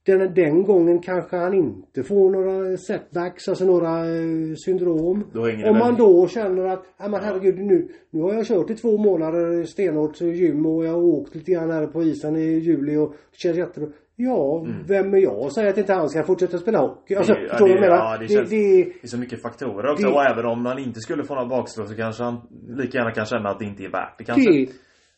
den, 0.09 0.35
den 0.35 0.63
gången 0.65 0.99
kanske 1.03 1.37
han 1.37 1.55
inte 1.55 2.03
får 2.03 2.31
några 2.31 2.77
setbacks, 2.77 3.49
alltså 3.49 3.65
några 3.65 3.99
eh, 3.99 4.55
syndrom. 4.65 5.25
Om 5.71 5.79
man 5.79 5.97
då 5.97 6.29
känner 6.29 6.65
att, 6.65 6.83
ja 6.99 7.09
men 7.09 7.21
herregud 7.25 7.59
nu, 7.59 7.89
nu 8.11 8.23
har 8.23 8.35
jag 8.35 8.47
kört 8.47 8.71
i 8.71 8.75
två 8.75 8.99
månader 8.99 9.65
stenhårt 9.65 10.21
gym 10.21 10.67
och 10.67 10.85
jag 10.85 10.93
har 10.93 11.03
åkt 11.03 11.35
lite 11.35 11.53
grann 11.53 11.71
här 11.71 11.87
på 11.87 12.03
isen 12.03 12.37
i 12.37 12.45
juli 12.59 12.97
och 12.97 13.15
känns 13.33 13.57
jättebra. 13.57 13.89
Ja, 14.21 14.67
vem 14.89 15.15
är 15.15 15.19
jag 15.19 15.53
säga 15.53 15.71
att 15.71 15.79
inte 15.79 15.93
han 15.93 16.09
ska 16.09 16.23
fortsätta 16.23 16.59
spela 16.59 16.79
hockey? 16.79 17.15
Alltså, 17.15 17.33
Mm. 17.33 17.43
Det- 17.43 17.49
ja, 17.49 17.51
förstår 17.53 17.69
du 17.69 17.75
det- 17.75 17.81
menar? 17.81 17.97
ja, 17.97 18.17
det 18.19 18.25
det, 18.27 18.35
känns- 18.35 18.51
det, 18.51 18.57
Det 18.85 19.03
är 19.03 19.07
så 19.07 19.19
mycket 19.19 19.43
faktorer 19.43 19.93
också 19.93 20.07
Det- 20.07 20.13
och 20.13 20.23
även 20.25 20.47
om 20.47 20.67
han 20.67 20.79
inte 20.79 21.01
skulle 21.01 21.25
få 21.25 21.35
några 21.35 21.49
bakslag 21.49 21.89
så 21.89 21.95
kanske 21.95 22.23
han 22.25 22.37
lika 22.69 22.99
gärna 22.99 23.11
kan 23.11 23.27
känna 23.27 23.49
att 23.49 23.59
det 23.59 23.65
inte 23.65 23.85
är 23.85 23.89
värt 23.91 24.19
det 24.19 24.25
kanske. 24.25 24.51
Det 24.53 24.69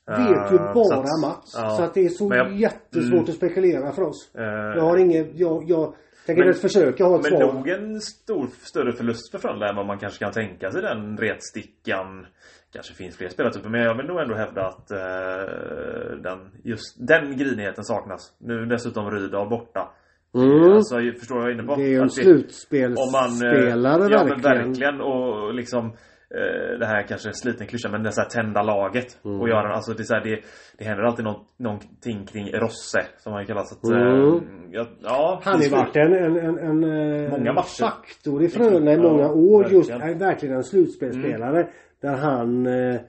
vet 0.07 0.53
ju 0.53 0.57
Eh, 0.57 0.75
bara 0.75 0.99
att- 0.99 1.21
Mats. 1.23 1.53
ja. 1.57 1.71
Så 1.71 1.83
att 1.83 1.95
det 1.95 2.05
är 2.05 2.09
så 2.09 2.29
Men 2.29 2.39
jag- 2.39 2.53
jättesvårt 2.57 3.13
mm. 3.13 3.23
att 3.25 3.35
spekulera 3.35 3.93
för 3.93 4.03
oss. 4.03 4.31
Eh, 4.35 4.43
Jag 4.77 4.83
har 4.83 4.99
inget, 4.99 5.31
jag, 5.35 5.65
jag 5.67 5.95
tänker 6.27 6.43
Men- 6.43 6.49
inte 6.49 6.61
försöka 6.61 7.05
ha 7.05 7.17
ett 7.17 7.23
Men 7.31 7.41
svar. 7.41 7.53
nog 7.55 7.69
en 7.69 8.01
stor, 8.01 8.47
större 8.63 8.93
förlust 8.93 9.31
för 9.31 9.39
Frölunda 9.39 9.69
än 9.69 9.77
vad 9.77 9.87
man 9.87 9.99
kanske 9.99 10.25
kan 10.25 10.33
tänka 10.33 10.71
sig 10.71 10.83
den 10.83 11.17
retstickan. 11.17 12.27
Kanske 12.73 12.95
finns 12.95 13.17
fler 13.17 13.29
spelartyper 13.29 13.69
men 13.69 13.81
jag 13.81 13.97
vill 13.97 14.07
nog 14.07 14.21
ändå 14.21 14.35
hävda 14.35 14.67
att 14.67 14.91
eh, 14.91 16.17
den, 16.23 16.39
just 16.65 16.97
den 17.09 17.37
grinigheten 17.37 17.85
saknas. 17.85 18.33
Nu 18.41 18.67
dessutom 18.67 19.11
Rydahl 19.11 19.49
borta. 19.49 19.91
Mm. 20.35 20.73
Alltså 20.73 20.97
förstår 21.19 21.43
jag 21.43 21.53
inne 21.53 21.63
på? 21.63 21.77
Det 21.77 21.83
är 21.83 21.89
ju 21.89 21.99
en 22.01 22.11
slutspelsspelare 22.11 24.05
eh, 24.05 24.11
ja, 24.11 24.25
men 24.25 24.41
verkligen. 24.41 24.41
verkligen 24.43 25.01
och 25.01 25.55
liksom 25.55 25.93
eh, 26.35 26.79
det 26.79 26.87
här 26.87 27.03
kanske 27.03 27.29
är 27.29 27.33
sliten 27.33 27.67
klyscha 27.67 27.89
men 27.89 28.03
det 28.03 28.13
så 28.13 28.21
här 28.21 28.29
tända 28.29 28.63
laget. 28.63 29.25
Mm. 29.25 29.41
Och 29.41 29.49
göra, 29.49 29.75
alltså 29.75 29.93
det, 29.93 30.03
är 30.03 30.05
så 30.05 30.15
här, 30.15 30.25
det, 30.25 30.41
det 30.79 30.85
händer 30.85 31.05
alltid 31.05 31.25
någon, 31.25 31.45
någonting 31.57 32.27
kring 32.27 32.51
Rosse 32.53 33.03
som 33.19 33.33
han 33.33 33.47
kallas. 33.47 33.73
Att, 33.73 33.85
Mm. 33.91 34.35
eh, 34.37 34.43
ja, 34.71 34.87
ja, 35.03 35.41
Han 35.45 35.55
har 35.61 35.71
varit 35.71 35.97
en, 35.97 36.13
en, 36.13 36.37
en, 36.37 36.59
en 36.59 37.25
eh, 37.25 37.31
Många 37.31 37.53
matcher. 37.53 37.81
faktor 37.85 38.43
i 38.43 38.49
Frölunda 38.49 38.93
i 38.93 38.99
många 38.99 39.29
år. 39.33 39.67
Just 39.71 39.91
verkligen. 39.91 40.15
är 40.15 40.19
verkligen 40.19 40.57
en 40.57 40.65
slutspelsspelare. 40.65 41.69
Där 42.03 42.17
han 42.17 42.67
eh, 42.67 43.01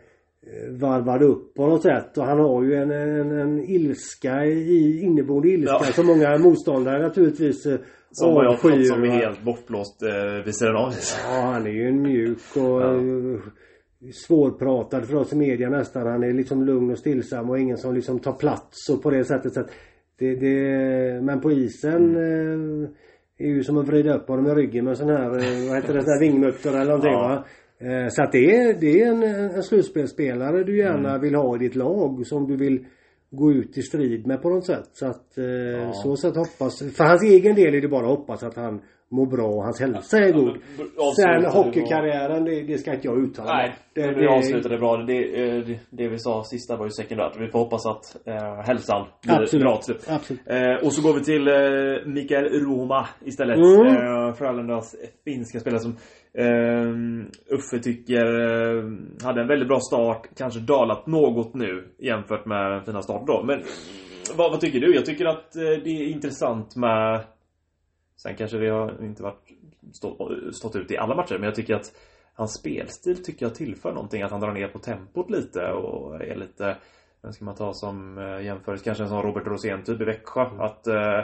varvade 0.79 1.25
upp 1.25 1.53
på 1.53 1.67
något 1.67 1.81
sätt. 1.81 2.17
Och 2.17 2.23
han 2.25 2.39
har 2.39 2.63
ju 2.63 2.75
en, 2.75 2.91
en, 2.91 3.31
en 3.39 3.63
ilska 3.69 4.45
i 4.45 5.01
inneboende 5.03 5.49
ilska 5.49 5.73
Ja. 5.79 5.93
som 5.93 6.05
många 6.05 6.37
motståndare 6.37 7.01
naturligtvis 7.03 7.65
eh, 7.65 7.79
Som 8.11 8.33
har 8.33 8.43
jag 8.43 8.59
fått 8.59 8.87
som 8.87 9.03
är 9.03 9.07
helt 9.07 9.41
bortblåst 9.43 10.03
eh, 10.03 10.45
vid 10.45 10.55
sidan 10.55 10.75
av. 10.75 10.93
Ja, 11.25 11.41
han 11.41 11.65
är 11.67 11.71
ju 11.71 11.87
en 11.87 12.01
mjuk 12.01 12.39
och 12.55 12.61
Ja. 12.81 12.95
eh, 12.95 13.39
svårpratad 14.13 15.05
för 15.07 15.15
oss 15.15 15.33
i 15.33 15.35
media 15.35 15.69
nästan. 15.69 16.07
Han 16.07 16.23
är 16.23 16.33
liksom 16.33 16.63
lugn 16.65 16.91
och 16.91 16.97
stillsam 16.97 17.49
och 17.49 17.59
ingen 17.59 17.77
som 17.77 17.95
liksom 17.95 18.19
tar 18.19 18.33
plats 18.33 18.89
och 18.89 19.03
på 19.03 19.09
det 19.09 19.23
sättet. 19.25 19.53
Så 19.53 19.63
det, 20.19 20.35
det, 20.35 21.21
men 21.23 21.41
på 21.41 21.51
isen 21.51 22.15
Mm. 22.15 22.83
eh, 22.83 22.89
är 23.37 23.47
ju 23.47 23.63
som 23.63 23.77
att 23.77 23.87
vrida 23.87 24.15
upp 24.17 24.27
honom 24.27 24.47
i 24.47 24.49
ryggen 24.55 24.85
med 24.85 24.97
sån 24.97 25.09
här, 25.09 25.25
eh, 25.25 25.67
vad 25.69 25.75
heter 25.75 25.93
det, 25.93 26.01
sån 26.03 26.13
här 26.13 26.19
vingmutter 26.19 26.69
eller 26.69 26.85
någonting 26.85 27.11
Ja. 27.11 27.19
va. 27.27 27.45
Eh, 27.81 28.07
Så 28.09 28.23
att 28.23 28.31
det 28.31 28.55
är, 28.55 28.73
det 28.79 29.01
är 29.01 29.07
en, 29.07 29.23
en 29.23 29.63
slutspelsspelare 29.63 30.63
du 30.63 30.77
gärna 30.77 31.09
Mm. 31.09 31.21
vill 31.21 31.35
ha 31.35 31.55
i 31.55 31.59
ditt 31.59 31.75
lag 31.75 32.27
som 32.27 32.47
du 32.47 32.57
vill 32.57 32.85
gå 33.31 33.51
ut 33.51 33.77
i 33.77 33.81
strid 33.81 34.27
med 34.27 34.41
på 34.41 34.49
något 34.49 34.65
sätt. 34.65 34.89
Så 34.93 35.05
att 35.07 35.37
eh, 35.37 35.91
så 36.03 36.15
sätt 36.15 36.35
hoppas. 36.35 36.79
För 36.97 37.03
hans 37.03 37.23
egen 37.23 37.55
del 37.55 37.75
är 37.75 37.81
det 37.81 37.87
bara 37.87 38.11
att 38.11 38.17
hoppas 38.17 38.43
att 38.43 38.55
han 38.55 38.81
mår 39.11 39.25
bra 39.25 39.47
och 39.47 39.63
hans 39.63 39.79
hälsa 39.79 40.17
är 40.17 40.31
god. 40.33 40.57
Sen 41.15 41.45
hockeykarriären, 41.45 42.45
det, 42.45 42.61
det 42.61 42.77
ska 42.77 42.93
inte 42.93 43.07
jag 43.07 43.23
uttala 43.23 43.53
Nej, 43.53 43.75
det, 43.93 44.01
det, 44.01 44.07
det, 44.07 44.21
det 44.21 44.29
avslutade 44.29 44.77
bra. 44.77 44.97
Det, 44.97 45.43
eh, 45.43 45.63
det, 45.65 45.79
det 45.89 46.07
vi 46.07 46.19
sa 46.19 46.43
sista 46.43 46.77
var 46.77 46.85
ju 46.85 46.91
sekundärt. 46.91 47.33
Vi 47.39 47.47
får 47.47 47.59
hoppas 47.59 47.85
att 47.85 48.27
eh, 48.27 48.61
hälsan 48.65 49.07
blir 49.23 49.41
Absolut. 49.41 49.63
bra 49.63 49.75
till 49.75 49.85
slut. 49.85 50.05
Absolut. 50.09 50.41
Eh, 50.45 50.85
och 50.85 50.93
så 50.93 51.01
går 51.01 51.13
vi 51.13 51.23
till 51.23 51.47
eh, 51.47 52.13
Mikael 52.13 52.45
Roma 52.45 53.07
istället. 53.25 53.57
Mm. 53.57 53.87
Eh, 53.87 54.33
Frölundas 54.33 54.95
finska 55.25 55.59
spelare 55.59 55.79
som 55.79 55.95
eh, 56.33 57.55
Uffe 57.55 57.79
tycker 57.83 58.25
eh, 58.25 58.83
hade 59.23 59.41
en 59.41 59.47
väldigt 59.47 59.67
bra 59.67 59.79
start. 59.79 60.27
Kanske 60.37 60.59
dalat 60.59 61.07
något 61.07 61.53
nu 61.53 61.87
jämfört 61.99 62.45
med 62.45 62.71
den 62.71 62.85
fina 62.85 63.01
starten 63.01 63.25
då. 63.25 63.43
Men 63.43 63.61
vad, 64.37 64.51
vad 64.51 64.61
tycker 64.61 64.79
du? 64.79 64.95
Jag 64.95 65.05
tycker 65.05 65.25
att 65.25 65.55
eh, 65.55 65.61
det 65.83 65.89
är 65.89 66.07
intressant 66.07 66.75
med 66.75 67.21
Sen 68.23 68.35
kanske 68.35 68.57
det 68.57 68.69
har 68.69 69.03
inte 69.03 69.23
varit 69.23 69.49
stått, 69.93 70.55
stått 70.55 70.75
ut 70.75 70.91
i 70.91 70.97
alla 70.97 71.15
matcher 71.15 71.33
men 71.33 71.43
jag 71.43 71.55
tycker 71.55 71.75
att 71.75 71.93
Hans 72.33 72.53
spelstil 72.53 73.23
tycker 73.23 73.45
jag 73.45 73.55
tillför 73.55 73.93
någonting. 73.93 74.21
Att 74.21 74.31
han 74.31 74.39
drar 74.39 74.53
ner 74.53 74.67
på 74.67 74.79
tempot 74.79 75.29
lite 75.29 75.71
och 75.71 76.21
är 76.21 76.35
lite 76.35 76.77
Vem 77.23 77.31
ska 77.31 77.45
man 77.45 77.55
ta 77.55 77.73
som 77.73 78.17
eh, 78.17 78.45
jämförelse? 78.45 78.85
Kanske 78.85 79.03
en 79.03 79.09
sån 79.09 79.23
Robert 79.23 79.47
Rosén 79.47 79.83
typ 79.83 80.01
i 80.01 80.05
Växjö. 80.05 80.41
Att 80.41 80.87
eh, 80.87 81.21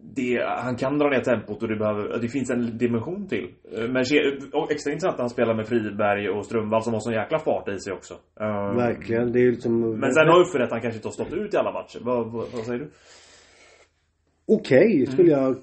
det, 0.00 0.44
han 0.46 0.76
kan 0.76 0.98
dra 0.98 1.08
ner 1.08 1.20
tempot 1.20 1.62
och 1.62 1.68
det, 1.68 1.76
behöver, 1.76 2.18
det 2.18 2.28
finns 2.28 2.50
en 2.50 2.78
dimension 2.78 3.28
till. 3.28 3.54
Eh, 3.72 3.88
Men 3.88 4.02
extra 4.70 4.92
intressant 4.92 5.14
att 5.14 5.20
han 5.20 5.30
spelar 5.30 5.54
med 5.54 5.66
Friberg 5.68 6.28
och 6.28 6.46
Strömvall 6.46 6.82
som 6.82 6.92
har 6.92 7.00
sån 7.00 7.12
jäkla 7.12 7.38
fart 7.38 7.68
i 7.68 7.78
sig 7.78 7.92
också. 7.92 8.14
Verkligen. 8.76 9.32
Det 9.32 9.40
är 9.40 9.50
liksom... 9.50 10.00
Men 10.00 10.12
sen 10.12 10.28
har 10.28 10.40
Uffe 10.40 10.58
rätt, 10.58 10.70
han 10.70 10.80
kanske 10.80 10.98
inte 10.98 11.08
har 11.08 11.12
stått 11.12 11.32
ut 11.32 11.54
i 11.54 11.56
alla 11.56 11.72
matcher. 11.72 11.98
Vad, 12.02 12.32
vad, 12.32 12.46
vad 12.52 12.64
säger 12.64 12.78
du? 12.78 12.90
Okej 14.46 15.06
skulle 15.06 15.30
jag 15.30 15.56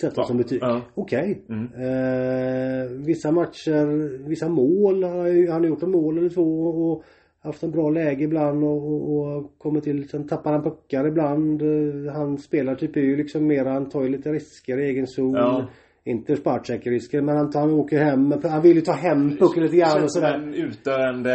sätta 0.00 0.20
Ja. 0.20 0.24
som 0.26 0.36
betyg. 0.36 0.58
Ja. 0.62 0.80
Okej. 0.94 1.44
Mm. 1.48 1.64
Eh, 1.64 2.90
vissa 3.06 3.32
matcher, 3.32 3.86
vissa 4.28 4.48
mål. 4.48 5.04
Han 5.04 5.18
har 5.18 5.26
ju- 5.28 5.50
han 5.50 5.60
har 5.62 5.68
gjort 5.68 5.82
en 5.82 5.90
mål 5.90 6.18
eller 6.18 6.28
två 6.30 6.62
och 6.66 7.02
haft 7.40 7.62
en 7.62 7.70
bra 7.70 7.90
läge 7.90 8.24
ibland 8.24 8.64
och, 8.64 8.92
och, 8.92 9.36
och 9.36 9.58
kommit 9.58 9.84
till. 9.84 10.08
Sen 10.08 10.26
tappar 10.28 10.52
han 10.52 10.62
puckar 10.62 11.06
ibland. 11.06 11.62
Eh, 11.62 12.12
Han 12.12 12.38
spelar 12.38 12.74
typ 12.74 12.96
är 12.96 13.00
ju 13.00 13.16
liksom 13.16 13.46
mer, 13.46 13.64
han 13.64 13.88
tar 13.88 14.02
ju 14.02 14.08
lite 14.08 14.32
risker 14.32 14.78
i 14.78 14.84
egen 14.84 15.06
zon. 15.06 15.34
Ja. 15.34 15.66
Inte 16.08 16.36
sparksäkerrisker 16.36 17.20
men 17.22 17.36
han, 17.36 17.50
tar, 17.50 17.60
han 17.60 17.70
åker 17.70 17.98
hem. 18.04 18.32
Han 18.42 18.62
vill 18.62 18.76
ju 18.76 18.80
ta 18.80 18.92
hem 18.92 19.36
pucken 19.36 19.62
lite 19.62 19.76
grann 19.76 20.02
och 20.02 20.12
sådär. 20.12 20.34
en 20.34 20.54
utdöende 20.54 21.30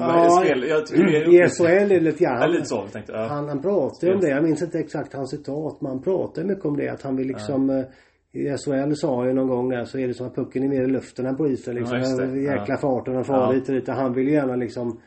Ja, 0.00 0.28
spel. 0.42 0.64
Jag 0.68 0.86
tycker 0.86 1.02
det 1.04 1.16
är 1.38 1.44
I 1.44 1.48
SHL 1.48 1.66
är 1.66 1.88
det 1.88 2.00
lite 2.00 2.24
grann. 2.24 2.40
Ja, 2.40 2.46
lite 2.46 2.64
så 2.64 2.82
tänkte. 2.92 3.12
Ja. 3.12 3.26
Han, 3.26 3.48
han 3.48 3.62
pratar 3.62 4.08
ju 4.08 4.14
om 4.14 4.20
det. 4.20 4.28
Jag 4.28 4.44
minns 4.44 4.62
inte 4.62 4.78
exakt 4.78 5.12
hans 5.14 5.30
citat. 5.30 5.80
Men 5.80 5.90
han 5.92 6.02
pratar 6.02 6.44
mycket 6.44 6.64
om 6.64 6.76
det. 6.76 6.88
Att 6.88 7.02
han 7.02 7.16
vill 7.16 7.26
liksom 7.26 7.70
eh, 7.70 7.84
i 8.32 8.56
SHL 8.56 8.92
sa 8.94 9.26
ju 9.26 9.32
någon 9.32 9.48
gång 9.48 9.68
där 9.68 9.84
så 9.84 9.98
är 9.98 10.06
det 10.08 10.14
som 10.14 10.26
att 10.26 10.34
pucken 10.34 10.62
är 10.64 10.68
mer 10.68 10.82
i 10.82 10.86
luften 10.86 11.26
än 11.26 11.36
på 11.36 11.48
isen 11.48 11.74
liksom. 11.74 11.98
Ja, 11.98 12.36
Jäkla 12.36 12.64
Ja. 12.74 12.76
farten 12.76 13.14
den 13.14 13.24
far 13.24 13.36
Ja. 13.36 13.52
lite 13.52 13.72
lite. 13.72 13.92
Han 13.92 14.14
vill 14.14 14.26
ju 14.28 14.32
gärna 14.32 14.56
liksom 14.56 15.00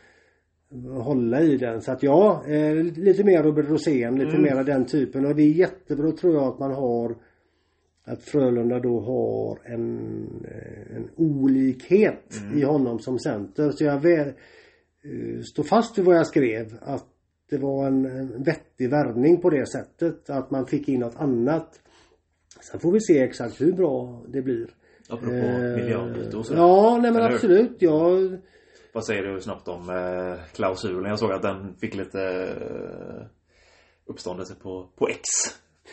hålla 1.03 1.41
i 1.41 1.57
den. 1.57 1.81
Så 1.81 1.91
att 1.91 2.03
ja, 2.03 2.43
eh, 2.47 2.73
lite 2.83 3.23
mer 3.23 3.43
Robert 3.43 3.69
Rosén, 3.69 4.15
lite 4.15 4.29
Mm. 4.37 4.41
mer 4.41 4.55
av 4.59 4.65
den 4.65 4.85
typen. 4.85 5.25
Och 5.25 5.35
det 5.35 5.41
är 5.43 5.51
jättebra 5.51 6.11
tror 6.11 6.33
jag 6.33 6.43
att 6.43 6.59
man 6.59 6.71
har 6.73 7.15
att 8.09 8.23
Frölunda 8.23 8.79
då 8.79 8.99
har 8.99 9.71
en, 9.73 9.99
eh, 10.45 10.95
en 10.95 11.09
olikhet 11.15 12.37
Mm. 12.41 12.57
i 12.57 12.63
honom 12.63 12.99
som 12.99 13.19
center. 13.19 13.71
Så 13.71 13.83
jag 13.83 13.99
väl, 13.99 14.27
eh, 14.27 15.41
står 15.51 15.63
fast 15.63 15.97
vid 15.97 16.05
vad 16.05 16.15
jag 16.15 16.27
skrev. 16.27 16.73
Att 16.81 17.05
det 17.49 17.57
var 17.57 17.87
en, 17.87 18.05
en 18.05 18.43
vettig 18.43 18.89
värvning 18.89 19.41
på 19.41 19.49
det 19.49 19.67
sättet. 19.71 20.29
Att 20.29 20.51
man 20.51 20.65
fick 20.67 20.89
in 20.89 20.99
något 20.99 21.15
annat. 21.15 21.79
Sen 22.71 22.79
får 22.79 22.91
vi 22.91 23.01
se 23.01 23.19
exakt 23.19 23.61
hur 23.61 23.71
bra 23.71 24.23
det 24.27 24.41
blir. 24.41 24.69
Apropå 25.09 25.33
Eh, 25.35 25.75
miljardbyte 25.75 26.37
och 26.37 26.45
sådär. 26.45 26.61
Ja, 26.61 26.97
nej 27.01 27.11
men 27.11 27.21
Eller 27.21 27.35
absolut. 27.35 27.75
Jag 27.79 28.37
Vad 28.93 29.05
säger 29.05 29.23
du 29.23 29.41
snabbt 29.41 29.67
om 29.67 29.89
eh, 29.89 30.39
klausulen? 30.53 31.09
Jag 31.09 31.19
såg 31.19 31.31
att 31.31 31.41
den 31.41 31.75
fick 31.75 31.95
lite 31.95 32.21
eh, 32.21 33.25
uppståndelse 34.05 34.55
på, 34.55 34.89
på 34.95 35.07
X. 35.07 35.19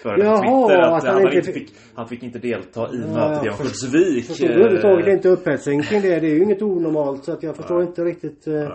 För 0.02 0.18
Jaha, 0.18 0.36
Twitter 0.68 0.78
att, 0.82 0.92
att 1.02 1.04
han 1.14 1.24
han, 1.24 1.32
inte 1.32 1.52
fick- 1.52 1.74
han 1.94 2.08
fick 2.08 2.22
inte 2.22 2.38
delta 2.38 2.80
i 2.80 3.00
Ja, 3.00 3.06
mötet 3.06 3.44
i 3.44 3.46
jag 3.46 3.54
Örnsköldsvik. 3.60 4.24
Förstår 4.26 4.46
eh, 4.50 4.56
överhuvudtaget 4.56 5.06
inte 5.08 5.28
upphetsning 5.28 5.82
kring 5.82 6.00
det. 6.00 6.20
Det 6.20 6.26
är 6.26 6.34
ju 6.34 6.42
inget 6.42 6.62
onormalt 6.62 7.24
så 7.24 7.32
att 7.32 7.42
jag 7.42 7.56
förstår 7.56 7.78
Nej. 7.78 7.86
inte 7.86 8.04
riktigt. 8.04 8.46
Eh. 8.46 8.68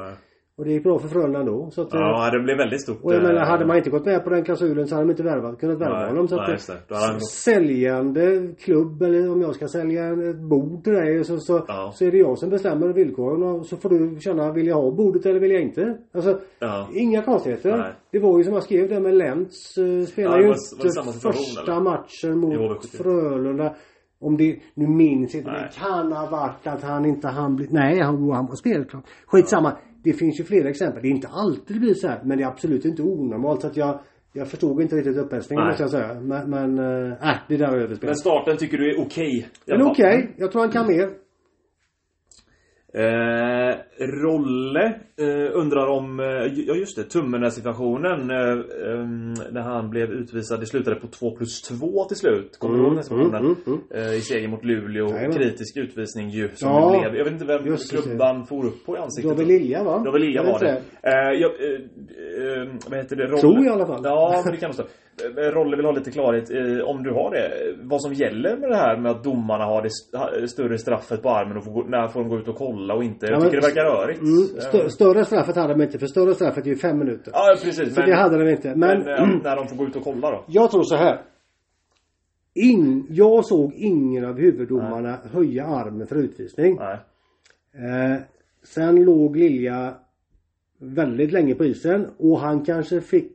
Och 0.57 0.65
det 0.65 0.71
gick 0.71 0.83
bra 0.83 0.99
för 0.99 1.07
Frölunda 1.07 1.39
ändå. 1.39 1.69
Så 1.71 1.81
att, 1.81 1.93
eh, 1.93 1.99
Ja, 1.99 2.29
det 2.31 2.39
blev 2.39 2.57
väldigt 2.57 2.81
stort. 2.81 2.97
Och 3.03 3.13
jag 3.13 3.23
menar, 3.23 3.41
eh, 3.41 3.47
hade 3.47 3.65
man 3.65 3.77
inte 3.77 3.89
gått 3.89 4.05
med 4.05 4.23
på 4.23 4.29
den 4.29 4.43
klausulen 4.43 4.87
så 4.87 4.95
hade 4.95 5.07
de 5.07 5.11
inte 5.11 5.23
värvat, 5.23 5.59
kunnat 5.59 5.79
värva 5.79 5.99
Nej, 5.99 6.07
honom. 6.07 6.27
Så 6.27 6.35
nej, 6.35 6.43
att, 6.45 6.51
just 6.51 6.71
det. 6.87 6.95
Hade 6.95 7.19
säljande 7.19 8.47
klubb 8.59 9.01
eller 9.01 9.31
om 9.31 9.41
jag 9.41 9.55
ska 9.55 9.67
sälja 9.67 10.07
ett 10.29 10.39
bord 10.49 10.83
till 10.83 10.93
dig 10.93 11.23
så, 11.23 11.37
så, 11.37 11.65
Ja. 11.67 11.91
så 11.95 12.05
är 12.05 12.11
det 12.11 12.17
jag 12.17 12.37
som 12.37 12.49
bestämmer 12.49 12.87
villkoren 12.93 13.43
och 13.43 13.65
så 13.65 13.77
får 13.77 13.89
du 13.89 14.19
känna, 14.19 14.51
vill 14.51 14.67
jag 14.67 14.75
ha 14.75 14.91
bordet 14.91 15.25
eller 15.25 15.39
vill 15.39 15.51
jag 15.51 15.61
inte? 15.61 15.97
Alltså, 16.13 16.39
Ja. 16.59 16.87
inga 16.93 17.21
konstigheter. 17.21 17.77
Nej. 17.77 17.91
Det 18.11 18.19
var 18.19 18.37
ju 18.37 18.43
som 18.43 18.53
jag 18.53 18.63
skrev 18.63 18.89
där 18.89 18.99
med 18.99 19.13
Lentz, 19.13 19.77
uh, 19.77 20.05
spelar 20.05 20.31
Ja, 20.39 20.43
ju 20.43 20.47
inte 20.47 21.11
första 21.21 21.71
eller? 21.71 21.81
matchen 21.81 22.37
mot 22.39 22.53
HV71. 22.53 22.97
Frölunda. 22.97 23.75
Om 24.23 24.37
det, 24.37 24.59
nu 24.75 24.87
minns 24.87 25.35
inte, 25.35 25.51
det 25.51 25.69
kan 25.79 26.11
ha 26.11 26.29
varit 26.29 26.67
att 26.67 26.83
han 26.83 27.05
inte 27.05 27.27
han 27.27 27.55
bli, 27.55 27.67
nej 27.69 27.99
han, 27.99 28.31
han 28.31 28.45
var 28.47 28.55
spelklar. 28.55 29.01
Skitsamma. 29.25 29.71
Det 30.03 30.13
finns 30.13 30.39
ju 30.39 30.43
flera 30.43 30.69
exempel. 30.69 31.01
Det 31.01 31.07
är 31.07 31.11
inte 31.11 31.27
alltid 31.27 31.75
det 31.75 31.79
blir 31.79 31.93
så 31.93 32.07
här 32.07 32.21
men 32.23 32.37
det 32.37 32.43
är 32.43 32.47
absolut 32.47 32.85
inte 32.85 33.01
onormalt 33.01 33.61
så 33.61 33.67
att 33.67 33.77
jag 33.77 33.99
jag 34.33 34.47
förstod 34.47 34.81
inte 34.81 34.95
riktigt 34.95 35.17
upphetsningen 35.17 35.65
måste 35.67 35.83
jag 35.83 35.89
säga. 35.89 36.13
Men, 36.13 36.49
men 36.49 36.79
äh, 36.79 37.37
det 37.47 37.57
där 37.57 37.67
är 37.67 37.71
Men 37.71 37.81
överspelat. 37.81 38.19
starten 38.19 38.57
tycker 38.57 38.77
du 38.77 38.89
är 38.89 39.01
okej? 39.05 39.47
i 39.65 39.71
Men 39.71 39.81
okej, 39.81 40.35
jag 40.37 40.51
tror 40.51 40.61
han 40.61 40.71
kan 40.71 40.87
mer. 40.87 41.09
Eh, 42.93 43.75
Rolle 43.99 44.85
eh, 45.17 45.49
undrar 45.53 45.87
om, 45.87 46.19
eh, 46.19 46.25
ja 46.67 46.75
just 46.75 46.95
det, 46.95 47.03
Tummen 47.03 47.51
situationen 47.51 48.31
eh, 48.31 48.37
eh, 48.37 49.05
när 49.51 49.61
han 49.61 49.89
blev 49.89 50.11
utvisad. 50.11 50.59
Det 50.59 50.65
slutade 50.65 50.95
på 50.95 51.07
2 51.07 51.31
plus 51.37 51.61
2 51.61 52.03
till 52.05 52.17
slut. 52.17 52.57
Kommer 52.59 52.77
du 52.77 52.83
ihåg 52.83 52.95
den 52.95 53.03
situationen? 53.03 53.45
mm, 53.45 53.55
mm. 53.67 53.79
Eh, 53.95 54.13
I 54.13 54.21
seger 54.21 54.47
mot 54.47 54.65
Luleå. 54.65 55.07
Jajamän. 55.09 55.37
Kritisk 55.37 55.77
utvisning 55.77 56.29
ju. 56.29 56.49
Som 56.53 56.69
Ja. 56.69 56.91
det 56.91 56.99
blev. 56.99 57.15
Jag 57.17 57.23
vet 57.23 57.33
inte 57.33 57.45
vem 57.45 57.63
det. 57.63 57.89
klubban 57.89 58.45
for 58.45 58.65
upp 58.65 58.85
på 58.85 58.95
i 58.95 58.99
ansiktet. 58.99 59.31
David 59.31 59.47
Lilja 59.47 59.83
va? 59.83 59.99
David 60.05 60.21
Lilja 60.21 60.41
Eller 60.41 60.51
var 60.51 60.59
det. 60.59 60.81
Eh, 61.03 61.41
jag, 61.41 61.51
vad 62.89 62.97
heter 62.99 63.15
det? 63.15 63.25
Rolle. 63.27 63.41
Tror 63.41 63.65
i 63.65 63.69
alla 63.69 63.85
fall. 63.85 64.01
Ja, 64.03 64.41
men 64.45 64.53
det 64.53 64.59
kan 64.59 64.67
nog 64.67 64.73
stå. 64.75 64.83
Eh, 65.37 65.51
Rolle 65.51 65.75
vill 65.77 65.85
ha 65.85 65.91
lite 65.91 66.11
klarhet 66.11 66.51
eh, 66.51 66.89
om 66.89 67.03
du 67.03 67.11
har 67.11 67.31
det. 67.31 67.75
Vad 67.83 68.01
som 68.01 68.13
gäller 68.13 68.57
med 68.57 68.69
det 68.69 68.75
här 68.75 68.97
med 68.97 69.11
att 69.11 69.23
domarna 69.23 69.65
har 69.65 69.81
det 70.41 70.47
större 70.47 70.77
straffet 70.77 71.21
på 71.23 71.29
armen 71.29 71.57
och 71.57 71.63
får 71.63 71.83
när 71.89 72.07
får 72.07 72.19
de 72.19 72.29
gå 72.29 72.37
ut 72.39 72.47
och 72.47 72.55
kolla 72.55 72.93
och 72.93 73.03
inte. 73.03 73.25
Jag 73.25 73.33
Ja, 73.33 73.39
men- 73.39 73.49
tycker 73.49 73.61
det 73.61 73.67
verkar 73.67 73.83
rörigt. 73.83 74.21
Mm, 74.21 74.61
stö, 74.61 74.89
större 74.89 75.25
straffet 75.25 75.55
hade 75.55 75.73
de 75.73 75.81
inte 75.83 75.99
för 75.99 76.07
större 76.07 76.33
straffet 76.33 76.65
är 76.65 76.69
ju 76.69 76.75
fem 76.75 76.97
minuter. 76.99 77.31
Ja, 77.35 77.55
precis. 77.63 77.95
Så 77.95 78.01
det 78.01 78.13
hade 78.15 78.43
de 78.45 78.51
inte. 78.51 78.67
Men, 78.75 78.99
men 78.99 79.07
eh, 79.07 79.43
när 79.43 79.55
de 79.55 79.67
får 79.67 79.75
gå 79.75 79.83
ut 79.85 79.95
och 79.95 80.03
kolla 80.03 80.31
då? 80.31 80.43
jag 80.47 80.71
tror 80.71 80.83
så 80.83 80.95
här. 80.95 81.21
In, 82.53 83.05
jag 83.09 83.45
såg 83.45 83.73
ingen 83.73 84.25
av 84.25 84.37
huvuddomarna 84.39 85.17
höja 85.33 85.65
armen 85.65 86.07
för 86.07 86.15
utvisning. 86.15 86.75
Nej. 86.79 86.97
Eh, 87.75 88.19
sen 88.63 89.03
låg 89.03 89.35
Lilja 89.35 89.93
väldigt 90.79 91.31
länge 91.31 91.55
på 91.55 91.65
isen 91.65 92.07
och 92.17 92.39
han 92.39 92.65
kanske 92.65 93.01
fick 93.01 93.31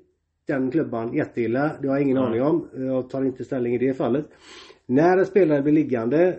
den 0.46 0.70
klubban 0.70 1.12
jätteilla. 1.14 1.76
Det 1.82 1.88
har 1.88 1.94
jag 1.96 2.02
ingen 2.02 2.16
Mm. 2.16 2.28
aning 2.30 2.42
om. 2.42 2.68
Jag 2.74 3.10
tar 3.10 3.24
inte 3.24 3.44
ställning 3.44 3.74
i 3.74 3.78
det 3.78 3.94
fallet. 3.94 4.26
När 4.86 5.18
en 5.18 5.26
spelare 5.26 5.62
blir 5.62 5.72
liggande 5.72 6.38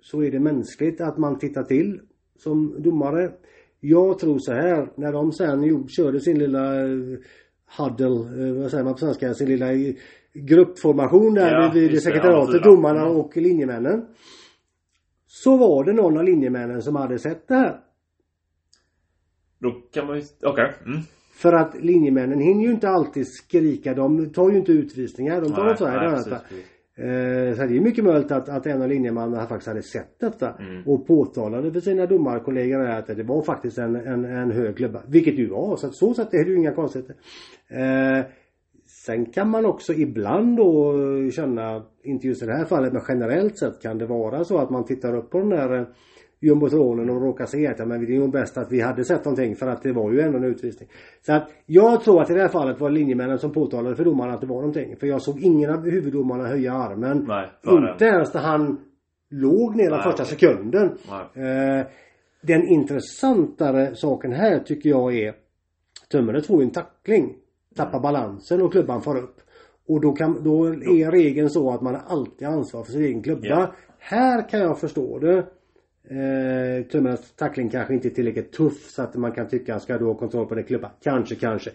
så 0.00 0.22
är 0.22 0.30
det 0.30 0.40
mänskligt 0.40 1.00
att 1.00 1.18
man 1.18 1.38
tittar 1.38 1.62
till 1.62 2.00
som 2.38 2.82
domare. 2.82 3.32
Jag 3.80 4.18
tror 4.18 4.38
så 4.38 4.52
här, 4.52 4.88
när 4.96 5.12
de 5.12 5.32
sen 5.32 5.62
gjorde, 5.62 5.88
körde 5.88 6.20
sin 6.20 6.38
lilla 6.38 6.80
eh, 6.80 6.88
huddle, 7.78 8.46
eh, 8.46 8.54
vad 8.54 8.70
säger 8.70 8.84
man 8.84 8.92
på 8.92 8.98
svenska, 8.98 9.34
sin 9.34 9.48
lilla 9.48 9.72
eh, 9.72 9.94
gruppformation 10.34 11.34
där 11.34 11.52
Ja, 11.52 11.70
vid, 11.74 11.90
vid 11.90 12.02
sekretariatet, 12.02 12.60
ja, 12.64 12.70
domarna 12.70 13.00
Mm. 13.06 13.16
och 13.16 13.36
linjemännen. 13.36 14.06
Så 15.26 15.56
var 15.56 15.84
det 15.84 15.92
någon 15.92 16.18
av 16.18 16.24
linjemännen 16.24 16.82
som 16.82 16.96
hade 16.96 17.18
sett 17.18 17.48
det 17.48 17.54
här. 17.54 17.80
Då 19.58 19.70
kan 19.92 20.06
man 20.06 20.16
ju... 20.18 20.22
Okej. 20.42 20.72
Mm. 20.86 20.98
För 21.32 21.52
att 21.52 21.80
linjemännen 21.80 22.40
hinner 22.40 22.64
ju 22.64 22.70
inte 22.70 22.88
alltid 22.88 23.26
skrika. 23.28 23.94
De 23.94 24.30
tar 24.30 24.50
ju 24.50 24.58
inte 24.58 24.72
utvisningar. 24.72 25.40
De 25.40 25.52
tar 25.52 25.64
Nej, 25.64 25.76
så 25.76 25.86
här. 25.86 26.10
nej, 26.10 26.24
precis. 26.24 26.32
Eh, 26.96 27.54
så 27.56 27.66
det 27.66 27.76
är 27.76 27.80
mycket 27.80 28.04
möjligt 28.04 28.32
att, 28.32 28.48
att 28.48 28.66
en 28.66 28.82
av 28.82 28.88
linjemännen 28.88 29.46
faktiskt 29.46 29.68
hade 29.68 29.82
sett 29.82 30.20
detta. 30.20 30.52
Mm. 30.58 30.82
Och 30.86 31.06
påtalade 31.06 31.72
för 31.72 31.80
sina 31.80 32.06
domarkollegor 32.06 32.86
att 32.86 33.06
det 33.06 33.22
var 33.22 33.42
faktiskt 33.42 33.78
en, 33.78 33.96
en, 33.96 34.24
en 34.24 34.50
hög 34.50 34.76
klubba. 34.76 35.02
Vilket 35.08 35.34
ju 35.34 35.48
var. 35.48 35.76
Så 35.76 35.86
att 35.86 35.94
så 35.94 36.14
sätt 36.14 36.34
är 36.34 36.44
det 36.44 36.50
ju 36.50 36.56
inga 36.56 36.72
konstigheter. 36.72 37.16
Eh, 37.68 38.24
sen 38.86 39.26
kan 39.26 39.48
man 39.50 39.66
också 39.66 39.92
ibland 39.92 40.56
då 40.56 40.94
känna, 41.30 41.82
inte 42.02 42.26
just 42.26 42.42
i 42.42 42.46
det 42.46 42.56
här 42.56 42.64
fallet 42.64 42.92
men 42.92 43.02
generellt 43.08 43.58
sett 43.58 43.82
kan 43.82 43.98
det 43.98 44.06
vara 44.06 44.44
så 44.44 44.58
att 44.58 44.70
man 44.70 44.84
tittar 44.84 45.16
upp 45.16 45.30
på 45.30 45.38
den 45.38 45.48
där 45.48 45.78
eh, 45.78 45.86
jumbotronen 46.42 47.10
och 47.10 47.22
råkar 47.22 47.46
se 47.46 47.66
att 47.66 47.88
men 47.88 48.06
det 48.06 48.16
är 48.16 48.20
nog 48.20 48.32
bäst 48.32 48.58
att 48.58 48.72
vi 48.72 48.80
hade 48.80 49.04
sett 49.04 49.24
någonting 49.24 49.56
för 49.56 49.66
att 49.66 49.82
det 49.82 49.92
var 49.92 50.12
ju 50.12 50.20
ändå 50.20 50.38
en 50.38 50.44
utvisning. 50.44 50.88
Så 51.26 51.32
att 51.32 51.50
jag 51.66 52.04
tror 52.04 52.22
att 52.22 52.30
i 52.30 52.34
det 52.34 52.40
här 52.40 52.48
fallet 52.48 52.80
var 52.80 52.90
det 52.90 52.94
linjemännen 52.94 53.38
som 53.38 53.52
påtalade 53.52 53.96
för 53.96 54.04
domarna 54.04 54.34
att 54.34 54.40
det 54.40 54.46
var 54.46 54.56
någonting. 54.56 54.96
För 54.96 55.06
jag 55.06 55.22
såg 55.22 55.40
ingen 55.40 55.70
av 55.70 55.90
huvuddomarna 55.90 56.48
höja 56.48 56.72
armen. 56.72 57.24
Nej. 57.28 57.50
Inte 57.90 58.04
ens 58.04 58.34
när 58.34 58.40
han 58.40 58.80
låg 59.30 59.76
ner 59.76 59.90
den 59.90 59.92
Nej, 59.92 60.02
första 60.02 60.24
sekunden. 60.24 60.84
Eh, 61.34 61.86
den 62.42 62.68
intressantare 62.68 63.94
saken 63.94 64.32
här 64.32 64.58
tycker 64.58 64.90
jag 64.90 65.14
är 65.14 65.34
Tummen 66.10 66.42
får 66.42 66.58
ju 66.58 66.64
en 66.64 66.70
tackling. 66.70 67.34
Tappar 67.76 68.00
balansen 68.00 68.62
och 68.62 68.72
klubban 68.72 69.02
far 69.02 69.18
upp. 69.18 69.36
Och 69.88 70.00
då, 70.00 70.12
kan, 70.12 70.44
då 70.44 70.66
är 70.66 71.10
regeln 71.10 71.50
så 71.50 71.70
att 71.70 71.82
man 71.82 71.96
alltid 72.06 72.48
ansvar 72.48 72.84
för 72.84 72.92
sin 72.92 73.02
egen 73.02 73.22
klubba. 73.22 73.46
Ja. 73.46 73.72
Här 73.98 74.48
kan 74.48 74.60
jag 74.60 74.80
förstå 74.80 75.18
det. 75.18 75.46
Eh, 76.10 76.84
Tummenens 76.86 77.32
tackling 77.36 77.70
kanske 77.70 77.94
inte 77.94 78.08
är 78.08 78.10
tillräckligt 78.10 78.52
tuff 78.52 78.90
så 78.90 79.02
att 79.02 79.14
man 79.16 79.32
kan 79.32 79.48
tycka 79.48 79.78
ska 79.80 79.98
du 79.98 80.04
ha 80.04 80.14
kontroll 80.14 80.46
på 80.46 80.54
din 80.54 80.64
klubba. 80.64 80.90
Kanske, 81.02 81.34
kanske. 81.34 81.70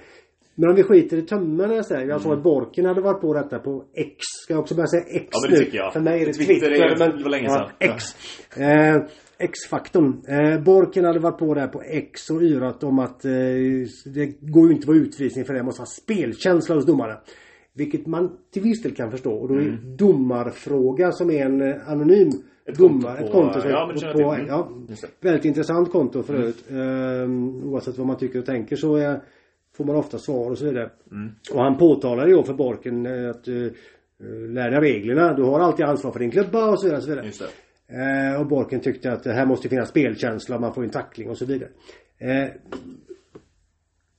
Men 0.55 0.69
om 0.69 0.75
vi 0.75 0.83
skiter 0.83 1.17
i 1.17 1.21
tummen 1.21 1.71
jag 1.71 1.85
säger. 1.85 2.07
Jag 2.07 2.21
såg 2.21 2.33
att 2.33 2.43
Borken 2.43 2.85
hade 2.85 3.01
varit 3.01 3.21
på 3.21 3.33
detta 3.33 3.59
på 3.59 3.83
X. 3.93 4.15
Ska 4.43 4.53
jag 4.53 4.61
också 4.61 4.75
börja 4.75 4.87
säga 4.87 5.03
X 5.03 5.13
Mm. 5.15 5.27
Ja, 5.31 5.39
men 5.41 5.51
det 5.51 5.57
nu? 5.59 5.65
tycker 5.65 5.77
jag. 5.77 5.93
För 5.93 5.99
mig 5.99 6.21
är 6.21 6.25
det 6.25 6.33
Twitter 6.33 6.53
Twitter. 6.53 6.71
är- 6.71 6.97
men, 6.99 7.17
det 7.17 7.23
var 7.23 7.29
länge 7.29 7.45
ja, 7.47 7.69
sedan. 7.79 7.95
X. 7.95 8.03
Eh, 8.57 9.01
X-faktorn. 9.39 10.21
Eh, 10.27 10.63
Borken 10.63 11.05
hade 11.05 11.19
varit 11.19 11.39
på 11.39 11.53
där 11.53 11.67
på 11.67 11.81
X 11.81 12.29
och 12.29 12.41
yrat 12.41 12.83
om 12.83 12.99
att 12.99 13.25
eh, 13.25 13.31
det 14.05 14.25
går 14.41 14.67
ju 14.67 14.73
inte 14.73 14.83
att 14.83 14.87
vara 14.87 14.97
utvisning 14.97 15.45
för 15.45 15.53
det. 15.53 15.63
måste 15.63 15.81
ha 15.81 15.85
spelkänsla 15.85 16.75
hos 16.75 16.85
domarna. 16.85 17.17
Vilket 17.73 18.07
man 18.07 18.37
till 18.53 18.61
viss 18.61 18.81
del 18.83 18.95
kan 18.95 19.11
förstå. 19.11 19.31
Och 19.33 19.47
då 19.47 19.55
är 19.55 19.97
domarfråga 19.97 21.11
som 21.11 21.31
är 21.31 21.45
en 21.45 21.61
eh, 21.61 21.89
anonym 21.91 22.29
Mm. 22.67 22.73
Ett 22.73 22.77
konto 22.77 22.97
domare. 22.99 23.17
på- 23.19 23.25
ett 23.25 23.31
konto 23.31 23.61
som- 23.61 23.69
ja, 23.69 23.91
men 24.03 24.13
på. 24.13 24.31
Mm. 24.33 24.47
ja. 24.47 24.69
Väldigt 25.21 25.45
intressant 25.45 25.91
konto 25.91 26.23
för 26.23 26.33
övrigt. 26.33 26.71
Eh, 26.71 27.67
oavsett 27.69 27.97
vad 27.97 28.07
man 28.07 28.17
tycker 28.17 28.39
och 28.39 28.45
tänker 28.45 28.75
så 28.75 28.95
är, 28.95 29.21
får 29.77 29.85
man 29.85 29.95
ofta 29.95 30.17
svar 30.17 30.51
och 30.51 30.57
så 30.57 30.65
vidare. 30.65 30.89
Mm. 31.11 31.29
Och 31.53 31.61
han 31.61 31.77
påtalade 31.77 32.29
ju 32.29 32.43
för 32.43 32.53
Borken 32.53 33.05
eh, 33.05 33.29
att 33.29 33.47
uh, 33.47 33.71
lär 34.49 34.71
dig 34.71 34.79
reglerna. 34.93 35.33
Du 35.33 35.43
har 35.43 35.59
alltid 35.59 35.85
ansvar 35.85 36.11
för 36.11 36.19
din 36.19 36.31
klubba 36.31 36.69
och 36.71 36.79
så 36.79 36.85
vidare. 36.85 36.97
Och 36.97 37.03
så 37.03 37.09
vidare. 37.09 37.25
Just 37.25 37.43
det. 37.87 38.33
Eh, 38.33 38.41
och 38.41 38.47
Borken 38.47 38.79
tyckte 38.79 39.11
att 39.11 39.23
det 39.23 39.33
här 39.33 39.45
måste 39.45 39.69
finnas 39.69 39.89
spelkänsla, 39.89 40.59
man 40.59 40.73
får 40.73 40.83
en 40.83 40.89
tackling 40.89 41.29
och 41.29 41.37
så 41.37 41.45
vidare. 41.45 41.69
Eh, 42.17 42.49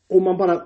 om 0.08 0.24
man 0.24 0.36
bara 0.36 0.62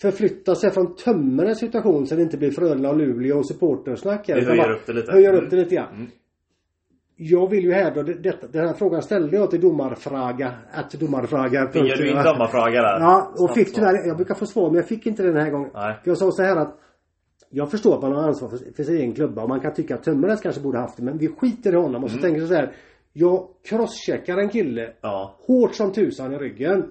förflyttar 0.00 0.54
sig 0.54 0.70
från 0.70 0.96
Tömmerens 0.96 1.58
situation 1.58 2.06
så 2.06 2.14
det 2.14 2.22
inte 2.22 2.36
blir 2.36 2.50
Frölunda 2.50 2.90
och 2.90 2.96
Luleå 2.96 3.38
och 3.38 3.46
supportersnack 3.46 4.28
Vi 4.28 4.32
höjer 4.44 4.70
upp 4.72 4.86
det 4.86 4.92
lite. 4.92 5.12
Höjer 5.12 5.32
Mm. 5.32 5.44
upp 5.44 5.50
det 5.50 5.56
lite 5.56 5.74
grann. 5.74 5.94
Mm. 5.94 6.06
Jag 7.24 7.50
vill 7.50 7.64
ju 7.64 7.72
hävda 7.72 8.02
det- 8.02 8.14
detta, 8.22 8.46
den 8.46 8.66
här 8.66 8.74
frågan 8.74 9.02
ställde 9.02 9.36
jag 9.36 9.50
till 9.50 9.60
domarfraga, 9.60 10.52
att 10.72 10.90
domarfraga. 10.90 11.66
Fick 11.72 11.82
du 11.98 12.08
in 12.10 12.16
dammarfråga 12.16 12.82
där? 12.82 13.00
Ja, 13.00 13.32
och 13.38 13.54
fick 13.54 13.74
tyvärr, 13.74 14.06
jag 14.06 14.16
brukar 14.16 14.34
få 14.34 14.46
svar 14.46 14.66
men 14.66 14.74
jag 14.76 14.86
fick 14.88 15.06
inte 15.06 15.22
det 15.22 15.32
den 15.32 15.42
här 15.44 15.50
gången. 15.50 15.70
Nej. 15.74 15.96
Jag 16.04 16.18
sa 16.18 16.30
så 16.30 16.42
här 16.42 16.56
att 16.56 16.78
jag 17.50 17.70
förstår 17.70 17.94
att 17.96 18.02
man 18.02 18.12
har 18.12 18.22
ansvar 18.22 18.48
för, 18.48 18.58
för 18.76 18.82
sin 18.82 18.96
egen 18.96 19.12
klubba 19.14 19.42
och 19.42 19.48
man 19.48 19.60
kan 19.60 19.74
tycka 19.74 19.94
att 19.94 20.02
Tömmernes 20.02 20.40
kanske 20.40 20.60
borde 20.60 20.78
haft 20.78 20.96
det 20.96 21.02
men 21.02 21.18
vi 21.18 21.28
skiter 21.28 21.72
i 21.72 21.76
honom 21.76 22.04
och 22.04 22.10
så 22.10 22.16
Mm. 22.18 22.22
tänker 22.22 22.40
jag 22.40 22.48
så 22.48 22.54
här. 22.54 22.72
Jag 23.12 23.48
crosscheckar 23.68 24.38
en 24.38 24.48
kille 24.48 24.92
Ja. 25.00 25.36
hårt 25.46 25.74
som 25.74 25.92
tusan 25.92 26.32
i 26.32 26.38
ryggen. 26.38 26.90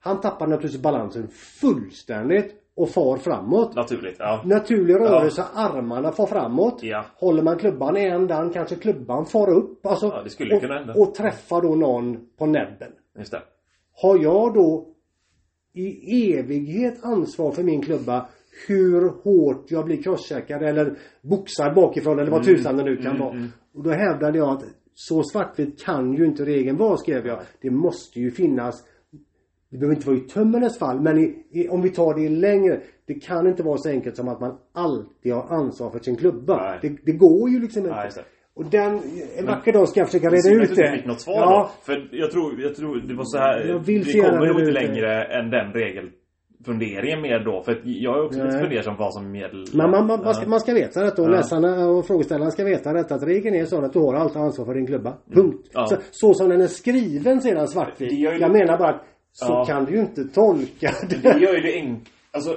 Han 0.00 0.20
tappar 0.20 0.46
naturligtvis 0.46 0.82
balansen 0.82 1.28
fullständigt 1.28 2.54
och 2.80 2.90
far 2.90 3.16
framåt. 3.16 3.74
Naturligt. 3.74 4.16
Ja. 4.18 4.42
Naturlig 4.44 4.94
rörelse, 4.94 5.44
armarna 5.54 6.12
far 6.12 6.26
framåt. 6.26 6.78
Ja. 6.82 7.04
Håller 7.16 7.42
man 7.42 7.58
klubban 7.58 7.96
i 7.96 8.04
en 8.04 8.26
dan 8.26 8.50
kanske 8.50 8.76
klubban 8.76 9.26
far 9.26 9.50
upp. 9.50 9.86
Alltså, 9.86 10.06
Ja, 10.06 10.22
det 10.24 10.30
skulle 10.30 10.54
och, 10.54 10.60
kunna 10.60 10.74
hända. 10.74 10.94
och 10.94 11.14
träffar 11.14 11.62
då 11.62 11.74
någon 11.74 12.18
på 12.38 12.46
näbben. 12.46 12.92
Just 13.18 13.30
det. 13.32 13.42
Har 14.02 14.18
jag 14.22 14.54
då 14.54 14.86
i 15.74 16.32
evighet 16.38 17.04
ansvar 17.04 17.50
för 17.52 17.62
min 17.62 17.82
klubba 17.82 18.26
hur 18.68 19.08
hårt 19.22 19.70
jag 19.70 19.84
blir 19.84 20.02
crosscheckad 20.02 20.62
eller 20.62 20.96
boxad 21.22 21.74
bakifrån 21.74 22.18
eller 22.18 22.30
vad 22.30 22.44
tusan 22.44 22.76
det 22.76 22.84
nu 22.84 22.96
kan 22.96 23.06
mm, 23.06 23.18
vara. 23.18 23.30
mm. 23.32 23.48
Och 23.74 23.82
då 23.82 23.90
hävdade 23.90 24.38
jag 24.38 24.48
att 24.48 24.64
så 24.94 25.22
svartvitt 25.22 25.84
kan 25.84 26.14
ju 26.14 26.24
inte 26.24 26.44
regeln 26.44 26.76
vara 26.76 26.96
skrev 26.96 27.26
jag. 27.26 27.38
Det 27.60 27.70
måste 27.70 28.20
ju 28.20 28.30
finnas 28.30 28.84
det 29.70 29.78
behöver 29.78 29.96
inte 29.96 30.06
vara 30.06 30.18
i 30.18 30.20
Tömmernes 30.20 30.78
fall 30.78 31.00
men 31.00 31.18
i, 31.18 31.44
i, 31.50 31.68
om 31.68 31.82
vi 31.82 31.90
tar 31.90 32.14
det 32.14 32.28
längre. 32.28 32.80
Det 33.06 33.14
kan 33.14 33.46
inte 33.46 33.62
vara 33.62 33.78
så 33.78 33.88
enkelt 33.88 34.16
som 34.16 34.28
att 34.28 34.40
man 34.40 34.58
alltid 34.72 35.32
har 35.32 35.42
ansvar 35.48 35.90
för 35.90 35.98
sin 35.98 36.16
klubba. 36.16 36.78
Det, 36.82 36.88
det, 37.04 37.12
går 37.12 37.50
ju 37.50 37.60
liksom 37.60 37.82
inte. 37.82 37.94
Nej. 37.94 38.10
Och 38.54 38.64
den, 38.64 39.00
en 39.38 39.46
vacker 39.46 39.72
dag 39.72 39.88
ska 39.88 40.00
jag 40.00 40.08
försöka 40.08 40.30
reda 40.30 40.62
ut 40.62 40.76
det. 40.76 40.82
inte 40.82 40.96
fick 40.96 41.06
något 41.06 41.20
svar 41.20 41.34
ja, 41.34 41.70
då. 41.78 41.84
För 41.92 42.08
jag 42.12 42.30
tror, 42.30 42.60
jag 42.60 42.74
tror 42.74 43.00
det 43.08 43.14
var 43.14 43.24
så 43.24 43.38
här. 43.38 43.66
Jag 43.68 43.78
vill 43.78 44.02
vi 44.02 44.20
kommer 44.20 44.46
nog 44.46 44.60
inte 44.60 44.72
längre 44.72 45.24
än 45.24 45.50
den 45.50 45.72
regelfunderingen 45.72 47.20
mer 47.20 47.44
då. 47.44 47.62
För 47.62 47.80
jag 47.84 48.18
är 48.18 48.24
också 48.24 48.38
lite 48.38 48.56
Nej. 48.56 48.62
fundersam 48.62 48.96
på 48.96 49.02
vad 49.02 49.14
som 49.14 49.24
är 49.26 49.30
medel... 49.30 49.64
Men 49.72 49.90
man, 49.90 50.06
man, 50.06 50.20
man, 50.24 50.34
ska, 50.34 50.48
man 50.48 50.60
ska 50.60 50.74
veta 50.74 51.04
detta 51.04 51.22
och 51.22 51.28
Ja. 51.28 51.32
läsarna 51.32 51.88
och 51.88 52.06
frågeställaren 52.06 52.52
ska 52.52 52.64
veta 52.64 52.92
detta 52.92 53.14
att 53.14 53.22
regeln 53.22 53.54
är 53.56 53.64
sån 53.64 53.84
att 53.84 53.92
du 53.92 53.98
har 53.98 54.14
alltid 54.14 54.42
ansvar 54.42 54.64
för 54.64 54.74
din 54.74 54.86
klubba. 54.86 55.10
Punkt. 55.10 55.34
Mm. 55.34 55.52
Ja. 55.72 55.86
Så, 55.86 55.96
så 56.10 56.34
som 56.34 56.48
den 56.48 56.60
är 56.60 56.66
skriven 56.66 57.40
sedan 57.40 57.68
svartvit. 57.68 58.12
Jag 58.40 58.52
menar 58.52 58.78
bara 58.78 58.88
att 58.88 59.04
så 59.32 59.46
Ja. 59.52 59.64
kan 59.66 59.84
du 59.84 59.92
ju 59.92 60.00
inte 60.00 60.24
tolka 60.24 60.94
Det 61.08 61.16
det. 61.16 61.38
gör 61.40 61.54
ju 61.54 61.60
det 61.60 61.72
enk... 61.76 62.08
Alltså... 62.30 62.56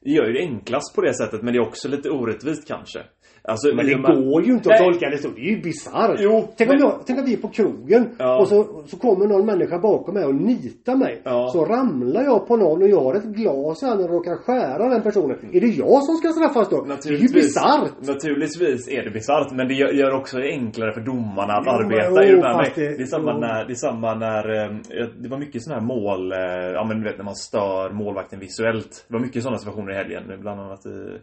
Det 0.00 0.10
gör 0.10 0.26
ju 0.26 0.32
det 0.32 0.40
enklast 0.40 0.94
på 0.94 1.00
det 1.00 1.14
sättet 1.14 1.42
men 1.42 1.52
det 1.54 1.58
är 1.58 1.66
också 1.68 1.88
lite 1.88 2.10
orättvist 2.10 2.68
kanske. 2.68 3.04
Alltså, 3.48 3.74
Men 3.74 3.86
det 3.86 3.96
man- 3.98 4.30
går 4.30 4.42
ju 4.44 4.52
inte 4.52 4.68
Nej. 4.68 4.78
att 4.78 4.84
tolka 4.84 5.08
det 5.10 5.18
så. 5.18 5.28
Det 5.28 5.40
är 5.40 5.50
ju 5.56 5.60
bisarrt. 5.62 6.18
Tänk, 6.56 6.70
om 6.70 6.76
men- 6.76 6.78
jag, 6.86 7.00
tänk 7.06 7.18
om 7.18 7.24
vi 7.24 7.32
är 7.32 7.36
på 7.36 7.48
krogen 7.48 8.08
Ja. 8.18 8.40
och 8.40 8.48
så, 8.48 8.82
så 8.86 8.96
kommer 8.96 9.26
någon 9.26 9.46
människa 9.46 9.78
bakom 9.78 10.14
mig 10.14 10.24
och 10.24 10.34
nitar 10.34 10.96
mig. 10.96 11.20
Ja. 11.24 11.48
Så 11.52 11.64
ramlar 11.64 12.22
jag 12.22 12.48
på 12.48 12.56
någon 12.56 12.82
och 12.82 12.88
jag 12.88 13.00
har 13.00 13.14
ett 13.14 13.24
glas 13.24 13.82
i 13.82 13.86
handen 13.86 14.06
och 14.06 14.12
råkar 14.12 14.34
skära 14.36 14.88
den 14.88 15.02
personen. 15.02 15.36
Är 15.52 15.60
det 15.60 15.66
jag 15.66 16.02
som 16.04 16.14
ska 16.16 16.28
straffas 16.28 16.68
då? 16.68 16.84
Det 16.84 17.08
är 17.08 17.12
ju 17.12 17.28
bisarrt. 17.28 17.92
Naturligtvis 18.06 18.88
är 18.88 19.02
det 19.04 19.10
bisarrt 19.10 19.52
men 19.52 19.68
det 19.68 19.74
gör, 19.74 19.88
gör 19.92 20.14
också 20.14 20.36
det 20.38 20.48
enklare 20.50 20.92
för 20.92 21.00
domarna 21.00 21.52
att 21.52 21.62
Jo, 21.66 21.72
arbeta. 21.72 22.10
men- 22.10 22.22
är 22.24 22.32
jo, 22.32 22.42
fast 22.42 22.74
det- 22.74 22.96
Det, 22.96 23.02
är 23.02 23.06
samma 23.06 23.32
jo. 23.34 23.40
när, 23.40 23.64
det 23.64 23.72
är 23.72 23.74
samma 23.74 24.14
när 24.14 24.64
eh, 24.64 25.06
Det 25.22 25.28
var 25.28 25.38
mycket 25.38 25.62
sådana 25.62 25.80
här 25.80 25.86
mål 25.86 26.32
eh, 26.32 26.38
Ja 26.74 26.84
men 26.88 26.98
du 27.00 27.04
vet 27.04 27.18
när 27.18 27.24
man 27.24 27.34
stör 27.36 27.90
målvakten 27.90 28.40
visuellt. 28.40 29.04
Det 29.08 29.12
var 29.14 29.20
mycket 29.20 29.42
sådana 29.42 29.58
situationer 29.58 29.92
i 29.92 29.94
helgen. 29.96 30.22
Bland 30.40 30.60
annat 30.60 30.86
i 30.86 31.18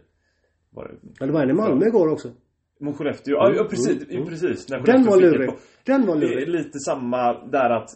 var 0.76 0.84
det, 0.88 0.94
Men 1.20 1.28
det 1.28 1.34
var 1.34 1.42
en 1.42 1.50
i 1.50 1.52
Malmö 1.52 1.86
igår 1.86 2.08
också. 2.12 2.28
mot 2.80 2.96
Skellefteå. 2.96 3.34
Ja, 3.36 3.52
ja 3.56 3.64
precis. 3.64 4.02
ja, 4.08 4.24
precis. 4.28 4.68
När 4.68 4.80
Den 4.80 5.04
var 5.04 5.20
lurig. 5.20 5.48
på- 5.48 5.56
Den 5.84 6.06
var 6.06 6.16
Det 6.16 6.26
är 6.26 6.30
lurig. 6.30 6.48
lite 6.48 6.78
samma 6.78 7.32
där 7.46 7.70
att 7.70 7.88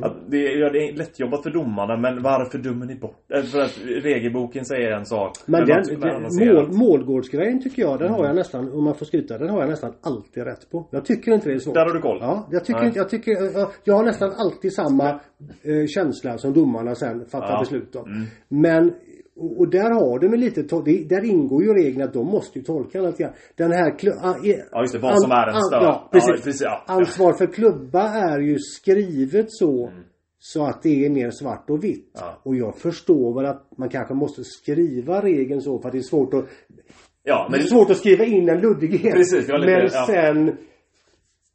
att 0.00 0.16
det 0.30 0.38
gör 0.38 0.70
det 0.70 0.92
lättjobbat 0.92 1.42
för 1.42 1.50
domarna 1.50 1.96
men 1.96 2.22
varför 2.22 2.58
dömer 2.58 2.86
ni 2.86 2.94
bort? 2.94 3.24
Eh, 3.34 3.42
För 3.42 3.60
att 3.60 3.78
regelboken 3.86 4.64
säger 4.64 4.90
en 4.90 5.06
sak. 5.06 5.36
Men 5.46 5.60
man 5.60 5.68
den, 5.68 6.00
den 6.00 6.54
mål, 6.54 6.72
målgårdsgrejen 6.72 7.62
tycker 7.62 7.82
jag, 7.82 7.98
den 7.98 8.10
har 8.10 8.26
jag 8.26 8.36
nästan, 8.36 8.72
om 8.72 8.84
man 8.84 8.94
får 8.94 9.06
skryta, 9.06 9.38
den 9.38 9.50
har 9.50 9.60
jag 9.60 9.68
nästan 9.70 9.92
alltid 10.02 10.44
rätt 10.44 10.70
på. 10.70 10.88
Jag 10.90 11.04
tycker 11.04 11.32
inte 11.32 11.48
det 11.48 11.54
är 11.54 11.58
svårt. 11.58 11.74
Där 11.74 11.86
har 11.86 11.94
du 11.94 12.00
koll? 12.00 12.18
Ja, 12.20 12.48
jag 12.50 12.64
tycker 12.64 12.84
inte, 12.84 12.98
jag 12.98 13.08
tycker, 13.08 13.58
jag, 13.58 13.68
jag 13.84 13.94
har 13.94 14.04
nästan 14.04 14.32
alltid 14.36 14.72
samma 14.72 15.08
eh, 15.10 15.86
känsla 15.88 16.38
som 16.38 16.52
domarna 16.52 16.94
sen 16.94 17.26
fattar 17.26 17.50
Ja. 17.52 17.60
beslut 17.60 17.96
om. 17.96 18.04
Mm. 18.10 18.22
Men, 18.48 18.94
och, 19.36 19.58
och 19.60 19.70
där 19.70 19.90
har 19.90 20.28
med 20.28 20.40
lite, 20.40 20.62
det, 20.84 21.04
där 21.08 21.24
ingår 21.24 21.62
ju 21.62 21.74
regeln 21.74 22.02
att 22.02 22.12
de 22.12 22.26
måste 22.26 22.58
ju 22.58 22.64
tolka 22.64 22.98
den 23.00 23.10
lite 23.10 23.22
grann. 23.22 23.32
Den 23.56 23.72
här 23.72 23.90
klu- 23.98 24.18
ah, 24.22 24.34
eh, 24.46 24.56
Ja 24.72 24.80
just 24.80 24.92
det, 24.94 24.98
vad 25.00 25.20
som 25.22 25.30
är 25.30 25.46
en 25.46 25.62
stör. 25.62 25.82
Ja, 25.82 26.08
precis. 26.12 26.28
Ja, 26.30 26.36
precis 26.44 26.62
ja. 26.62 26.84
Ansvar 26.86 27.32
för 27.32 27.46
klubba 27.46 28.08
är 28.08 28.38
ju 28.40 28.58
skrivet 28.58 29.46
så 29.48 29.90
så 30.38 30.64
att 30.66 30.82
det 30.82 31.06
är 31.06 31.10
mer 31.10 31.30
svart 31.30 31.70
och 31.70 31.84
vitt. 31.84 32.10
Ja. 32.20 32.40
Och 32.42 32.56
jag 32.56 32.76
förstår 32.78 33.34
väl 33.34 33.46
att 33.50 33.78
man 33.78 33.88
kanske 33.88 34.14
måste 34.14 34.44
skriva 34.44 35.22
regeln 35.22 35.60
så 35.60 35.78
för 35.78 35.88
att 35.88 35.92
det 35.92 35.98
är 35.98 36.02
svårt 36.02 36.34
att 36.34 36.44
Ja, 37.24 37.44
det 37.46 37.50
men 37.56 37.60
är 37.60 37.64
svårt 37.70 37.90
att 37.90 37.96
skriva 37.96 38.24
in 38.24 38.48
en 38.48 38.60
luddighet. 38.60 39.14
Precis, 39.14 39.46
det 39.46 39.58
lite- 39.58 39.72
Men 39.78 39.88
sen 40.06 40.56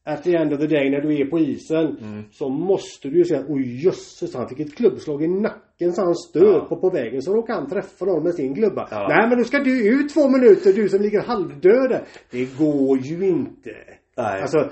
At 0.07 0.23
the 0.23 0.35
end 0.35 0.53
of 0.53 0.59
the 0.59 0.67
day 0.67 0.89
när 0.89 1.01
du 1.01 1.21
är 1.21 1.25
på 1.25 1.39
isen 1.39 1.97
Mm. 2.01 2.23
Så 2.31 2.49
måste 2.49 3.09
du 3.09 3.17
ju 3.17 3.25
säga 3.25 3.43
oj 3.47 3.85
jösses 3.85 4.35
han 4.35 4.49
fick 4.49 4.59
ett 4.59 4.75
klubbslag 4.75 5.23
i 5.23 5.27
nacken 5.27 5.93
så 5.93 6.01
han 6.01 6.15
stöp 6.15 6.43
Ja. 6.43 6.67
och 6.69 6.81
på 6.81 6.89
vägen 6.89 7.21
så 7.21 7.33
råkade 7.33 7.59
han 7.59 7.69
träffa 7.69 8.05
någon 8.05 8.23
med 8.23 8.33
sin 8.33 8.55
klubba. 8.55 8.87
Ja. 8.91 9.07
Nej 9.09 9.29
men 9.29 9.37
nu 9.37 9.43
ska 9.43 9.59
du 9.59 9.87
ut 9.89 10.13
två 10.13 10.29
minuter 10.29 10.73
du 10.73 10.89
som 10.89 11.01
ligger 11.01 11.21
halvdöd 11.21 11.89
där. 11.89 12.03
Det 12.31 12.57
går 12.57 12.97
ju 12.97 13.27
inte. 13.27 13.71
Nej. 14.17 14.41
Alltså 14.41 14.69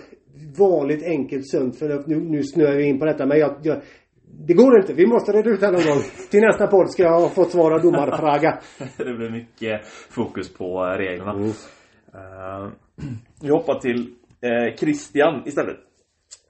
vanligt 0.57 1.03
enkelt 1.03 1.49
sunt 1.49 1.79
förnuft. 1.79 2.07
Nu, 2.07 2.19
nu 2.19 2.43
snöar 2.43 2.73
jag 2.73 2.88
in 2.88 2.99
på 2.99 3.05
detta 3.05 3.25
men 3.25 3.39
jag, 3.39 3.55
jag 3.63 3.81
det 4.47 4.53
går 4.53 4.79
inte. 4.79 4.93
Vi 4.93 5.07
måste 5.07 5.31
reda 5.31 5.49
ut 5.49 5.59
det 5.59 5.71
någon 5.71 5.86
gång. 5.86 6.01
Till 6.31 6.41
nästa 6.41 6.67
podd 6.67 6.91
ska 6.91 7.03
jag 7.03 7.19
ha 7.19 7.29
fått 7.29 7.51
svar 7.51 7.71
av 7.71 7.81
domarfråga. 7.81 8.59
det 8.97 9.13
blir 9.13 9.29
mycket 9.29 9.86
fokus 10.09 10.53
på 10.53 10.83
reglerna. 10.83 11.31
Mm. 11.33 11.49
Eh, 12.13 12.71
vi 13.41 13.49
hoppar 13.49 13.79
till 13.79 14.15
eh, 14.46 14.76
Christian 14.76 15.41
istället. 15.46 15.78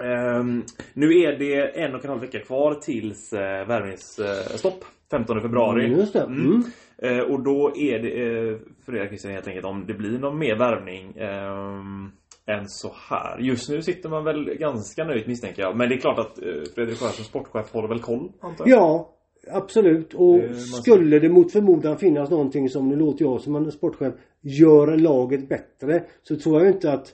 Ehm, 0.03 0.63
nu 0.93 1.05
är 1.21 1.39
det 1.39 1.79
en 1.83 1.95
och 1.95 2.03
en 2.05 2.09
halv 2.09 2.21
vecka 2.21 2.39
kvar 2.39 2.73
tills 2.73 3.33
uh, 3.33 3.39
värvningsstopp. 3.39 4.85
15 5.11 5.41
februari. 5.41 5.85
Mm. 5.85 6.05
Mm. 6.27 6.63
Eh, 6.97 7.19
och 7.19 7.43
då 7.43 7.73
är 7.77 7.99
det 7.99 8.09
eh, 8.09 8.57
för 8.85 8.95
er 8.95 9.07
Christian 9.07 9.33
helt 9.33 9.47
enkelt 9.47 9.65
om 9.65 9.85
det 9.87 9.93
blir 9.93 10.19
någon 10.19 10.39
mer 10.39 10.55
värvning 10.55 11.13
ehm, 11.17 12.11
än 12.47 12.67
så 12.67 12.91
här. 13.09 13.39
Just 13.39 13.69
nu 13.69 13.81
sitter 13.81 14.09
man 14.09 14.23
väl 14.23 14.45
ganska 14.45 15.03
nöjt 15.03 15.27
misstänker 15.27 15.61
jag. 15.61 15.77
Men 15.77 15.89
det 15.89 15.95
är 15.95 15.99
klart 15.99 16.19
att 16.19 16.37
eh, 16.41 16.45
Fredrik 16.75 16.99
Sjöström 16.99 17.25
sportchef 17.25 17.71
håller 17.73 17.87
väl 17.87 17.99
koll 17.99 18.31
antar 18.41 18.67
jag? 18.67 18.77
Ja, 18.79 19.09
absolut. 19.51 20.13
Och 20.13 20.35
Eh, 20.35 20.51
ska- 20.53 20.81
skulle 20.81 21.19
det 21.19 21.29
mot 21.29 21.51
förmodan 21.51 21.97
finnas 21.97 22.29
någonting 22.29 22.69
som, 22.69 22.89
nu 22.89 22.95
låter 22.95 23.25
jag 23.25 23.41
som 23.41 23.55
en 23.55 23.71
sportchef, 23.71 24.13
gör 24.41 24.97
laget 24.97 25.49
bättre. 25.49 26.03
Så 26.23 26.35
tror 26.35 26.61
jag 26.61 26.71
inte 26.71 26.91
att 26.93 27.07
eh, 27.07 27.13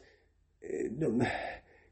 de 0.99 1.24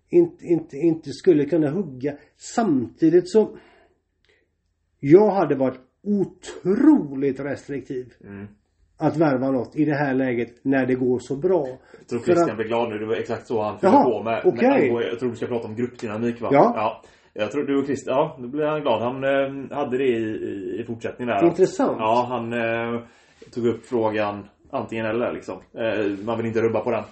inte, 0.10 0.46
inte, 0.46 0.78
inte 0.78 1.10
skulle 1.12 1.46
kunna 1.46 1.70
hugga. 1.70 2.14
Samtidigt 2.38 3.32
så 3.32 3.58
jag 5.00 5.32
hade 5.32 5.56
varit 5.56 5.80
otroligt 6.04 7.40
restriktiv 7.40 8.14
Mm. 8.24 8.48
att 8.98 9.18
värva 9.18 9.52
något 9.52 9.76
i 9.76 9.86
det 9.86 9.96
här 9.96 10.14
läget 10.14 10.50
när 10.66 10.86
det 10.86 10.96
går 10.96 11.20
så 11.20 11.36
bra. 11.36 11.68
Jag 11.68 12.08
tror 12.10 12.20
Christian 12.20 12.50
att- 12.50 12.56
blir 12.58 12.68
glad 12.68 12.90
nu. 12.90 12.98
Det 12.98 13.06
var 13.06 13.16
exakt 13.16 13.48
så 13.48 13.62
han 13.62 13.80
fyllde 13.80 13.98
på 14.04 14.24
med. 14.24 14.42
okej. 14.46 14.94
med 14.94 15.04
jag 15.04 15.20
tror 15.20 15.30
du 15.30 15.36
ska 15.36 15.46
prata 15.48 15.68
om 15.68 15.76
gruppdynamik 15.76 16.42
va? 16.42 16.50
Ja. 16.52 16.74
ja. 16.76 17.02
Jag 17.34 17.52
tror 17.52 17.64
du 17.64 17.80
och 17.80 17.86
Christian, 17.86 18.16
ja 18.18 18.38
då 18.42 18.48
blir 18.48 18.66
han 18.66 18.82
glad. 18.82 19.02
Han 19.02 19.24
eh, 19.24 19.78
hade 19.78 19.98
det 19.98 20.04
i, 20.08 20.22
i, 20.22 20.80
i 20.82 20.84
fortsättningen 20.84 21.36
där. 21.36 21.46
Intressant. 21.48 21.98
Ja, 22.00 22.26
han 22.30 22.54
eh, 22.54 23.02
tog 23.54 23.66
upp 23.68 23.86
frågan 23.86 24.46
antingen 24.72 25.06
eller 25.06 25.34
liksom. 25.34 25.58
Eh, 25.74 26.26
man 26.26 26.38
vill 26.38 26.46
inte 26.46 26.62
rubba 26.62 26.80
på 26.80 26.92
den. 26.92 27.04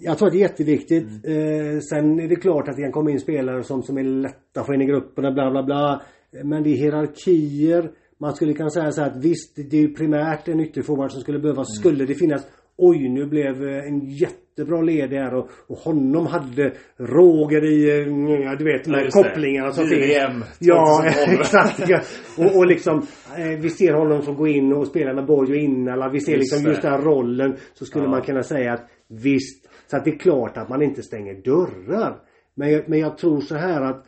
Jag 0.00 0.18
tror 0.18 0.28
att 0.28 0.32
det 0.32 0.38
är 0.38 0.48
jätteviktigt. 0.48 1.24
Mm. 1.26 1.74
Eh, 1.74 1.78
sen 1.80 2.20
är 2.20 2.28
det 2.28 2.36
klart 2.36 2.68
att 2.68 2.76
det 2.76 2.82
kan 2.82 2.92
komma 2.92 3.10
in 3.10 3.20
spelare 3.20 3.62
som, 3.62 3.82
som 3.82 3.98
är 3.98 4.02
lätta 4.04 4.60
att 4.60 4.66
få 4.66 4.74
in 4.74 4.82
i 4.82 4.86
grupperna 4.86 5.32
bla 5.32 5.50
bla 5.50 5.62
bla. 5.62 6.02
Men 6.44 6.62
det 6.62 6.70
är 6.70 6.76
hierarkier. 6.76 7.90
Man 8.20 8.34
skulle 8.34 8.52
kunna 8.52 8.70
säga 8.70 8.90
så 8.92 9.00
här 9.00 9.10
att 9.10 9.24
visst, 9.24 9.56
det 9.70 9.76
är 9.82 9.88
primärt 9.88 10.48
en 10.48 10.60
ytterforward 10.60 11.12
som 11.12 11.20
skulle 11.20 11.38
behövas. 11.38 11.68
Mm. 11.68 11.80
Skulle 11.80 12.04
det 12.04 12.14
finnas 12.14 12.46
Oj, 12.80 13.08
nu 13.08 13.26
blev 13.26 13.68
eh, 13.68 13.84
en 13.84 14.00
jättebra 14.10 14.80
led 14.82 15.10
här 15.12 15.34
och, 15.34 15.48
och 15.66 15.76
honom 15.78 16.26
hade 16.26 16.72
Roger 16.96 17.64
i, 17.64 17.90
eh, 17.90 18.42
ja, 18.44 18.54
du 18.58 18.64
vet 18.64 18.84
de 18.84 18.90
Ja, 18.90 18.96
här 18.96 19.04
det. 19.04 19.10
kopplingarna 19.10 19.70
som 19.72 19.86
finns. 19.86 20.56
Ja, 20.58 21.04
2012. 21.26 21.40
exakt. 21.40 21.88
Ja. 21.88 22.00
Och, 22.38 22.56
och 22.56 22.66
liksom 22.66 22.98
eh, 23.38 23.58
vi 23.60 23.70
ser 23.70 23.92
honom 23.92 24.22
som 24.22 24.34
går 24.34 24.48
in 24.48 24.72
och 24.72 24.86
spelar 24.86 25.14
med 25.14 25.26
Borg 25.26 25.50
och 25.50 25.56
Innala. 25.56 26.08
Vi 26.08 26.20
ser 26.20 26.32
Just 26.32 26.40
liksom 26.40 26.64
det. 26.64 26.70
just 26.70 26.82
den 26.82 26.90
här 26.92 27.02
rollen. 27.02 27.56
Så 27.74 27.84
skulle 27.84 28.04
Ja. 28.04 28.10
man 28.10 28.22
kunna 28.22 28.42
säga 28.42 28.72
att 28.72 28.86
visst, 29.08 29.67
så 29.90 29.96
att 29.96 30.04
det 30.04 30.10
är 30.10 30.18
klart 30.18 30.56
att 30.56 30.68
man 30.68 30.82
inte 30.82 31.02
stänger 31.02 31.34
dörrar. 31.34 32.20
Men 32.54 32.70
jag, 32.72 32.88
men 32.88 32.98
jag 32.98 33.18
tror 33.18 33.40
så 33.40 33.54
här 33.54 33.82
att 33.82 34.04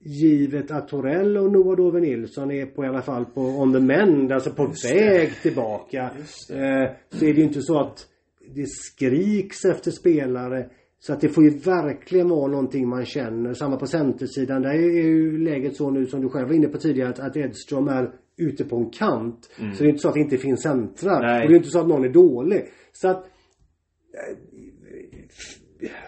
Givet 0.00 0.70
att 0.70 0.88
Torell 0.88 1.36
och 1.36 1.52
Noah 1.52 1.76
Dove 1.76 2.00
Nilsson 2.00 2.50
är 2.50 2.66
på 2.66 2.84
i 2.84 2.88
alla 2.88 3.02
fall 3.02 3.24
på 3.24 3.40
on 3.40 3.72
the 3.72 3.80
mend, 3.80 4.32
alltså 4.32 4.50
på 4.50 4.72
väg 4.92 5.30
tillbaka. 5.42 6.10
Just 6.18 6.50
Eh, 6.50 6.90
så 7.08 7.24
är 7.24 7.34
det 7.34 7.40
ju 7.40 7.42
inte 7.42 7.62
så 7.62 7.78
att 7.78 8.06
det 8.54 8.68
skriks 8.68 9.64
efter 9.64 9.90
spelare. 9.90 10.70
Så 10.98 11.12
att 11.12 11.20
det 11.20 11.28
får 11.28 11.44
ju 11.44 11.50
verkligen 11.50 12.28
vara 12.28 12.46
någonting 12.46 12.88
man 12.88 13.06
känner. 13.06 13.54
Samma 13.54 13.76
på 13.76 13.86
centersidan. 13.86 14.62
Där 14.62 14.70
är 14.70 15.02
ju 15.02 15.38
läget 15.38 15.76
så 15.76 15.90
nu 15.90 16.06
som 16.06 16.20
du 16.20 16.28
själv 16.28 16.48
var 16.48 16.54
inne 16.54 16.68
på 16.68 16.78
tidigare 16.78 17.08
att, 17.10 17.18
att 17.18 17.36
Edström 17.36 17.88
är 17.88 18.10
ute 18.36 18.64
på 18.64 18.76
en 18.76 18.90
kant. 18.90 19.50
Så 19.74 19.82
det 19.82 19.88
är 19.88 19.88
inte 19.88 20.00
så 20.00 20.08
att 20.08 20.14
det 20.14 20.20
inte 20.20 20.38
finns 20.38 20.62
centrar. 20.62 21.20
Nej. 21.22 21.42
Och 21.42 21.48
det 21.48 21.54
är 21.54 21.56
inte 21.56 21.70
så 21.70 21.80
att 21.80 21.88
någon 21.88 22.04
är 22.04 22.08
dålig. 22.08 22.64
Så 22.92 23.08
att 23.08 23.26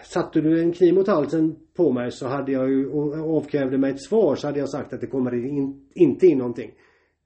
Satte 0.03 0.41
du 0.41 0.61
en 0.61 0.71
kniv 0.71 0.93
mot 0.93 1.07
halsen 1.07 1.55
på 1.75 1.91
mig 1.91 2.11
så 2.11 2.27
hade 2.27 2.51
jag 2.51 2.69
ju 2.69 2.89
och 2.89 3.37
avkrävde 3.37 3.77
mig 3.77 3.91
ett 3.91 4.03
svar 4.03 4.35
så 4.35 4.47
hade 4.47 4.59
jag 4.59 4.69
sagt 4.69 4.93
att 4.93 5.01
det 5.01 5.07
kommer 5.07 5.35
in, 5.35 5.89
inte 5.93 6.27
in 6.27 6.37
någonting. 6.37 6.71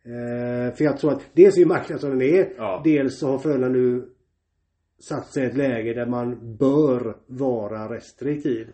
Eh, 0.06 0.76
för 0.76 0.84
jag 0.84 0.98
tror 0.98 1.12
att 1.12 1.22
dels 1.34 1.58
är 1.58 1.66
marknaden 1.66 2.00
som 2.00 2.10
den 2.10 2.22
är. 2.22 2.54
Ja. 2.58 2.82
Dels 2.84 3.20
så 3.20 3.28
har 3.28 3.38
Frölunda 3.38 3.70
nu 3.70 4.10
satt 5.00 5.34
sig 5.34 5.44
i 5.44 5.48
ett 5.48 5.58
läge 5.58 5.94
där 5.94 6.06
man 6.06 6.58
bör 6.58 7.18
vara 7.28 7.96
restriktiv. 7.96 8.68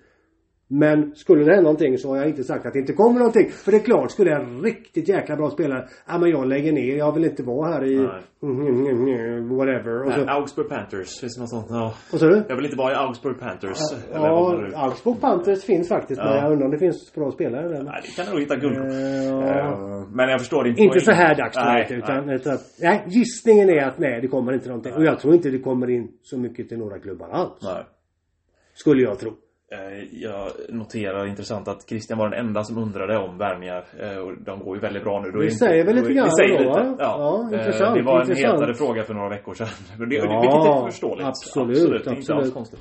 Men 0.72 1.16
skulle 1.16 1.44
det 1.44 1.52
hända 1.52 1.62
någonting 1.64 1.98
så 1.98 2.10
har 2.10 2.18
jag 2.18 2.28
inte 2.28 2.44
sagt 2.44 2.66
att 2.66 2.74
det 2.74 2.80
inte 2.80 2.94
kommer 2.94 3.20
någonting. 3.20 3.50
För 3.50 3.72
det 3.72 3.78
är 3.78 3.82
klart, 3.84 4.12
skulle 4.12 4.36
en 4.36 4.62
riktigt 4.62 5.08
jäkla 5.10 5.36
bra 5.36 5.50
spelare, 5.50 5.88
ja 6.08 6.18
men 6.18 6.30
jag 6.30 6.48
lägger 6.48 6.72
ner, 6.74 6.98
jag 6.98 7.14
vill 7.14 7.26
inte 7.26 7.44
vara 7.44 7.72
här 7.74 7.86
i 7.86 7.98
whatever. 9.58 10.04
Och 10.06 10.14
så, 10.14 10.26
Augsburg 10.30 10.70
Panthers, 10.70 11.20
finns 11.20 11.36
det 11.36 11.42
något 11.42 11.50
sånt? 11.50 11.66
Ja. 11.70 11.94
vad 12.12 12.20
sa 12.22 12.28
du? 12.28 12.44
Jag 12.50 12.56
vill 12.56 12.66
inte 12.66 12.78
vara 12.78 12.92
i 12.92 12.96
Augsburg 12.96 13.40
Panthers. 13.40 13.78
Ja, 14.14 14.72
Augsburg 14.76 15.22
Panthers 15.22 15.64
finns 15.64 15.88
faktiskt 15.90 16.22
men 16.22 16.28
Ja. 16.36 16.36
jag 16.44 16.52
undrar 16.52 16.66
om 16.66 16.72
det 16.72 16.78
finns 16.80 17.14
bra 17.16 17.32
spelare 17.32 17.68
där. 17.68 17.84
Nej, 17.84 18.02
det 18.04 18.16
kan 18.16 18.26
du 18.26 18.32
nog 18.32 18.40
hitta 18.42 18.56
guld. 18.56 18.78
Eh, 18.78 19.40
Eh, 19.40 20.04
Men 20.14 20.30
jag 20.30 20.40
förstår 20.40 20.68
Inte 20.68 20.82
poäng. 20.88 21.00
så 21.02 21.12
här 21.12 21.36
dags 21.36 21.56
Nej, 21.58 21.88
utan, 21.98 22.30
utan 22.30 22.58
nej, 22.82 23.04
gissningen 23.08 23.70
är 23.70 23.88
att 23.88 24.00
nej 24.00 24.22
det 24.22 24.28
kommer 24.28 24.54
inte 24.54 24.68
någonting. 24.68 24.94
Och 24.94 25.04
jag 25.04 25.20
tror 25.20 25.34
inte 25.34 25.50
det 25.50 25.60
kommer 25.60 25.90
in 25.90 26.12
så 26.22 26.38
mycket 26.38 26.70
till 26.70 26.78
några 26.78 27.00
klubbar 27.00 27.30
alls. 27.30 27.60
Nej. 27.64 27.84
Skulle 28.74 29.02
jag 29.02 29.20
tro. 29.20 29.32
Eh, 29.72 30.04
Jag 30.12 30.52
noterar 30.70 31.26
intressant 31.26 31.68
att 31.68 31.90
Christian 31.90 32.20
var 32.20 32.30
den 32.30 32.40
enda 32.48 32.64
som 32.64 32.78
undrade 32.78 33.18
om 33.18 33.38
värvningar. 33.38 33.86
Eh, 34.00 34.18
Och 34.18 34.42
de 34.44 34.60
går 34.60 34.76
ju 34.76 34.82
väldigt 34.82 35.04
bra 35.04 35.22
nu. 35.22 35.32
Då 35.32 35.44
inte- 35.44 35.56
säger 35.56 35.86
väl 35.86 35.96
lite 35.96 36.14
grann 36.14 36.26
Det 36.26 36.32
säger 36.36 36.54
då, 36.58 36.70
lite. 36.70 36.80
va? 36.82 36.96
Ja, 37.00 37.16
Ja, 37.50 37.58
Eh, 37.58 37.60
intressant, 37.60 37.96
Det 37.96 38.02
var 38.04 38.16
en 38.16 38.22
intressant. 38.22 38.54
hetare 38.62 38.74
fråga 38.74 39.04
för 39.04 39.14
några 39.14 39.30
veckor 39.30 39.54
sedan. 39.54 39.68
Det, 40.10 40.16
Ja, 40.16 40.42
vilket 40.42 40.54
är 40.54 40.86
förståeligt. 40.86 41.28
absolut, 41.28 41.78
Det 41.78 41.96
är 41.96 41.98
inte 41.98 42.10
alls 42.10 42.30
absolut. 42.30 42.54
konstigt. 42.54 42.80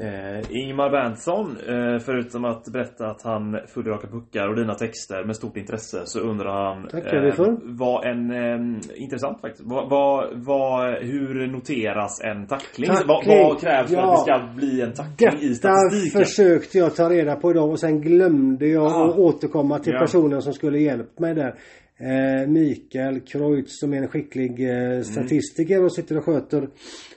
Eh, 0.00 0.24
Eh, 0.34 0.40
Ingmar 0.50 0.90
Berntsson, 0.90 1.56
eh, 1.68 1.98
förutom 1.98 2.44
att 2.44 2.64
berätta 2.72 3.06
att 3.06 3.22
han 3.22 3.58
följer 3.66 3.92
Raka 3.92 4.06
Puckar 4.06 4.48
och 4.48 4.56
dina 4.56 4.74
texter 4.74 5.24
med 5.24 5.36
stort 5.36 5.56
intresse 5.56 6.02
så 6.04 6.20
undrar 6.20 6.64
han 6.64 6.88
Tackar 6.88 7.20
vi 7.22 7.32
för. 7.32 7.56
Vad 7.62 8.06
en, 8.06 8.30
eh, 8.30 8.80
intressant 9.02 9.40
faktiskt. 9.40 9.64
Vad, 9.66 9.90
vad, 9.90 10.24
vad, 10.34 10.94
hur 11.02 11.46
noteras 11.46 12.20
en 12.24 12.46
tackling? 12.46 12.88
Tackling, 12.88 13.08
Vad, 13.08 13.26
vad 13.26 13.60
krävs 13.60 13.88
för 13.90 13.96
ja. 13.96 14.12
att 14.14 14.26
det 14.26 14.32
ska 14.32 14.54
bli 14.56 14.80
en 14.80 14.92
tackling 14.92 15.40
i 15.40 15.48
Detta 15.48 15.54
statistiken? 15.76 16.20
försökte 16.24 16.78
jag 16.78 16.94
ta 16.96 17.10
reda 17.10 17.36
på 17.36 17.50
idag 17.50 17.70
och 17.70 17.80
sen 17.80 18.00
glömde 18.00 18.66
jag 18.66 18.84
Ah. 18.92 19.04
att 19.10 19.16
återkomma 19.18 19.78
till 19.78 19.92
Ja. 19.92 20.00
personen 20.00 20.42
som 20.42 20.52
skulle 20.52 20.78
hjälpt 20.78 21.18
mig 21.18 21.34
där. 21.34 21.54
Eh, 21.98 22.48
Mikael 22.48 23.20
Kreutz 23.20 23.78
som 23.80 23.92
är 23.94 23.96
en 23.96 24.08
skicklig 24.08 24.60
Mm. 24.60 24.92
eh, 24.98 25.02
statistiker 25.02 25.84
och 25.84 25.94
sitter 25.94 26.18
och 26.18 26.24
sköter 26.24 26.68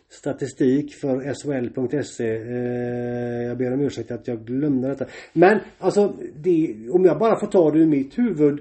statistik 0.10 0.94
för 0.96 1.34
SHL.se. 1.34 2.28
Eh, 2.28 3.48
jag 3.48 3.58
ber 3.58 3.74
om 3.74 3.82
ursäkt 3.82 4.12
att 4.12 4.28
jag 4.28 4.46
glömde 4.46 4.88
detta. 4.88 5.06
Men 5.34 5.60
alltså, 5.80 6.14
det, 6.36 6.76
om 6.92 7.06
jag 7.06 7.20
bara 7.20 7.40
får 7.40 7.48
ta 7.48 7.72
det 7.72 7.80
ur 7.80 7.86
mitt 7.86 8.18
huvud. 8.18 8.60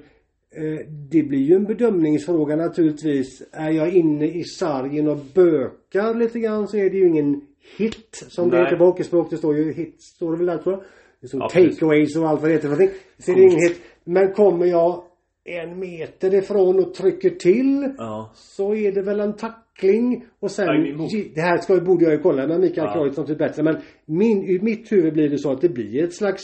Det 1.11 1.23
blir 1.23 1.39
ju 1.39 1.55
en 1.55 1.64
bedömningsfråga 1.64 2.57
naturligtvis. 2.57 3.43
Är 3.53 3.71
jag 3.71 3.93
inne 3.95 4.27
i 4.27 4.45
sargen 4.45 5.09
och 5.09 5.19
bökar 5.35 6.14
lite 6.14 6.39
grann 6.41 6.69
så 6.69 6.77
är 6.77 6.91
det 6.91 6.97
ju 6.97 7.07
ingen 7.07 7.41
hit 7.79 8.25
som 8.29 8.51
det 8.51 8.57
Nej. 8.57 8.64
heter 8.64 8.77
på 8.77 8.85
hockeyspråk. 8.85 9.31
Det 9.31 9.37
står 9.37 9.57
ju 9.57 9.73
hit, 9.73 10.03
står 10.03 10.33
det 10.33 10.37
väl 10.39 10.47
där 10.47 10.59
tror 10.59 10.75
jag. 10.75 10.83
Det 11.21 11.29
står 11.29 11.41
Ja, 11.41 11.49
takeaways 11.49 12.17
och 12.17 12.29
allt 12.29 12.41
vad 12.41 12.51
det 12.51 12.55
heter 12.55 12.69
för 12.69 12.77
någonting. 12.77 12.99
Så 13.19 13.31
är 13.31 13.35
det 13.35 13.43
ingen 13.43 13.61
hit. 13.69 13.81
Men 14.05 14.33
kommer 14.33 14.67
jag 14.67 15.03
en 15.47 15.78
meter 15.78 16.34
ifrån 16.34 16.78
och 16.78 16.94
trycker 16.94 17.30
till 17.30 17.94
Ja. 17.99 18.30
så 18.34 18.74
är 18.74 18.92
det 18.92 19.03
väl 19.03 19.20
en 19.20 19.36
tackling 19.36 20.24
och 20.40 20.51
sen 20.51 20.66
Nej. 20.66 21.32
Det 21.34 21.40
här 21.40 21.57
ska, 21.57 21.80
borde 21.80 22.05
jag 22.05 22.12
ju 22.12 22.18
kolla 22.18 22.47
med 22.47 22.61
Mikael 22.61 22.86
Ja. 22.86 22.92
Kreutz 22.94 23.16
något 23.16 23.38
bättre 23.38 23.62
men 23.62 23.76
min, 24.07 24.42
i 24.42 24.59
mitt 24.62 24.92
huvud 24.92 25.12
blir 25.12 25.28
det 25.28 25.38
så 25.38 25.53
att 25.53 25.61
det 25.61 25.68
blir 25.68 26.05
ett 26.05 26.14
slags 26.14 26.42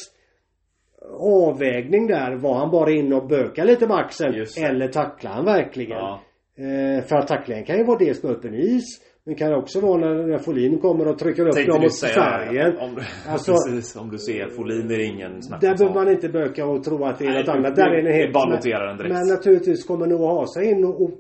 avvägning 1.19 2.07
där. 2.07 2.37
Var 2.37 2.55
han 2.55 2.71
bara 2.71 2.91
inne 2.91 3.15
och 3.15 3.27
bökade 3.29 3.71
lite 3.71 3.87
med 3.87 3.97
axeln 3.97 4.47
eller 4.67 4.89
tacklar 4.89 5.31
han 5.31 5.45
verkligen? 5.45 5.99
Ja. 5.99 6.21
Eh, 6.57 7.05
för 7.05 7.17
att 7.17 7.29
tacklingen 7.29 7.65
kan 7.65 7.79
ju 7.79 7.85
vara 7.85 7.99
dels 7.99 8.23
på 8.23 8.29
öppen 8.29 8.55
is 8.55 8.85
men 9.27 9.35
kan 9.35 9.55
också 9.55 9.81
vara 9.81 10.01
när, 10.01 10.27
när 10.27 10.39
Folin 10.39 10.79
kommer 10.79 11.09
och 11.09 11.19
trycker 11.19 11.47
upp 11.47 11.55
Tänkte 11.55 11.73
dem 11.73 11.83
mot 11.83 11.95
säga 11.95 12.15
sargen. 12.15 12.77
Om, 12.79 12.95
du- 12.95 13.03
Alltså- 13.31 13.53
precis, 13.53 13.97
om 13.97 14.11
du 14.11 14.19
ser 14.19 14.49
Folin 14.49 14.91
är 14.91 14.99
det 14.99 15.05
ingen 15.05 15.43
snack 15.43 15.61
Där 15.61 15.77
behöver 15.79 15.95
man 15.95 16.09
inte 16.13 16.29
böka 16.29 16.67
och 16.67 16.85
tro 16.85 17.05
att 17.05 17.19
det 17.19 17.25
är 17.25 17.29
Nej, 17.29 17.37
något 17.39 17.47
det- 17.47 17.53
annat. 17.53 17.77
Där 17.77 17.87
är 17.91 18.03
det 18.03 18.09
det 18.09 18.15
helt... 18.17 18.33
bara 18.33 18.55
notera 18.55 18.87
den 18.87 18.97
direkt. 18.97 19.15
Men 19.15 19.29
naturligtvis 19.29 19.85
kommer 19.85 20.07
nog 20.07 20.21
ha 20.21 20.47
sig 20.55 20.71
in 20.71 20.85
och, 20.85 21.03
och 21.03 21.11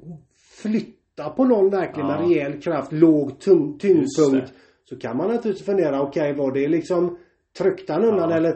flytta 0.62 1.30
på 1.36 1.44
någon 1.44 1.70
verkligen 1.70 2.08
Ja. 2.08 2.20
med 2.20 2.28
rejäl 2.28 2.60
kraft, 2.60 2.92
låg 2.92 3.38
tyngdpunkt. 3.40 4.08
det. 4.32 4.44
Så 4.84 4.96
kan 4.98 5.16
man 5.16 5.28
naturligtvis 5.28 5.66
fundera, 5.66 6.02
okej 6.02 6.32
var 6.34 6.52
det 6.52 6.68
liksom 6.68 7.18
Tryckte 7.58 7.92
han 7.92 8.04
undan 8.04 8.30
Ja. 8.30 8.36
eller 8.36 8.54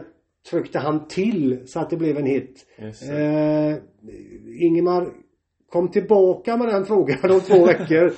tryckte 0.51 0.79
han 0.79 1.07
till 1.07 1.61
så 1.65 1.79
att 1.79 1.89
det 1.89 1.97
blev 1.97 2.17
en 2.17 2.25
hit? 2.25 2.65
Det. 2.77 3.13
Eh, 3.13 3.75
Ingemar 4.67 5.07
Kom 5.69 5.87
tillbaka 5.91 6.57
med 6.57 6.67
den 6.67 6.85
frågan 6.85 7.31
om 7.31 7.41
två 7.41 7.65
veckor. 7.65 8.11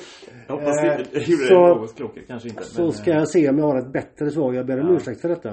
Jag 0.47 0.56
hoppas 0.56 0.84
Eh, 0.84 1.00
inte 1.00 1.10
det 1.14 1.28
gjorde 1.28 1.43
så- 1.47 1.68
något. 2.04 2.14
Kanske 2.28 2.50
inte. 2.50 2.64
Så 2.64 2.82
men, 2.82 2.91
ska 2.91 3.12
eh, 3.12 3.18
jag 3.18 3.30
se 3.30 3.50
om 3.50 3.58
jag 3.60 3.66
har 3.66 3.80
ett 3.80 3.93
bättre 3.93 4.32
svar. 4.32 4.54
Jag 4.54 4.66
ber 4.66 4.80
om 4.82 4.88
Ja. 4.88 4.95
ursäkt 4.95 5.22
för 5.22 5.30
detta. 5.30 5.50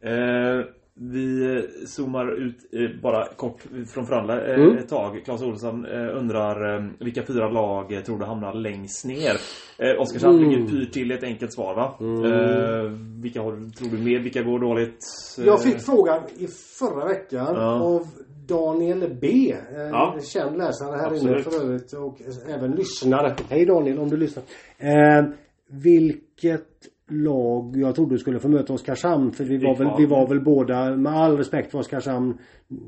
Eh, 0.00 0.64
vi 0.94 1.62
zoomar 1.86 2.46
ut 2.46 2.56
eh, 2.72 3.02
bara 3.02 3.26
kort 3.36 3.60
från 3.94 4.06
Frölunda 4.06 4.46
eh, 4.46 4.60
Mm. 4.62 4.76
ett 4.78 4.88
tag. 4.88 5.20
Claes 5.24 5.42
Olsson 5.42 5.86
eh, 5.86 6.16
undrar 6.18 6.76
eh, 6.76 6.84
vilka 7.00 7.22
fyra 7.22 7.48
lag 7.50 7.92
eh, 7.92 8.00
tror 8.00 8.18
du 8.18 8.24
hamnar 8.24 8.54
längst 8.54 9.04
ner? 9.06 9.36
Eh, 9.78 10.00
Oskarshamn 10.00 10.38
Mm. 10.38 10.50
ligger 10.50 10.66
pyrt 10.66 10.92
till 10.92 11.10
ett 11.10 11.22
enkelt 11.22 11.52
svar 11.52 11.74
va? 11.74 11.94
Mm. 12.00 12.24
Eh, 12.24 12.92
vilka 13.22 13.42
har, 13.42 13.70
tror 13.78 13.88
du 13.88 13.98
mer? 14.04 14.18
Vilka 14.18 14.42
går 14.42 14.58
dåligt? 14.58 14.98
Eh, 15.38 15.44
Jag 15.46 15.62
fick 15.62 15.80
frågan 15.80 16.22
i 16.38 16.46
förra 16.78 17.08
veckan 17.08 17.54
Ja. 17.56 17.80
av 17.82 18.02
Daniel 18.48 19.16
B. 19.20 19.26
Eh, 19.52 19.82
Ja. 19.90 20.16
Känd 20.32 20.58
läsare 20.58 20.96
här 20.96 21.06
Absolut. 21.06 21.32
inne 21.34 21.42
för 21.42 21.64
övrigt 21.64 21.92
och 21.92 22.16
även 22.54 22.70
lyssnare. 22.70 23.36
Hej 23.50 23.66
Daniel 23.66 23.98
om 23.98 24.08
du 24.08 24.16
lyssnar. 24.16 24.44
Eh, 24.78 25.24
vilket 25.70 26.66
lag 27.10 27.76
jag 27.76 27.94
trodde 27.94 28.18
skulle 28.18 28.38
få 28.40 28.48
möta 28.48 28.72
Oskarshamn 28.72 29.32
för 29.32 29.44
vi 29.44 29.58
var, 29.58 29.76
väl, 29.78 29.88
vi 29.98 30.06
var 30.06 30.28
väl 30.28 30.40
båda 30.44 30.96
med 30.96 31.12
all 31.12 31.36
respekt 31.36 31.70
för 31.70 31.78
Oskarshamn 31.78 32.38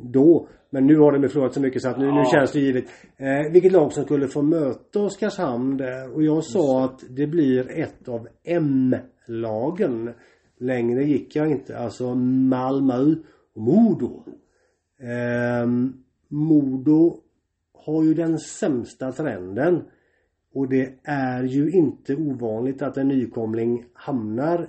då. 0.03 0.49
Men 0.71 0.87
nu 0.87 0.99
har 0.99 1.13
de 1.19 1.29
förlorat 1.29 1.55
så 1.55 1.61
mycket 1.61 1.83
så 1.83 1.89
att 1.89 1.99
nu, 1.99 2.05
nu 2.07 2.13
Ja. 2.19 2.31
känns 2.35 2.53
det 2.53 2.61
givet. 2.61 2.85
Eh, 3.17 3.53
vilket 3.53 3.73
lag 3.73 3.93
som 3.93 4.05
skulle 4.05 4.29
få 4.29 4.43
möta 4.43 5.01
Oskarshamn 5.01 5.77
där 5.77 6.15
och 6.15 6.23
jag 6.23 6.45
sa 6.45 6.85
att 6.85 7.01
det 7.17 7.27
blir 7.27 7.71
ett 7.81 8.09
av 8.09 8.29
M-lagen. 8.45 10.11
Längre 10.59 11.05
gick 11.05 11.37
jag 11.37 11.51
inte. 11.51 11.79
Alltså 11.79 12.15
Malmö 12.15 13.15
och 13.55 13.63
Modo. 13.63 14.23
Ehm, 15.01 15.93
Modo 16.29 17.21
har 17.73 18.05
ju 18.05 18.15
den 18.15 18.39
sämsta 18.39 19.13
trenden. 19.13 19.83
Och 20.55 20.69
det 20.69 20.95
är 21.03 21.43
ju 21.43 21.71
inte 21.71 22.15
ovanligt 22.15 22.83
att 22.83 22.97
en 22.97 23.09
nykomling 23.09 23.85
hamnar 23.93 24.69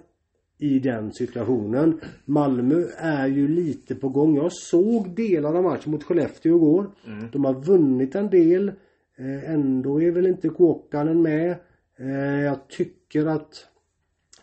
i 0.58 0.80
den 0.80 1.14
situationen. 1.14 2.02
Malmö 2.26 2.84
är 2.98 3.28
ju 3.28 3.48
lite 3.48 3.96
på 3.96 4.10
gång. 4.10 4.36
Jag 4.36 4.54
såg 4.54 5.16
delar 5.16 5.54
av 5.54 5.64
matchen 5.64 5.92
mot 5.92 6.04
Skellefteå 6.04 6.56
igår. 6.56 6.92
Mm. 7.08 7.26
De 7.32 7.46
har 7.46 7.54
vunnit 7.54 8.16
en 8.16 8.30
del. 8.30 8.72
Eh, 9.18 9.52
ändå 9.54 10.02
är 10.02 10.12
väl 10.12 10.28
inte 10.28 10.50
Kåkanen 10.50 11.22
med. 11.22 11.56
Eh, 12.00 12.42
jag 12.42 12.68
tycker 12.68 13.26
att 13.26 13.68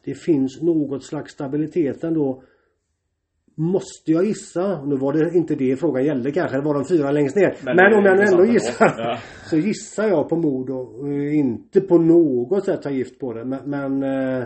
det 0.04 0.14
finns 0.14 0.62
något 0.62 1.04
slags 1.04 1.32
stabilitet 1.32 2.04
ändå. 2.04 2.42
Måste 3.56 4.12
jag 4.12 4.24
gissa, 4.24 4.84
nu 4.84 4.96
var 4.96 5.12
det 5.12 5.34
inte 5.34 5.54
det 5.54 5.76
frågan 5.76 6.04
gällde 6.04 6.32
kanske, 6.32 6.56
det 6.56 6.62
var 6.62 6.74
de 6.74 6.84
fyra 6.84 7.10
längst 7.10 7.36
ner. 7.36 7.54
Men, 7.64 7.78
är 7.78 7.94
om 7.98 8.04
jag 8.04 8.16
nu 8.16 8.22
ändå 8.22 8.44
gissar. 8.44 8.94
Ja. 8.98 9.18
så 9.50 9.56
gissar 9.56 10.08
jag 10.08 10.28
på 10.28 10.36
Modo. 10.36 11.06
Eh, 11.08 11.38
Inte 11.38 11.80
på 11.80 11.98
något 11.98 12.64
sätt 12.64 12.84
har 12.84 12.90
gift 12.90 13.18
på 13.18 13.32
det 13.32 13.44
men, 13.44 13.70
men 13.70 14.02
eh, 14.02 14.44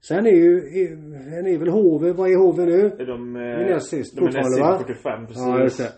Sen 0.00 0.26
är 0.26 0.30
ju, 0.30 0.56
är, 0.56 0.86
sen 1.30 1.46
är 1.46 1.58
väl 1.58 1.68
HV, 1.68 2.12
vad 2.12 2.30
är 2.30 2.36
HV 2.36 2.66
nu? 2.66 2.88
De, 2.88 3.36
eh, 3.36 3.42
De 3.42 3.48
är 3.64 3.74
näst 3.74 3.88
sist 3.88 4.16
de 4.16 4.20
är 4.26 4.32
näst 4.32 4.48
sist 4.48 4.60
va? 4.60 4.78
45 4.78 5.26
precis. 5.26 5.42
Ja 5.42 5.62
just 5.62 5.78
det. 5.78 5.92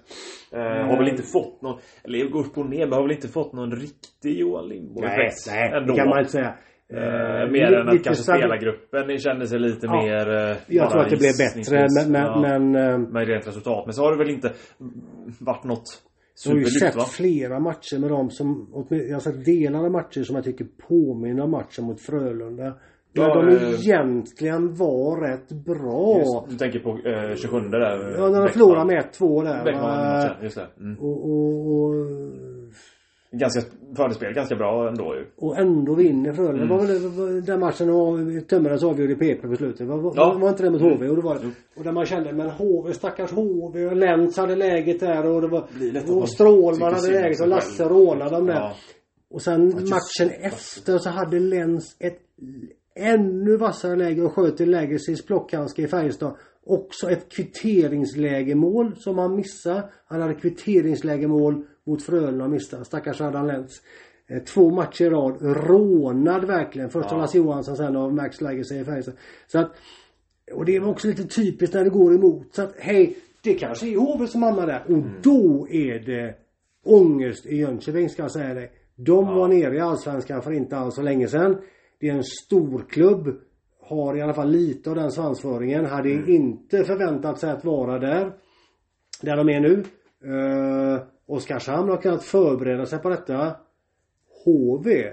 Eh, 0.58 0.86
har 0.86 0.98
väl 0.98 1.08
inte 1.08 1.22
fått 1.22 1.62
någon, 1.62 1.78
eller 2.04 2.30
går 2.30 2.40
upp 2.40 2.58
och 2.58 2.66
ner, 2.70 2.86
men 2.86 2.92
har 2.92 3.02
väl 3.02 3.12
inte 3.12 3.28
fått 3.28 3.52
någon 3.52 3.72
riktig 3.72 4.38
Johan 4.38 4.68
Lindborg 4.68 5.06
Nej, 5.06 5.30
nej 5.46 5.72
ändå. 5.74 5.92
det 5.92 5.98
kan 5.98 6.08
man 6.08 6.18
inte 6.18 6.30
säga. 6.30 6.54
Eh, 6.92 7.50
mer 7.50 7.72
än 7.72 7.88
att 7.88 8.04
kanske 8.04 8.22
spelargruppen 8.22 9.18
kände 9.18 9.46
sig 9.46 9.58
lite 9.58 9.86
Ja. 9.86 10.02
mer... 10.02 10.50
eh, 10.50 10.56
Jag 10.68 10.90
tror 10.90 11.00
att 11.02 11.10
det 11.10 11.16
blev 11.16 11.32
bättre 11.38 11.88
men, 11.96 12.12
men, 12.12 12.22
Ja, 12.22 12.40
men 12.40 12.74
eh, 12.92 12.98
med 12.98 13.28
rent 13.28 13.46
resultat. 13.46 13.86
Men 13.86 13.92
så 13.94 14.02
har 14.02 14.12
det 14.12 14.18
väl 14.18 14.30
inte 14.30 14.52
varit 15.40 15.64
något 15.64 15.82
Jag 16.44 16.52
har 16.52 16.58
ju 16.58 16.64
superlyft 16.64 16.80
sett 16.80 16.96
va? 16.96 17.04
flera 17.04 17.60
matcher 17.60 17.98
med 17.98 18.10
dem 18.10 18.30
som, 18.30 18.68
jag 18.90 19.12
har 19.14 19.20
sett 19.20 19.44
delar 19.44 19.84
av 19.84 19.90
matcher 19.90 20.22
som 20.22 20.36
jag 20.36 20.44
tycker 20.44 20.66
påminner 20.88 21.42
om 21.42 21.50
matchen 21.50 21.84
mot 21.84 22.00
Frölunda. 22.00 22.64
Där 22.64 23.22
Ja, 23.22 23.34
de 23.42 23.48
eh, 23.48 23.62
egentligen 23.80 24.74
var 24.74 25.20
rätt 25.28 25.48
bra. 25.64 26.18
Just, 26.18 26.50
du 26.50 26.56
tänker 26.56 26.78
på 26.78 26.90
eh, 26.90 27.36
27 27.36 27.60
där? 27.60 28.14
Ja, 28.18 28.28
när 28.28 28.40
de 28.40 28.48
förlorade 28.48 28.84
med 28.86 29.04
1-2 29.20 29.44
där. 29.44 29.64
Bäckman 29.64 29.82
va? 29.82 30.30
just 30.42 30.56
det. 30.56 30.66
Mm. 30.80 30.98
Och, 30.98 31.24
och, 31.30 31.72
och, 31.74 31.94
Ganska, 33.32 33.60
förespel 33.96 34.32
ganska 34.34 34.56
bra 34.56 34.88
ändå 34.88 35.14
ju. 35.16 35.26
och 35.36 35.58
ändå 35.58 35.94
vinner 35.94 36.32
Frölunda. 36.32 36.62
Mm. 36.64 36.68
Var 36.68 36.78
väl 36.86 37.02
det- 37.02 37.08
var 37.08 37.46
den 37.46 37.60
matchen 37.60 37.92
var 37.92 38.40
Tömmernes 38.40 38.82
avgjorde 38.84 39.14
PP 39.14 39.48
på 39.48 39.56
slutet? 39.56 39.86
Var, 39.88 39.98
var, 39.98 40.12
Ja. 40.16 40.38
var 40.40 40.48
inte 40.48 40.62
det 40.62 40.70
mot 40.70 40.80
HV? 40.80 41.08
Och, 41.08 41.16
det 41.16 41.22
var, 41.22 41.34
det. 41.34 41.40
Jo. 41.44 41.50
och 41.76 41.84
där 41.84 41.92
man 41.92 42.06
kände 42.06 42.32
men 42.32 42.50
HV, 42.50 42.92
stackars 42.92 43.32
HV 43.32 43.86
och 43.86 43.96
Lentz 43.96 44.36
hade 44.36 44.56
läget 44.56 45.00
där 45.00 45.26
och 45.26 45.40
det 45.40 45.48
var 45.48 45.64
man 46.06 46.22
och 46.22 46.28
Strålman 46.28 46.94
hade 46.94 47.10
läget 47.12 47.40
och 47.40 47.48
Lasse 47.48 47.84
rånade 47.88 48.30
dem 48.30 48.46
där. 48.46 48.54
Ja. 48.54 48.72
Och 49.30 49.42
sen 49.42 49.66
matchen 49.66 50.28
det. 50.28 50.34
efter 50.46 50.98
så 50.98 51.10
hade 51.10 51.38
Lens 51.40 51.96
ett 52.00 52.18
ännu 52.94 53.56
vassare 53.56 53.96
läge 53.96 54.22
och 54.22 54.32
sköt 54.32 54.60
en 54.60 54.70
Legacies 54.70 55.26
plockhandske 55.26 55.82
i 55.82 55.86
Färjestad. 55.86 56.36
Också 56.66 57.10
ett 57.10 57.32
kvitteringslägemål 57.32 58.92
som 58.96 59.18
han 59.18 59.36
missade. 59.36 59.84
Han 60.06 60.20
hade 60.20 60.34
kvitteringslägemål 60.34 61.64
mot 61.90 62.02
Frölunda 62.02 62.44
och 62.44 62.50
missade. 62.50 62.84
Stackars 62.84 63.20
Adam 63.20 63.46
Lentz. 63.46 63.82
Eh, 64.26 64.42
Två 64.42 64.70
matcher 64.70 65.04
i 65.04 65.10
rad. 65.10 65.36
Rånad 65.40 66.44
verkligen. 66.44 66.90
Först 66.90 67.12
av 67.12 67.18
Ja. 67.18 67.20
Lasse 67.20 67.38
Johansson 67.38 67.76
sen 67.76 67.96
av 67.96 68.14
Max 68.14 68.40
Legacy 68.40 68.74
i 68.74 68.84
Färjestad. 68.84 69.14
Så 69.46 69.58
att 69.58 69.70
och 70.52 70.64
det 70.64 70.78
var 70.80 70.88
också 70.88 71.08
lite 71.08 71.24
typiskt 71.24 71.74
när 71.74 71.84
det 71.84 71.90
går 71.90 72.14
emot. 72.14 72.54
Så 72.54 72.62
att 72.62 72.74
hej, 72.78 73.16
det 73.42 73.54
kanske 73.54 73.86
är 73.88 73.96
HV 73.96 74.26
som 74.26 74.42
hamnar 74.42 74.66
där. 74.66 74.82
Och 74.88 75.02
då 75.22 75.68
är 75.70 75.98
det 75.98 76.34
ångest 76.84 77.46
i 77.46 77.56
Jönköping 77.56 78.08
ska 78.08 78.22
jag 78.22 78.32
säga 78.32 78.54
dig. 78.54 78.72
De 78.96 79.26
var 79.26 79.48
nere 79.48 79.76
i 79.76 79.80
Allsvenskan 79.80 80.42
för 80.42 80.52
inte 80.52 80.76
alls 80.76 80.94
så 80.94 81.02
länge 81.02 81.28
sedan. 81.28 81.56
Det 82.00 82.08
är 82.08 82.14
en 82.14 82.24
stor 82.24 82.84
klubb 82.88 83.28
Har 83.82 84.16
i 84.16 84.22
alla 84.22 84.34
fall 84.34 84.50
lite 84.50 84.90
av 84.90 84.96
den 84.96 85.10
svansföringen. 85.10 85.84
Hade 85.84 86.10
inte 86.10 86.84
förväntat 86.84 87.38
sig 87.38 87.50
att 87.50 87.64
vara 87.64 87.98
där. 87.98 88.32
Där 89.22 89.36
de 89.36 89.48
är 89.48 89.60
nu. 89.60 89.84
Uh, 90.24 91.00
Oskarshamn 91.30 91.88
har 91.88 91.96
kunnat 91.96 92.24
förbereda 92.24 92.86
sig 92.86 92.98
på 92.98 93.08
detta. 93.08 93.56
HV. 94.44 95.12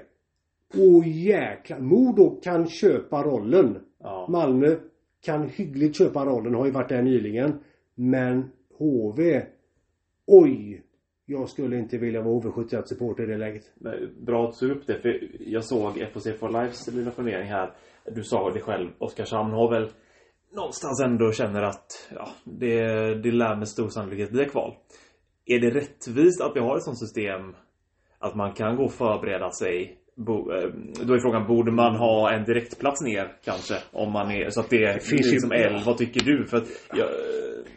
Åh 0.78 1.07
jäklar. 1.07 1.80
Modo 1.80 2.41
kan 2.41 2.70
köpa 2.70 3.24
rollen. 3.24 3.78
Ja. 3.99 4.28
Malmö 4.30 4.76
kan 5.26 5.49
hyggligt 5.49 5.97
köpa 5.97 6.26
rollen, 6.26 6.55
har 6.55 6.65
ju 6.65 6.72
varit 6.72 6.89
där 6.89 7.01
nyligen. 7.01 7.59
Men 7.95 8.51
HV, 8.78 9.45
oj! 10.28 10.84
Jag 11.26 11.49
skulle 11.49 11.78
inte 11.78 11.97
vilja 11.97 12.22
vara 12.22 12.39
HV71 12.39 12.82
supporter 12.86 13.24
i 13.24 13.26
det 13.26 13.38
läget. 13.38 13.63
Men 13.76 14.26
Bra 14.26 14.49
att 14.49 14.59
du 14.59 14.72
upp 14.72 14.88
det 14.88 15.01
för 15.01 15.32
jag 15.39 15.65
såg 15.65 16.07
FOC 16.13 16.28
for 16.39 16.49
Lives 16.49 16.88
lilla 16.88 17.11
fundering 17.11 17.47
här. 17.47 17.74
Du 18.05 18.24
sa 18.24 18.51
det 18.51 18.59
själv. 18.59 18.89
Oskarshamn 18.97 19.51
har 19.51 19.72
väl 19.72 19.89
någonstans 20.51 21.01
ändå 21.05 21.32
känner 21.32 21.61
att 21.61 22.09
ja, 22.15 22.28
det, 22.43 22.84
det 23.15 23.32
lär 23.32 23.55
med 23.55 23.68
stor 23.68 23.89
sannolikhet 23.89 24.32
bli 24.32 24.45
kval. 24.45 24.76
Är 25.47 25.59
det 25.59 25.69
rättvist 25.69 26.41
att 26.41 26.55
vi 26.55 26.59
har 26.59 26.77
ett 26.77 26.83
sånt 26.83 26.99
system 26.99 27.41
att 28.19 28.35
man 28.35 28.51
kan 28.53 28.75
gå 28.75 28.83
och 28.83 28.91
förbereda 28.91 29.51
sig? 29.51 29.97
Eh, 30.19 30.69
då 31.07 31.13
är 31.13 31.19
frågan, 31.19 31.47
borde 31.47 31.71
man 31.71 31.95
ha 31.95 32.31
en 32.33 32.43
direktplats 32.45 33.01
ner 33.01 33.31
kanske? 33.45 33.73
Om 33.91 34.11
man 34.11 34.31
är, 34.31 34.49
så 34.49 34.59
att 34.59 34.69
det, 34.69 34.93
det 34.93 34.99
finns 35.03 35.45
blir 35.49 35.57
ju- 35.59 35.63
L. 35.65 35.81
Vad 35.85 35.97
tycker 35.97 36.25
du? 36.25 36.45
För 36.45 36.57
att 36.57 36.67
jag, 36.93 37.07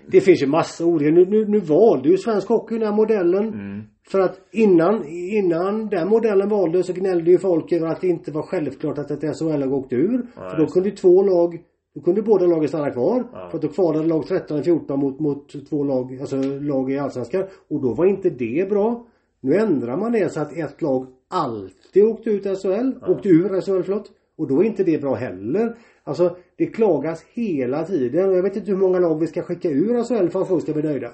Det 0.07 0.21
finns 0.21 0.43
ju 0.43 0.47
massa 0.47 0.85
olika. 0.85 1.11
Nu, 1.11 1.25
nu, 1.27 1.45
nu 1.49 1.59
valde 1.59 2.09
ju 2.09 2.17
Svensk 2.17 2.49
Hockey 2.49 2.75
den 2.79 2.87
här 2.89 2.97
modellen. 2.97 3.49
mm, 3.49 3.83
För 4.11 4.21
att 4.21 4.39
innan, 4.53 5.05
innan 5.09 5.89
den 5.89 6.09
modellen 6.09 6.49
valdes 6.49 6.87
så 6.87 6.93
gnällde 6.93 7.31
ju 7.31 7.39
folk 7.39 7.73
över 7.73 7.87
att 7.87 8.01
det 8.01 8.09
inte 8.09 8.33
var 8.33 8.43
självklart 8.43 8.99
att 8.99 9.11
ett 9.11 9.37
SHL 9.39 9.63
har 9.63 9.73
åkt 9.73 9.93
ur. 9.93 10.27
för 10.35 10.57
då 10.57 10.67
kunde 10.67 10.89
ju 10.89 10.95
två 10.95 11.23
lag 11.23 11.59
då 11.95 12.01
kunde 12.01 12.23
båda 12.23 12.47
lagen 12.47 12.69
stanna 12.69 12.91
kvar. 12.91 13.25
Ja. 13.33 13.49
För 13.51 13.59
att 13.59 13.63
då 13.63 13.69
kvalade 13.69 14.07
lag 14.07 14.27
13 14.27 14.59
och 14.59 14.65
14 14.65 15.01
mot, 15.01 15.21
mot 15.21 15.69
två 15.69 15.85
lag, 15.85 16.19
alltså 16.21 16.37
lag 16.43 16.93
i 16.93 16.99
Allsvenskan. 16.99 17.45
Och 17.69 17.83
då 17.83 17.95
var 17.95 18.07
inte 18.07 18.31
det 18.31 18.69
bra. 18.71 19.07
Nu 19.41 19.57
ändrar 19.57 19.97
man 19.97 20.13
det 20.13 20.33
så 20.33 20.41
att 20.41 20.57
ett 20.57 20.83
lag 20.83 21.07
alltid 21.29 22.05
åkte 22.05 22.31
ut 22.31 22.45
SHL, 22.45 23.11
åkte 23.11 23.29
ur 23.29 23.61
SHL 23.61 23.83
förlåt. 23.83 24.11
Och 24.37 24.49
då 24.49 24.61
är 24.61 24.65
inte 24.65 24.85
det 24.85 25.01
bra 25.01 25.15
heller. 25.15 25.77
Alltså 26.05 26.37
det 26.57 26.67
klagas 26.67 27.25
hela 27.33 27.85
tiden. 27.85 28.35
Jag 28.35 28.43
vet 28.43 28.57
inte 28.57 28.71
hur 28.71 28.79
många 28.79 28.99
lag 28.99 29.21
vi 29.21 29.27
ska 29.27 29.43
skicka 29.43 29.71
ur 29.71 30.05
SHL 30.05 30.29
för 30.29 30.41
att 30.41 30.49
folk 30.49 30.63
ska 30.63 30.73
bli 30.73 30.83
nöjda. 30.83 31.11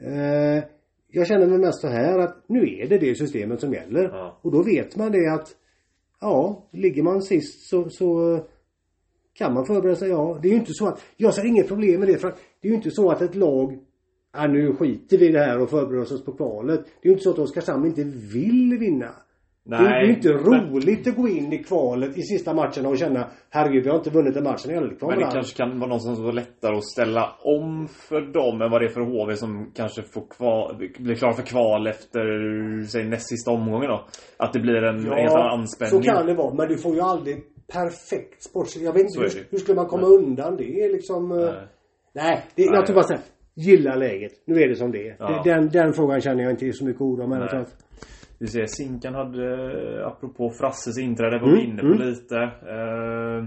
Eh, 0.00 0.64
jag 1.08 1.26
känner 1.26 1.46
mig 1.46 1.58
mest 1.58 1.80
så 1.80 1.88
här 1.88 2.18
att 2.18 2.44
nu 2.46 2.76
är 2.78 2.88
det 2.88 2.98
det 2.98 3.14
systemet 3.14 3.60
som 3.60 3.72
gäller. 3.72 4.02
Ja. 4.02 4.38
Och 4.42 4.52
då 4.52 4.62
vet 4.62 4.96
man 4.96 5.12
det 5.12 5.28
att 5.28 5.56
Ja, 6.22 6.68
ligger 6.70 7.02
man 7.02 7.22
sist 7.22 7.68
så, 7.68 7.90
så 7.90 8.40
kan 9.38 9.54
man 9.54 9.66
förbereda 9.66 9.96
sig. 9.96 10.08
Ja, 10.08 10.38
det 10.42 10.48
är 10.48 10.52
ju 10.52 10.58
inte 10.58 10.72
så 10.74 10.86
att 10.88 11.02
jag 11.16 11.34
ser 11.34 11.46
inget 11.46 11.68
problem 11.68 12.00
med 12.00 12.08
det 12.08 12.18
för 12.18 12.28
att 12.28 12.38
det 12.62 12.68
är 12.68 12.70
ju 12.70 12.76
inte 12.76 12.90
så 12.90 13.10
att 13.10 13.22
ett 13.22 13.34
lag 13.34 13.78
Ja, 14.34 14.46
nu 14.46 14.72
skiter 14.72 15.18
vi 15.18 15.28
i 15.28 15.32
det 15.32 15.38
här 15.38 15.60
och 15.62 15.70
förbereder 15.70 16.02
oss 16.02 16.24
på 16.24 16.32
kvalet. 16.32 16.80
Det 17.02 17.08
är 17.08 17.10
ju 17.10 17.12
inte 17.12 17.22
så 17.22 17.30
att 17.30 17.38
Oskarshamn 17.38 17.86
inte 17.86 18.04
vill 18.34 18.78
vinna. 18.80 19.08
Det 19.64 19.76
är 19.76 19.82
nej. 19.82 20.06
ju 20.06 20.14
inte 20.14 20.28
men- 20.34 20.70
roligt 20.72 21.06
att 21.08 21.16
gå 21.16 21.28
in 21.28 21.52
i 21.52 21.58
kvalet 21.64 22.18
i 22.18 22.22
sista 22.22 22.54
matchen 22.54 22.86
och 22.86 22.98
känna 22.98 23.26
Herregud, 23.50 23.84
vi 23.84 23.90
har 23.90 23.96
inte 23.96 24.10
vunnit 24.10 24.36
en 24.36 24.44
match 24.44 24.66
i 24.66 24.72
Eldkvarn 24.72 25.10
Men 25.10 25.18
det 25.18 25.24
alls." 25.24 25.34
kanske 25.34 25.56
kan 25.56 25.78
vara 25.78 25.88
någonstans 25.88 26.18
vara 26.18 26.32
lättare 26.32 26.76
att 26.76 26.84
ställa 26.84 27.32
om 27.42 27.88
för 27.88 28.20
dem 28.20 28.62
än 28.62 28.70
vad 28.70 28.80
det 28.80 28.86
är 28.86 28.88
för 28.88 29.00
HV 29.00 29.36
som 29.36 29.70
kanske 29.74 30.02
får 30.02 30.22
kval, 30.30 30.76
blir 30.98 31.14
klara 31.14 31.32
för 31.32 31.42
kval 31.42 31.86
efter, 31.86 32.24
säg 32.86 33.04
näst 33.04 33.28
sista 33.28 33.50
omgången 33.50 33.88
då. 33.90 34.06
Att 34.36 34.52
det 34.52 34.60
blir 34.60 34.82
en 34.84 35.04
helt 35.04 35.32
annan 35.32 35.58
anspänning. 35.60 36.02
så 36.02 36.10
kan 36.10 36.26
det 36.26 36.34
vara. 36.34 36.54
Men 36.54 36.68
du 36.68 36.78
får 36.78 36.94
ju 36.94 37.00
aldrig 37.00 37.44
perfekt 37.72 38.42
sportsligt. 38.42 38.84
Jag 38.86 38.92
vet 38.92 39.02
inte 39.02 39.20
hur, 39.20 39.46
hur 39.50 39.58
skulle 39.58 39.76
man 39.76 39.86
komma 39.86 40.06
undan 40.06 40.56
det 40.56 40.92
liksom? 40.92 41.32
eh, 41.32 41.38
Nej. 41.38 41.54
Nej, 42.14 42.44
det, 42.54 42.64
Nej. 42.64 42.74
jag 42.74 42.86
tror 42.86 42.94
bara 42.94 43.04
såhär. 43.06 43.22
Gilla 43.54 43.96
läget. 43.96 44.32
Nu 44.46 44.62
är 44.62 44.68
det 44.68 44.76
som 44.76 44.92
det 44.92 45.08
är. 45.08 45.16
Ja. 45.18 45.42
Den, 45.44 45.68
den 45.68 45.92
frågan 45.92 46.20
känner 46.20 46.42
jag 46.42 46.52
inte 46.52 46.72
så 46.72 46.84
mycket 46.84 47.02
ord 47.02 47.20
om 47.20 47.30
Nej. 47.30 47.64
Vi 48.38 48.46
ser 48.46 48.66
Sinkan 48.66 49.14
hade, 49.14 50.06
apropå 50.06 50.50
Frasses 50.50 50.98
inträde, 50.98 51.38
var 51.38 51.48
Mm, 51.48 51.58
vi 51.58 51.64
inne 51.64 51.80
på 51.80 51.86
mm. 51.86 51.98
lite. 52.08 52.36
Eh, 52.36 53.46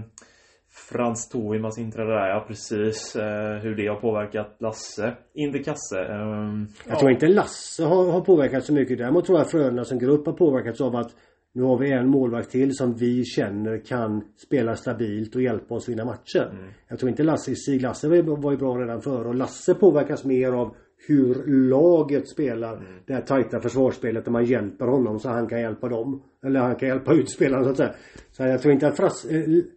Frans 0.90 1.28
Toimas 1.28 1.78
inträde 1.78 2.10
där, 2.10 2.28
ja 2.28 2.44
precis. 2.48 3.16
Eh, 3.16 3.58
hur 3.62 3.74
det 3.76 3.86
har 3.86 4.00
påverkat 4.00 4.56
Lasse 4.60 5.16
in 5.34 5.52
till 5.52 5.64
kasse. 5.64 6.00
Eh, 6.00 6.88
Jag 6.88 6.98
tror 6.98 7.10
inte 7.10 7.28
Lasse 7.28 7.84
har, 7.84 8.10
har 8.12 8.20
påverkat 8.20 8.64
så 8.64 8.72
mycket. 8.72 8.98
Däremot 8.98 9.24
tror 9.24 9.38
jag 9.38 9.50
Frölunda 9.50 9.84
som 9.84 9.98
grupp 9.98 10.26
har 10.26 10.32
påverkats 10.32 10.80
av 10.80 10.96
att 10.96 11.10
nu 11.56 11.62
har 11.62 11.78
vi 11.78 11.92
en 11.92 12.08
målvakt 12.08 12.50
till 12.50 12.76
som 12.76 12.94
vi 12.94 13.24
känner 13.24 13.78
kan 13.78 14.24
spela 14.36 14.76
stabilt 14.76 15.34
och 15.34 15.42
hjälpa 15.42 15.74
oss 15.74 15.88
vinna 15.88 16.04
matcher. 16.04 16.50
Mm. 16.52 16.72
Jag 16.88 16.98
tror 16.98 17.10
inte 17.10 17.22
Lasse 17.22 17.50
i 17.50 17.56
sig. 17.56 17.78
Lasse 17.78 18.08
var 18.08 18.16
ju, 18.50 18.56
bra 18.56 18.74
redan 18.74 19.02
förr 19.02 19.26
och 19.26 19.34
Lasse 19.34 19.74
påverkas 19.74 20.24
mer 20.24 20.52
av 20.52 20.74
hur 21.08 21.46
laget 21.68 22.28
spelar. 22.28 22.76
Mm. 22.76 22.86
Det 23.06 23.14
här 23.14 23.20
tajta 23.20 23.60
försvarsspelet 23.60 24.24
där 24.24 24.32
man 24.32 24.44
hjälper 24.44 24.86
honom 24.86 25.20
så 25.20 25.28
han 25.28 25.46
kan 25.46 25.60
hjälpa 25.60 25.88
dem. 25.88 26.22
Eller 26.44 26.60
han 26.60 26.76
kan 26.76 26.88
hjälpa 26.88 27.14
utspelarna 27.20 27.64
så 27.64 27.70
att 27.70 27.76
säga. 27.76 27.94
Så 28.32 28.42
jag 28.42 28.62
tror 28.62 28.74
inte 28.74 28.88
att 28.88 28.96
Frasse, 28.96 29.28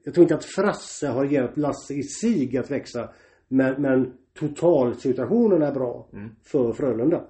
jag 0.04 0.14
tror 0.14 0.24
inte 0.24 0.36
att 0.36 0.46
Frasse 0.46 1.08
har 1.08 1.26
hjälpt 1.26 1.58
Lasse 1.58 1.94
i 1.94 2.04
sig 2.04 2.58
att 2.58 2.72
växa. 2.72 3.10
Men, 3.48 3.82
men 3.82 4.14
totalsituationen 4.40 5.62
är 5.62 5.72
bra 5.72 6.08
Mm. 6.14 6.30
för 6.44 6.72
Frölunda. 6.72 7.22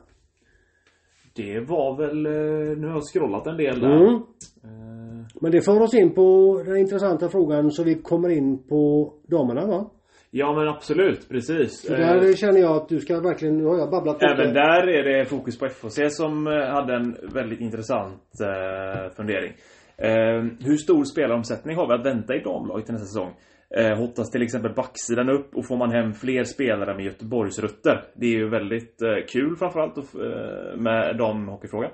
Det 1.35 1.59
var 1.59 1.97
väl, 1.97 2.25
eh, 2.25 2.77
nu 2.77 2.87
har 2.87 2.93
jag 2.93 3.03
scrollat 3.03 3.47
en 3.47 3.57
del 3.57 3.79
där. 3.79 3.95
Mm. 3.95 4.15
Eh, 4.63 5.25
Men 5.41 5.51
det 5.51 5.61
för 5.61 5.81
oss 5.81 5.93
in 5.93 6.13
på 6.13 6.61
den 6.65 6.77
intressanta 6.77 7.29
frågan 7.29 7.71
så 7.71 7.83
vi 7.83 7.95
kommer 7.95 8.29
in 8.29 8.67
på 8.67 9.13
damerna 9.27 9.65
va? 9.65 9.89
ja 10.31 10.53
men 10.53 10.67
absolut, 10.67 11.29
precis. 11.29 11.89
Eh, 11.89 11.97
där 11.97 12.33
känner 12.33 12.59
jag 12.59 12.75
att 12.75 12.89
du 12.89 12.99
ska 12.99 13.19
verkligen, 13.19 13.57
nu 13.57 13.65
har 13.65 13.77
jag 13.77 13.91
babblat 13.91 14.15
mycket. 14.15 14.39
Även 14.39 14.53
där 14.53 14.87
är 14.87 15.03
det 15.03 15.25
fokus 15.25 15.59
på 15.59 15.65
FHC 15.69 15.99
som 16.09 16.47
eh, 16.47 16.53
hade 16.53 16.95
en 16.95 17.17
väldigt 17.33 17.59
intressant 17.59 18.21
eh, 18.41 19.15
fundering. 19.15 19.53
Eh, 19.97 20.67
hur 20.67 20.77
stor 20.77 21.03
spelaromsättning 21.03 21.75
har 21.75 21.87
vi 21.87 21.93
att 21.93 22.05
vänta 22.05 22.35
i 22.35 22.39
damlaget 22.39 22.85
till 22.85 22.93
nästa 22.93 23.07
säsong? 23.07 23.33
Eh, 23.75 23.97
hottas 23.97 24.31
till 24.31 24.41
exempel 24.41 24.73
backsidan 24.73 25.29
upp 25.29 25.55
och 25.55 25.67
får 25.67 25.77
man 25.77 25.91
hem 25.91 26.13
fler 26.13 26.43
spelare 26.43 26.95
med 26.95 27.05
Göteborgsrutter? 27.05 28.03
Det 28.13 28.25
är 28.25 28.37
ju 28.37 28.49
väldigt 28.49 29.01
eh, 29.01 29.25
kul 29.27 29.55
framförallt 29.55 29.97
eh, 29.97 30.77
med 30.77 31.17
damhockeyfrågan. 31.17 31.91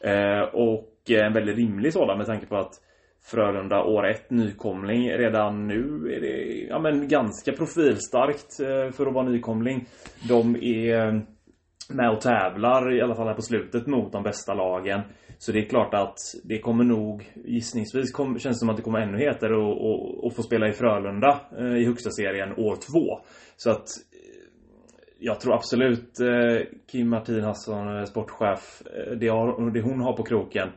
Eh, 0.00 0.40
och 0.40 1.10
en 1.10 1.32
väldigt 1.32 1.56
rimlig 1.56 1.92
sådan 1.92 2.18
med 2.18 2.26
tanke 2.26 2.46
på 2.46 2.56
att 2.56 2.72
Frölunda 3.30 3.82
år 3.82 4.06
1 4.06 4.30
nykomling 4.30 5.10
redan 5.10 5.66
nu 5.66 6.12
är 6.16 6.20
det 6.20 6.66
ja, 6.68 6.78
men 6.78 7.08
ganska 7.08 7.52
profilstarkt 7.52 8.60
eh, 8.60 8.92
för 8.92 9.06
att 9.06 9.14
vara 9.14 9.28
nykomling. 9.28 9.86
De 10.28 10.56
är 10.56 11.06
eh, 11.06 11.20
med 11.88 12.10
och 12.10 12.20
tävlar 12.20 12.96
i 12.96 13.02
alla 13.02 13.14
fall 13.14 13.26
här 13.26 13.34
på 13.34 13.42
slutet 13.42 13.86
mot 13.86 14.12
de 14.12 14.22
bästa 14.22 14.54
lagen. 14.54 15.00
Så 15.38 15.52
det 15.52 15.58
är 15.58 15.68
klart 15.68 15.94
att 15.94 16.18
det 16.44 16.58
kommer 16.58 16.84
nog 16.84 17.32
gissningsvis 17.44 18.12
kom, 18.12 18.38
känns 18.38 18.56
det 18.56 18.60
som 18.60 18.68
att 18.70 18.76
det 18.76 18.82
kommer 18.82 19.00
ännu 19.00 19.18
hetare 19.18 19.52
att- 19.54 19.78
och, 19.82 20.24
och 20.24 20.34
få 20.36 20.42
spela 20.42 20.68
i 20.68 20.72
Frölunda 20.72 21.40
eh, 21.58 21.76
i 21.76 21.84
högsta 21.84 22.10
serien 22.10 22.52
år 22.52 22.76
två. 22.76 23.20
Så 23.56 23.70
att 23.70 23.78
eh, 24.12 24.42
jag 25.18 25.40
tror 25.40 25.54
absolut 25.54 26.20
eh, 26.20 26.66
Kim 26.90 27.08
Martin 27.08 27.42
Hasson, 27.44 27.96
eh, 27.98 28.04
sportchef, 28.04 28.82
eh, 28.86 29.12
det, 29.12 29.28
har, 29.28 29.70
det 29.70 29.82
hon 29.82 30.00
har 30.00 30.12
på 30.16 30.22
kroken 30.22 30.68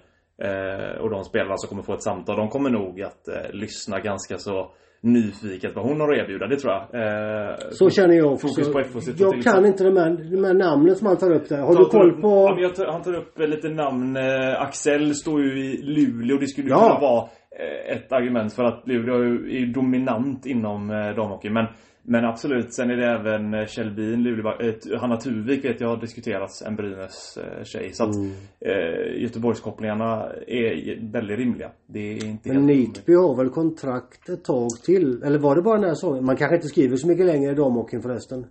eh, 0.44 1.02
och 1.02 1.10
de 1.10 1.24
spelarna 1.24 1.58
som 1.58 1.70
kommer 1.70 1.84
få 1.84 1.94
ett 1.94 2.04
samtal, 2.04 2.38
de 2.38 2.50
kommer 2.50 2.70
nog 2.70 3.02
att 3.02 3.28
eh, 3.28 3.52
lyssna 3.54 4.00
ganska 4.00 4.38
så 4.38 4.72
nyfiket 5.02 5.76
vad 5.76 5.86
hon 5.86 6.00
har 6.00 6.14
att 6.14 6.20
erbjuda, 6.20 6.48
det 6.48 6.56
tror 6.58 6.74
jag. 6.74 6.82
Eh, 6.82 7.56
Så 7.72 7.90
känner 7.90 8.16
jag 8.16 8.32
också. 8.34 8.48
Fokus 8.48 8.74
på 8.74 8.80
FHC 8.80 9.08
jag 9.18 9.44
kan 9.44 9.66
inte 9.66 9.84
de 9.84 9.98
här, 9.98 10.10
de 10.32 10.44
här 10.44 10.54
namnen 10.54 10.96
som 10.96 11.08
han 11.08 11.18
tar 11.18 11.32
upp 11.34 11.50
där. 11.50 11.58
Har 11.58 11.74
Ta- 11.74 11.80
du 11.80 11.86
tar 11.86 11.92
koll 11.92 12.12
upp- 12.12 12.22
på... 12.22 12.28
Ja, 12.28 12.56
jag 12.60 12.76
tar, 12.76 12.86
han 12.86 13.02
tar 13.02 13.14
upp 13.16 13.40
eh, 13.40 13.48
lite 13.48 13.70
namn. 13.70 14.18
Eh, 14.18 14.62
Axel 14.62 15.16
står 15.16 15.42
ju 15.42 15.66
i 15.66 15.82
Luleå. 15.82 16.38
Det 16.38 16.48
skulle 16.48 16.68
ju 16.68 16.72
Ja. 16.74 16.80
kunna 16.88 17.00
vara 17.00 17.22
eh, 17.60 17.96
ett 17.98 18.12
argument 18.12 18.54
för 18.54 18.64
att 18.64 18.88
Luleå 18.88 19.16
är 19.24 19.60
ju 19.60 19.66
dominant 19.66 20.46
inom 20.46 20.90
eh, 20.90 21.16
damhockey. 21.16 21.50
Men, 21.50 21.66
men 22.04 22.26
absolut, 22.26 22.74
sen 22.74 22.90
är 22.90 22.96
det 22.98 23.06
även 23.06 23.54
eh, 23.54 23.66
Kjell 23.66 23.88
eh, 23.90 25.00
Hanna 25.00 25.18
Tuvik 25.18 25.66
vet 25.66 25.82
jag 25.82 25.88
har 25.88 25.98
diskuterats, 25.98 26.62
en 26.62 26.76
Brynäs 26.76 27.38
eh, 27.38 27.64
tjej. 27.64 27.90
Så 27.94 28.04
att 28.04 28.16
Mm. 28.16 28.32
eh, 28.60 29.22
Göteborgskopplingarna 29.22 30.30
är 30.48 31.12
väldigt 31.12 31.38
rimliga. 31.40 31.72
Det 31.88 32.00
är 32.00 32.26
inte 32.26 32.54
Men 32.54 32.66
Nitby 32.66 33.14
har 33.14 33.36
väl 33.36 33.50
kontrakt 33.50 34.30
ett 34.30 34.44
tag 34.44 34.70
till? 34.86 35.24
Eller 35.24 35.40
var 35.40 35.56
det 35.56 35.62
bara 35.62 35.76
den 35.76 35.84
här 35.88 35.94
säsongen? 35.96 36.26
Man 36.26 36.36
kanske 36.38 36.56
inte 36.56 36.68
skriver 36.68 36.96
så 36.98 37.08
mycket 37.08 37.26
längre 37.26 37.52
i 37.52 37.56
damhockeyn 37.56 38.02
förresten. 38.02 38.46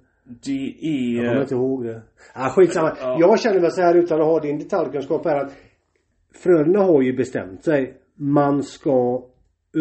Det 0.44 0.52
Jag 0.52 1.24
kommer 1.26 1.36
är... 1.36 1.42
inte 1.42 1.54
ihåg 1.54 1.84
det. 1.84 2.02
Ah, 2.34 2.50
skitsamma. 2.50 2.96
Ja. 3.00 3.16
Jag 3.20 3.40
känner 3.40 3.60
väl 3.60 3.72
så 3.72 3.80
här 3.80 3.94
utan 3.94 4.20
att 4.20 4.26
ha 4.26 4.40
din 4.40 4.58
detaljkunskap 4.58 5.24
här 5.24 5.44
att 5.44 5.52
Frölunda 6.42 6.80
har 6.80 7.02
ju 7.02 7.16
bestämt 7.16 7.64
sig. 7.64 7.94
Man 8.16 8.62
ska 8.62 9.24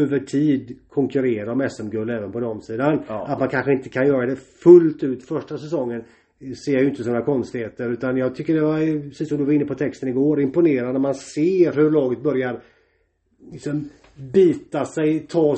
över 0.02 0.20
tid 0.20 0.78
konkurrera 0.90 1.52
om 1.52 1.70
SM-guld 1.70 2.10
även 2.10 2.32
på 2.32 2.40
damsidan. 2.40 3.00
Ja. 3.08 3.28
Att 3.28 3.40
man 3.40 3.50
kanske 3.50 3.74
inte 3.74 3.90
kan 3.90 4.08
göra 4.08 4.26
det 4.26 4.36
fullt 4.36 5.04
ut 5.04 5.24
första 5.24 5.58
säsongen 5.58 6.04
ser 6.66 6.74
jag 6.74 6.82
ju 6.82 6.90
inte 6.90 7.04
som 7.04 7.12
några 7.14 7.26
konstigheter 7.26 7.90
utan 7.90 8.18
jag 8.18 8.36
tycker 8.36 8.54
det 8.54 8.62
var, 8.62 9.10
precis 9.10 9.30
som 9.30 9.38
du 9.38 9.44
var 9.44 9.54
inne 9.54 9.66
på 9.66 9.76
texten 9.76 10.10
igår, 10.10 10.42
imponerande 10.42 11.00
man 11.00 11.16
ser 11.16 11.74
hur 11.74 11.92
laget 11.92 12.24
börjar 12.24 12.60
liksom 13.52 13.90
bita 14.16 14.86
sig, 14.86 15.20
ta 15.20 15.56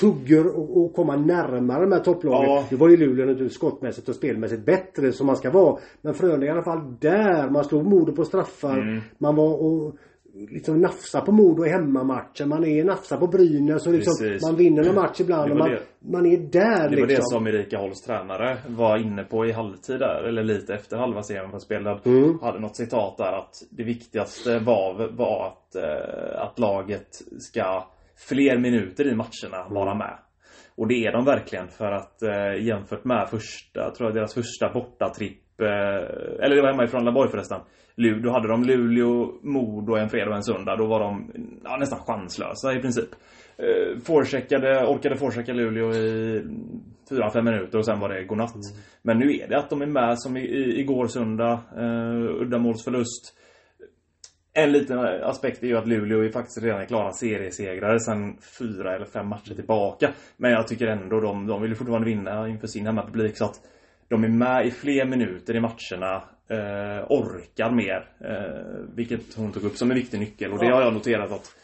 tuggor 0.00 0.46
och, 0.56 0.76
och 0.76 0.94
komma 0.94 1.16
närmare 1.16 1.80
de 1.80 1.92
här 1.92 2.00
topplagen. 2.00 2.50
Ja. 2.50 2.64
Nu 2.70 2.76
var 2.76 2.88
ju 2.88 2.96
Luleå 2.96 3.26
naturligtvis 3.26 3.54
skottmässigt 3.54 4.08
och 4.08 4.14
spelmässigt 4.14 4.64
bättre 4.64 5.12
som 5.12 5.26
man 5.26 5.36
ska 5.36 5.50
vara. 5.50 5.78
Men 6.02 6.14
Frölunda 6.14 6.46
i 6.46 6.50
alla 6.50 6.62
fall 6.62 6.96
där. 7.00 7.50
Man 7.50 7.64
slog 7.64 7.86
Modo 7.86 8.12
på 8.12 8.24
straffar. 8.24 8.78
Mm. 8.78 9.00
Man 9.18 9.36
var 9.36 9.62
och 9.62 9.96
liksom 10.46 10.80
nafsa 10.80 11.20
på 11.20 11.32
Modo 11.32 11.66
i 11.66 11.68
hemmamatchen. 11.68 12.48
Man 12.48 12.64
är 12.64 12.84
nafsa 12.84 13.16
på 13.16 13.26
Brynäs 13.26 13.86
och 13.86 13.92
liksom 13.92 14.14
Precis. 14.20 14.42
man 14.48 14.56
vinner 14.56 14.88
en 14.88 14.94
match 14.94 15.20
ibland. 15.20 15.52
Och 15.52 15.58
var 15.58 15.68
man, 15.68 15.70
det. 15.70 16.10
man 16.12 16.26
är 16.26 16.36
där 16.36 16.88
Det 16.90 17.00
var 17.00 17.06
liksom. 17.06 17.06
det 17.06 17.22
som 17.22 17.46
Erika 17.46 17.78
Holls 17.78 18.02
tränare 18.02 18.58
var 18.68 18.98
inne 18.98 19.24
på 19.24 19.46
i 19.46 19.52
halvtid 19.52 19.98
där, 19.98 20.24
eller 20.28 20.42
lite 20.42 20.74
efter 20.74 20.96
halva 20.96 21.22
serien 21.22 21.50
var 21.50 21.58
spelad. 21.58 22.06
Mm. 22.06 22.38
Hade 22.42 22.60
något 22.60 22.76
citat 22.76 23.16
där 23.16 23.32
att 23.32 23.54
det 23.70 23.84
viktigaste 23.84 24.58
var, 24.58 25.16
var 25.16 25.46
att, 25.46 25.74
eh, 25.74 26.42
att 26.42 26.58
laget 26.58 27.08
ska 27.38 27.88
fler 28.28 28.58
minuter 28.58 29.06
i 29.06 29.14
matcherna 29.14 29.68
vara 29.70 29.94
med. 29.94 30.18
Och 30.76 30.88
det 30.88 30.94
är 30.94 31.12
de 31.12 31.24
verkligen 31.24 31.68
för 31.68 31.92
att 31.92 32.22
eh, 32.22 32.64
jämfört 32.66 33.04
med 33.04 33.28
första, 33.30 33.90
tror 33.90 34.08
jag 34.08 34.14
deras 34.14 34.34
första 34.34 34.72
bortatripp, 34.72 35.42
eh, 35.62 36.44
eller 36.44 36.56
det 36.56 36.62
var 36.62 36.70
hemma 36.70 36.84
i 36.84 36.88
Frölundaborg 36.88 37.30
förresten. 37.30 37.60
Då 38.22 38.30
hade 38.30 38.48
de 38.48 38.64
Luleå, 38.64 39.32
Modo 39.42 39.96
en 39.96 40.08
fredag 40.08 40.30
och 40.30 40.36
en 40.36 40.42
söndag. 40.42 40.76
Då 40.76 40.86
var 40.86 41.00
de 41.00 41.32
ja, 41.64 41.76
nästan 41.76 41.98
chanslösa 41.98 42.74
i 42.74 42.80
princip. 42.80 43.08
Eh, 43.56 43.98
forecheckade, 44.04 44.86
orkade 44.86 45.16
forechecka 45.16 45.52
Luleå 45.52 45.94
i 45.94 46.42
4-5 47.10 47.42
minuter 47.42 47.78
och 47.78 47.84
sen 47.84 48.00
var 48.00 48.08
det 48.08 48.24
godnatt. 48.24 48.54
Men 49.02 49.18
nu 49.18 49.36
är 49.36 49.48
det 49.48 49.58
att 49.58 49.70
de 49.70 49.82
är 49.82 49.86
med 49.86 50.20
som 50.20 50.36
i, 50.36 50.40
i, 50.40 50.80
igår 50.80 51.06
söndag. 51.06 51.60
Eh, 51.76 52.42
uddamålsförlust. 52.42 53.34
En 54.52 54.72
liten 54.72 54.98
aspekt 54.98 55.62
är 55.62 55.66
ju 55.66 55.76
att 55.76 55.88
Luleå 55.88 56.24
är 56.24 56.28
faktiskt 56.28 56.62
redan 56.62 56.86
klara 56.86 57.12
seriesegrare 57.12 58.00
sen 58.00 58.38
fyra 58.58 58.96
eller 58.96 59.06
fem 59.06 59.28
matcher 59.28 59.54
tillbaka. 59.54 60.10
Men 60.36 60.50
jag 60.50 60.68
tycker 60.68 60.86
ändå 60.86 61.20
de, 61.20 61.46
de 61.46 61.62
vill 61.62 61.74
fortfarande 61.74 62.08
vinna 62.08 62.48
inför 62.48 62.66
sin 62.66 62.86
hemmapublik 62.86 63.36
så 63.36 63.44
att 63.44 63.60
de 64.08 64.24
är 64.24 64.28
med 64.28 64.66
i 64.66 64.70
fler 64.70 65.04
minuter 65.04 65.56
i 65.56 65.60
matcherna. 65.60 66.22
Eh, 66.50 67.04
orkar 67.08 67.70
mer. 67.70 68.08
Eh, 68.20 68.94
vilket 68.94 69.34
hon 69.36 69.52
tog 69.52 69.64
upp 69.64 69.76
som 69.76 69.90
en 69.90 69.96
viktig 69.96 70.20
nyckel 70.20 70.52
och 70.52 70.58
det 70.58 70.66
har 70.74 70.82
jag 70.82 70.94
noterat 70.94 71.32
att 71.32 71.54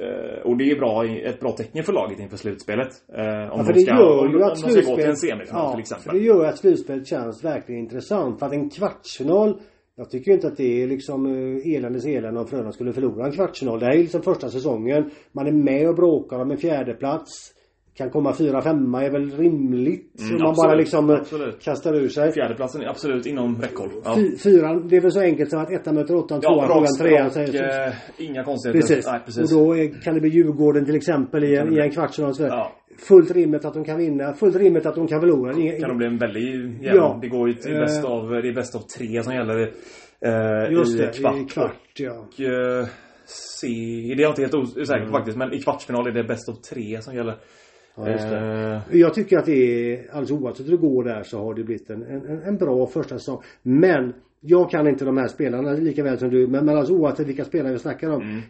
eh, 0.00 0.42
och 0.44 0.56
det 0.56 0.70
är 0.70 0.76
bra, 0.76 1.06
ett 1.06 1.40
bra 1.40 1.52
tecken 1.52 1.84
för 1.84 1.92
laget 1.92 2.20
inför 2.20 2.36
slutspelet. 2.36 2.88
Eh, 3.12 3.24
om 3.24 3.58
Ja, 3.58 3.64
för 3.64 3.72
de 3.72 3.78
det 3.78 3.80
ska, 3.80 3.94
gör 3.94 4.18
om, 4.18 4.30
ju 4.30 4.42
om 4.42 4.48
de 4.48 4.56
ska 4.56 4.90
gå 4.90 4.96
till 4.96 5.06
en 5.08 5.16
semifinal 5.16 5.62
Ja, 5.62 5.74
till 5.74 5.84
för 5.84 5.96
exempel. 5.96 6.18
det 6.20 6.26
gör 6.26 6.44
att 6.44 6.58
slutspelet 6.58 7.06
känns 7.06 7.44
verkligen 7.44 7.80
intressant. 7.80 8.38
För 8.38 8.46
att 8.46 8.52
en 8.52 8.70
kvartsfinal 8.70 9.60
jag 9.96 10.10
tycker 10.10 10.32
inte 10.32 10.46
att 10.46 10.56
det 10.56 10.82
är 10.82 10.86
liksom 10.86 11.26
eh, 11.26 11.74
eländes 11.76 12.06
elände 12.06 12.40
om 12.40 12.46
Frölunda 12.46 12.72
skulle 12.72 12.92
förlora 12.92 13.26
en 13.26 13.32
kvartsfinal. 13.32 13.80
Det 13.80 13.86
här 13.86 13.92
är 13.92 13.98
liksom 13.98 14.22
första 14.22 14.48
säsongen. 14.48 15.10
Man 15.32 15.46
är 15.46 15.52
med 15.52 15.88
och 15.88 15.94
bråkar 15.94 16.38
om 16.38 16.50
en 16.50 16.56
fjärde 16.56 16.94
plats 16.94 17.52
Kan 18.00 18.10
komma 18.10 18.34
fyra, 18.34 18.62
femma 18.62 19.04
är 19.04 19.10
väl 19.10 19.30
rimligt. 19.30 20.20
Mm, 20.20 20.36
om 20.36 20.42
man 20.42 20.54
bara 20.56 20.74
liksom 20.74 21.10
eh, 21.10 21.16
absolut. 21.16 21.62
kastar 21.62 21.94
ur 21.94 22.08
sig. 22.08 22.32
Fjärdeplatsen 22.32 22.82
är 22.82 22.86
absolut 22.88 23.26
inom 23.26 23.62
räckhåll. 23.62 23.88
Ja. 24.04 24.14
Fy, 24.16 24.36
fyran, 24.36 24.88
det 24.88 24.96
är 24.96 25.00
väl 25.00 25.12
så 25.12 25.20
enkelt 25.20 25.50
som 25.50 25.60
att 25.60 25.70
ettan 25.72 25.94
möter 25.94 26.14
åttan, 26.16 26.40
Ja, 26.42 26.66
tvåan, 26.66 26.68
rak, 26.82 26.98
trean. 26.98 27.30
säger- 27.30 27.86
eh, 27.88 27.92
inga 28.18 28.44
konstigheter. 28.44 28.80
Precis. 28.80 29.06
Nej, 29.06 29.20
precis. 29.24 29.52
Och 29.52 29.58
då 29.58 29.76
är, 29.76 30.02
kan 30.02 30.14
det 30.14 30.20
bli 30.20 30.30
Djurgården 30.30 30.84
till 30.84 30.94
exempel 30.96 31.44
i 31.44 31.56
en, 31.56 31.72
i 31.72 31.78
en 31.80 31.90
kvartsfinal. 31.90 32.34
så. 32.34 32.42
Ja. 32.42 32.72
Fullt 32.98 33.30
rimligt 33.30 33.64
att 33.64 33.74
de 33.74 33.84
kan 33.84 33.98
vinna. 33.98 34.32
Fullt 34.32 34.56
rimligt 34.56 34.86
att 34.86 34.94
de 34.94 35.06
kan 35.08 35.20
förlora. 35.20 35.52
Inga, 35.60 35.72
kan 35.80 35.88
det 35.88 35.94
bli 35.96 36.06
en 36.06 36.18
väldig 36.18 36.42
jämn. 36.52 36.80
Ja. 36.82 37.18
Det 37.22 37.28
går 37.28 37.48
ju 37.48 37.54
till 37.54 37.74
Eh. 37.74 37.80
bäst 37.80 38.04
av, 38.04 38.28
det 38.30 38.48
är 38.48 38.54
bäst 38.54 38.74
av 38.76 38.80
tre 38.98 39.22
som 39.22 39.34
gäller 39.34 39.60
eh, 40.24 40.72
just 40.72 40.94
i 40.94 40.98
det, 40.98 41.12
kvart. 41.18 41.36
i 41.36 41.44
kvart 41.44 41.76
ja. 41.98 42.12
Och, 42.12 42.40
eh, 42.40 42.86
se, 43.60 43.66
det 43.66 44.12
är 44.12 44.22
jag 44.22 44.30
inte 44.30 44.42
helt 44.42 44.54
osäker 44.54 44.96
Mm. 44.96 45.10
på 45.10 45.16
faktiskt, 45.18 45.38
men 45.38 45.52
i 45.52 45.58
kvartsfinal 45.62 46.06
är 46.06 46.12
det 46.12 46.24
bäst 46.24 46.48
av 46.48 46.52
tre 46.74 47.02
som 47.02 47.14
gäller. 47.14 47.34
Ja, 47.94 48.10
just 48.10 48.28
det. 48.28 48.82
Eh, 48.90 48.98
Jag 49.00 49.14
tycker 49.14 49.38
att 49.38 49.46
det 49.46 49.92
är, 49.92 50.10
alldeles 50.10 50.30
oavsett 50.30 50.66
hur 50.66 50.70
det 50.70 50.76
går 50.76 51.04
där 51.04 51.22
så 51.22 51.38
har 51.38 51.54
det 51.54 51.64
blivit 51.64 51.90
en, 51.90 52.02
en, 52.02 52.42
en 52.42 52.56
bra 52.56 52.86
första 52.86 53.18
säsong. 53.18 53.42
Men 53.62 54.12
jag 54.40 54.70
kan 54.70 54.88
inte 54.88 55.04
de 55.04 55.16
här 55.16 55.28
spelarna 55.28 55.72
lika 55.72 56.02
väl 56.02 56.18
som 56.18 56.30
du. 56.30 56.46
Men, 56.46 56.64
men 56.64 56.76
alltså 56.76 56.94
oavsett 56.94 57.26
vilka 57.26 57.44
spelare 57.44 57.72
vi 57.72 57.78
snackar 57.78 58.10
om. 58.10 58.22
Mm. 58.22 58.40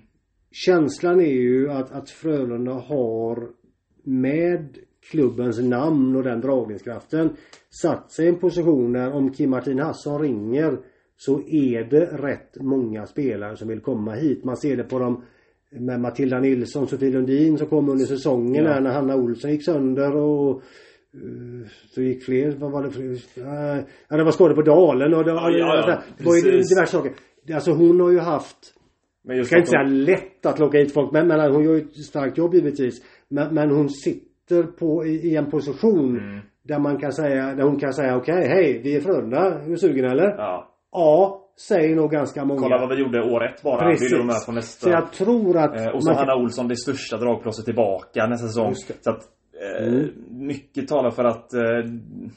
Känslan 0.52 1.20
är 1.20 1.32
ju 1.32 1.70
att, 1.70 1.92
att 1.92 2.10
Frölunda 2.10 2.72
har 2.72 3.48
med 4.02 4.78
klubbens 5.10 5.60
namn 5.60 6.16
och 6.16 6.22
den 6.22 6.40
dragningskraften 6.40 7.30
satt 7.82 8.12
sig 8.12 8.26
i 8.26 8.28
en 8.28 8.38
position 8.38 8.92
där 8.92 9.12
om 9.12 9.32
Kim 9.32 9.50
Martin 9.50 9.78
Hassan 9.78 10.20
ringer 10.20 10.78
så 11.16 11.40
är 11.48 11.84
det 11.84 12.04
rätt 12.06 12.56
många 12.60 13.06
spelare 13.06 13.56
som 13.56 13.68
vill 13.68 13.80
komma 13.80 14.12
hit. 14.12 14.44
Man 14.44 14.56
ser 14.56 14.76
det 14.76 14.84
på 14.84 14.98
dem 14.98 15.24
med 15.72 16.00
Matilda 16.00 16.40
Nilsson, 16.40 16.86
Sofie 16.86 17.10
Lundin 17.10 17.58
som 17.58 17.66
kom 17.66 17.88
under 17.88 18.04
säsongen 18.04 18.64
Ja. 18.64 18.80
när 18.80 18.90
Hanna 18.92 19.16
Olsson 19.16 19.50
gick 19.50 19.64
sönder 19.64 20.16
och 20.16 20.62
eh, 21.14 21.68
så 21.94 22.02
gick 22.02 22.24
fler, 22.24 22.50
vad 22.50 22.70
var 22.72 22.82
det 22.82 22.90
för, 22.90 23.02
eh, 23.02 23.84
ja 24.08 24.16
det 24.16 24.24
var 24.24 24.32
skador 24.32 24.54
på 24.54 24.62
Dalen 24.62 25.14
och 25.14 25.24
det 25.24 25.32
var, 25.32 25.50
Ja, 25.50 25.58
ja, 25.58 25.84
ja, 25.90 26.02
det 26.18 26.24
var 26.24 26.36
ju 26.36 26.42
diverse 26.42 26.86
saker. 26.92 27.12
Alltså 27.54 27.72
hon 27.72 28.00
har 28.00 28.10
ju 28.10 28.18
haft 28.18 28.56
men 29.24 29.36
jag 29.36 29.46
ska 29.46 29.56
inte 29.58 29.70
säga 29.70 29.82
lätt 29.82 30.46
att 30.46 30.58
locka 30.58 30.78
hit 30.78 30.92
folk 30.94 31.12
men, 31.12 31.26
men 31.28 31.52
hon 31.52 31.64
gör 31.64 31.74
ju 31.74 31.80
ett 31.80 31.96
starkt 32.04 32.38
jobb 32.38 32.54
givetvis. 32.54 33.02
Men, 33.28 33.54
men 33.54 33.70
hon 33.70 33.88
sitter 33.90 34.62
på 34.62 35.06
i, 35.06 35.10
i 35.28 35.36
en 35.36 35.50
position 35.50 36.18
Mm. 36.18 36.40
där 36.62 36.78
man 36.78 36.98
kan 36.98 37.12
säga, 37.12 37.54
där 37.54 37.62
hon 37.64 37.78
kan 37.78 37.92
säga 37.92 38.16
okej, 38.16 38.46
hej, 38.48 38.80
vi 38.84 38.96
är 38.96 39.00
Frölunda, 39.00 39.38
är 39.60 39.68
du 39.68 39.76
sugen 39.76 40.04
eller? 40.04 40.24
Ja. 40.36 40.74
Ja. 40.92 41.39
Säger 41.56 41.96
nog 41.96 42.10
ganska 42.10 42.44
många. 42.44 42.60
Kolla 42.60 42.78
vad 42.78 42.88
vi 42.88 42.94
gjorde 43.02 43.22
år 43.22 43.44
ett 43.46 43.62
bara. 43.62 43.90
Precis. 43.90 44.12
Vi 44.12 44.16
är 44.16 44.24
med 44.24 44.46
på 44.46 44.52
nästa. 44.52 44.84
Så 44.84 44.90
jag 44.90 45.12
tror 45.12 45.56
att 45.56 45.80
Eh, 45.80 45.86
och 45.86 46.04
så 46.04 46.10
man 46.10 46.18
Hanna 46.18 46.34
Olsson, 46.36 46.68
det 46.68 46.76
största 46.76 47.16
dragplåstret 47.16 47.64
tillbaka 47.64 48.26
nästa 48.26 48.46
säsong. 48.46 48.74
Så 48.74 49.10
att 49.10 49.22
eh, 49.78 49.86
Mm. 49.86 50.08
mycket 50.30 50.88
talar 50.88 51.10
för 51.10 51.24
att 51.24 51.54
eh, 51.54 51.60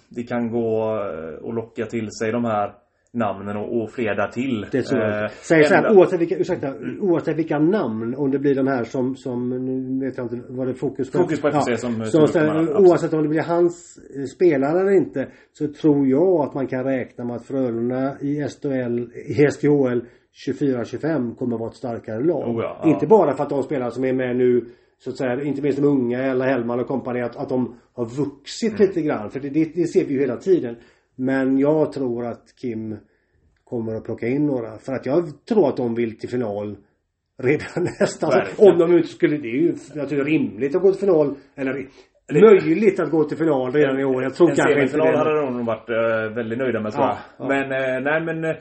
det 0.09 0.24
kan 0.24 0.51
gå 0.51 0.95
eh, 0.95 1.47
att 1.49 1.55
locka 1.55 1.86
till 1.86 2.11
sig 2.11 2.32
de 2.32 2.45
här 2.45 2.74
namnen 3.18 3.57
och, 3.57 3.82
och 3.84 3.91
fler 3.91 4.16
därtill. 4.16 4.66
Det 4.72 4.82
tror 4.82 5.01
jag. 5.01 5.24
Eh, 5.24 5.30
Säg 5.41 5.64
så 5.64 5.74
här, 5.74 5.84
ända- 5.84 5.99
oavsett 5.99 6.22
vilka, 6.22 6.38
ursäkta, 6.38 6.74
oavsett 6.99 7.38
vilka 7.38 7.59
namn, 7.59 8.16
om 8.16 8.32
det 8.32 8.39
blir 8.39 8.55
de 8.55 8.68
här 8.68 8.84
som, 8.84 9.16
som 9.16 9.49
nu 9.49 10.05
vet 10.05 10.18
jag 10.18 10.26
inte, 10.26 10.41
var 10.53 10.66
det 10.66 10.74
fokus 10.74 11.11
på? 11.11 11.18
Fokus 11.18 11.41
på 11.41 11.47
FFC 11.47 11.82
som, 11.82 12.05
som 12.05 12.24
upp 12.24 12.30
ställer- 12.30 12.53
de 12.53 12.68
här, 12.68 12.78
oavsett 12.78 13.14
om 13.14 13.24
det 13.24 13.30
blir 13.30 13.41
hans 13.41 13.97
eh, 14.18 14.24
spelare 14.24 14.80
eller 14.82 14.91
inte, 14.91 15.28
så 15.51 15.68
tror 15.68 16.07
jag 16.07 16.41
att 16.41 16.53
man 16.53 16.68
kan 16.68 16.84
räkna 16.84 17.24
med 17.26 17.36
att 17.36 17.45
Frölunda 17.45 18.16
i 18.22 18.47
SHL, 18.49 18.99
i 19.16 19.51
SDHL 19.51 20.01
24-25 20.47 21.36
kommer 21.36 21.55
att 21.55 21.59
vara 21.59 21.70
ett 21.70 21.76
starkare 21.76 22.24
lag. 22.24 22.55
Oh 22.55 22.61
ja, 22.64 22.80
ja. 22.84 22.89
Inte 22.89 23.07
bara 23.07 23.34
för 23.34 23.43
att 23.43 23.49
de 23.49 23.64
spelare 23.64 23.91
som 23.91 24.03
är 24.03 24.14
med 24.14 24.36
nu 24.36 24.66
så 24.97 25.09
att 25.09 25.18
säga, 25.18 25.43
inte 25.43 25.61
minst 25.61 25.82
de 25.82 25.88
unga 25.88 26.24
eller 26.24 26.45
Hellman 26.45 26.80
och 26.80 26.88
kompani 26.88 27.22
att, 27.22 27.36
att 27.36 27.49
de 27.49 27.76
har 27.93 28.05
vuxit 28.05 28.72
Mm. 28.74 28.82
lite 28.88 29.01
grann. 29.01 29.30
För 29.30 29.39
det, 29.39 29.49
det, 29.49 29.72
det 29.76 29.88
ser 29.88 30.05
vi 30.05 30.14
ju 30.14 30.20
hela 30.20 30.38
tiden. 30.38 30.76
Men 31.16 31.57
jag 31.57 31.91
tror 31.93 32.26
att 32.26 32.55
Kim 32.61 32.97
kommer 33.64 33.95
att 33.95 34.03
plocka 34.03 34.28
in 34.28 34.45
några. 34.45 34.78
För 34.78 34.93
att 34.93 35.05
jag 35.05 35.45
tror 35.45 35.70
att 35.70 35.78
de 35.78 35.95
vill 35.95 36.20
till 36.20 36.30
final 36.30 36.78
redan 37.38 37.84
nästa. 37.99 38.28
Alltså, 38.28 38.61
om 38.72 38.78
de 38.78 38.97
inte 38.97 39.07
skulle, 39.07 39.38
det 39.38 39.47
är 39.47 39.61
ju 39.61 39.72
naturligtvis 39.95 40.26
rimligt 40.26 40.76
att 40.76 40.82
gå 40.82 40.91
till 40.91 40.99
final. 40.99 41.36
Eller 41.55 41.88
möjligt 42.41 42.99
att 42.99 43.11
gå 43.11 43.24
till 43.24 43.38
final 43.38 43.72
redan 43.72 43.99
i 43.99 44.03
år. 44.05 44.24
Jag 44.24 44.36
tror 44.36 44.49
en 44.49 44.55
kanske 44.55 44.84
inte 44.84 44.97
det. 44.97 45.18
hade 45.18 45.41
de 45.41 45.57
nog 45.57 45.66
varit 45.66 45.89
eh, 45.89 46.36
väldigt 46.36 46.57
nöjda 46.59 46.80
med 46.82 46.91
tror 46.91 47.05
Ja, 47.05 47.18
jag. 47.38 47.45
ja. 47.45 47.47
Men 47.47 47.72
eh, 47.95 48.01
nej 48.11 48.22
men 48.22 48.43
eh, 48.43 48.55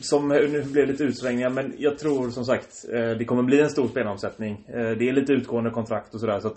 som 0.00 0.28
nu 0.28 0.64
blev 0.72 0.86
lite 0.86 1.04
utsvängningar 1.04 1.50
men 1.50 1.74
jag 1.78 1.98
tror 1.98 2.30
som 2.30 2.44
sagt 2.44 2.84
det 3.18 3.24
kommer 3.24 3.42
bli 3.42 3.60
en 3.60 3.70
stor 3.70 3.88
spelomsättning. 3.88 4.64
Det 4.68 5.08
är 5.08 5.12
lite 5.12 5.32
utgående 5.32 5.70
kontrakt 5.70 6.14
och 6.14 6.20
sådär 6.20 6.40
så 6.40 6.48
att 6.48 6.56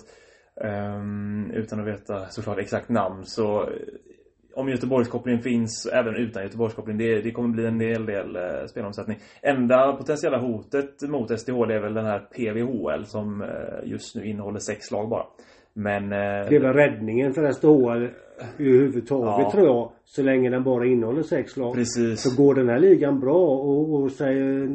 ehm, 0.64 1.52
utan 1.54 1.80
att 1.80 1.88
veta 1.88 2.26
såklart 2.30 2.60
exakt 2.60 2.90
namn 2.90 3.26
så 3.26 3.70
om 4.56 4.70
Göteborgskopplingen 4.70 5.42
finns, 5.42 5.90
även 5.94 6.16
utan 6.16 6.44
Göteborgskoppling, 6.44 6.98
det, 6.98 7.22
det 7.22 7.32
kommer 7.32 7.50
bli 7.50 7.66
en 7.66 7.80
hel 7.80 8.06
del 8.06 8.36
eh, 8.36 8.66
spelomsättning. 8.70 9.18
Enda 9.42 9.94
potentiella 9.94 10.38
hotet 10.38 11.02
mot 11.02 11.40
SDHL 11.40 11.72
är 11.72 11.80
väl 11.80 11.94
den 11.94 12.06
här 12.06 12.20
PVHL 12.20 13.06
som 13.06 13.42
eh, 13.42 13.90
just 13.90 14.16
nu 14.16 14.26
innehåller 14.26 14.60
sex 14.60 14.92
lag 14.92 15.10
bara. 15.10 15.26
Men... 15.74 16.04
Eh, 16.04 16.50
det 16.50 16.56
är 16.56 16.60
väl 16.60 16.74
räddningen 16.74 17.34
för 17.34 17.52
SDHL 17.52 18.10
överhuvudtaget 18.60 19.46
ja. 19.46 19.52
tror 19.52 19.66
jag. 19.66 19.92
Så 20.06 20.24
länge 20.24 20.50
den 20.50 20.64
bara 20.64 20.86
innehåller 20.86 21.24
sex 21.24 21.58
lag. 21.58 21.74
Precis. 21.74 22.22
Så 22.22 22.44
går 22.44 22.56
den 22.56 22.70
här 22.70 22.80
ligan 22.80 23.20
bra 23.20 23.48
och, 23.48 23.94
och 23.94 24.12
säger 24.12 24.70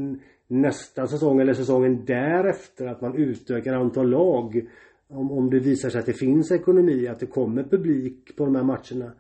nästa 0.49 1.07
säsong 1.07 1.41
eller 1.41 1.55
säsongen 1.55 2.05
därefter 2.05 2.87
att 2.87 3.01
man 3.01 3.17
utökar 3.17 3.75
antal 3.75 4.11
lag. 4.11 4.67
Om, 5.09 5.33
om 5.33 5.51
det 5.51 5.59
visar 5.59 5.91
sig 5.91 5.99
att 5.99 6.07
det 6.07 6.13
finns 6.13 6.53
ekonomi, 6.53 7.09
att 7.09 7.21
det 7.21 7.27
kommer 7.27 7.63
publik 7.63 8.37
på 8.37 8.45
de 8.45 8.57
här 8.57 8.63
matcherna. 8.63 9.13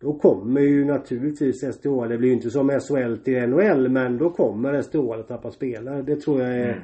Då 0.00 0.12
kommer 0.12 0.60
ju 0.60 0.84
naturligtvis 0.84 1.74
SDHL, 1.74 2.08
det 2.08 2.18
blir 2.18 2.28
ju 2.28 2.34
inte 2.34 2.50
som 2.50 2.70
SHL 2.70 3.16
till 3.24 3.48
NHL 3.48 3.88
men 3.88 4.18
då 4.18 4.30
kommer 4.30 4.82
SDHL 4.82 5.20
att 5.20 5.28
tappa 5.28 5.50
spelare. 5.50 6.02
Det 6.02 6.16
tror 6.16 6.40
jag 6.40 6.50
är 6.50 6.72
mm. 6.72 6.82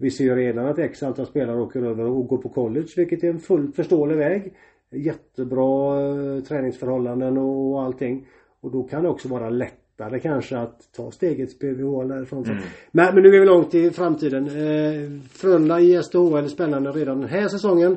Vi 0.00 0.10
ser 0.10 0.24
ju 0.24 0.34
redan 0.34 0.66
att 0.66 0.78
X 0.78 1.02
antal 1.02 1.26
spelare 1.26 1.60
åker 1.60 1.82
över 1.82 2.04
och 2.04 2.26
går 2.26 2.38
på 2.38 2.48
college 2.48 2.88
vilket 2.96 3.24
är 3.24 3.28
en 3.28 3.38
fullt 3.38 3.76
förståelig 3.76 4.16
väg. 4.16 4.54
Jättebra 4.90 6.00
eh, 6.00 6.42
träningsförhållanden 6.42 7.38
och 7.38 7.82
allting. 7.82 8.26
Och 8.60 8.70
då 8.70 8.82
kan 8.82 9.02
det 9.02 9.08
också 9.08 9.28
vara 9.28 9.50
lättare 9.50 10.20
kanske 10.20 10.58
att 10.58 10.92
ta 10.96 11.10
steget 11.10 11.58
PVH 11.58 12.08
därifrån. 12.08 12.44
Mm. 12.44 12.56
Men, 12.92 13.14
men 13.14 13.22
nu 13.22 13.28
är 13.28 13.40
vi 13.40 13.46
långt 13.46 13.74
i 13.74 13.90
framtiden. 13.90 14.46
Eh, 14.46 15.20
Frölunda 15.30 15.80
i 15.80 16.02
SDHL 16.02 16.44
är 16.44 16.48
spännande 16.48 16.90
redan 16.90 17.20
den 17.20 17.28
här 17.28 17.48
säsongen. 17.48 17.96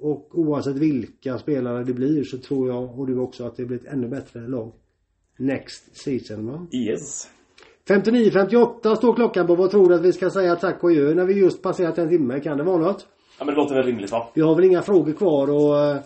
Och 0.00 0.38
oavsett 0.38 0.76
vilka 0.76 1.38
spelare 1.38 1.84
det 1.84 1.92
blir 1.92 2.24
så 2.24 2.38
tror 2.38 2.68
jag 2.68 2.98
och 2.98 3.06
du 3.06 3.18
också 3.18 3.44
att 3.44 3.56
det 3.56 3.64
blir 3.64 3.78
ett 3.78 3.92
ännu 3.92 4.08
bättre 4.08 4.48
lag. 4.48 4.72
Next 5.38 5.96
season 5.96 6.46
va? 6.46 6.66
Yes. 6.72 7.30
59.58 7.88 8.94
står 8.94 9.14
klockan 9.14 9.46
på. 9.46 9.54
Vad 9.54 9.70
tror 9.70 9.88
du 9.88 9.94
att 9.94 10.04
vi 10.04 10.12
ska 10.12 10.30
säga 10.30 10.56
tack 10.56 10.84
och 10.84 10.92
gör 10.92 11.14
när 11.14 11.24
vi 11.24 11.34
just 11.34 11.62
passerat 11.62 11.98
en 11.98 12.08
timme? 12.08 12.40
Kan 12.40 12.58
det 12.58 12.64
vara 12.64 12.78
något? 12.78 13.06
Ja 13.38 13.44
men 13.44 13.54
det 13.54 13.60
låter 13.60 13.74
väl 13.74 13.84
rimligt 13.84 14.12
va? 14.12 14.28
Vi 14.34 14.40
har 14.40 14.54
väl 14.54 14.64
inga 14.64 14.82
frågor 14.82 15.12
kvar 15.12 15.50
och 15.50 15.94
uh, 15.96 16.02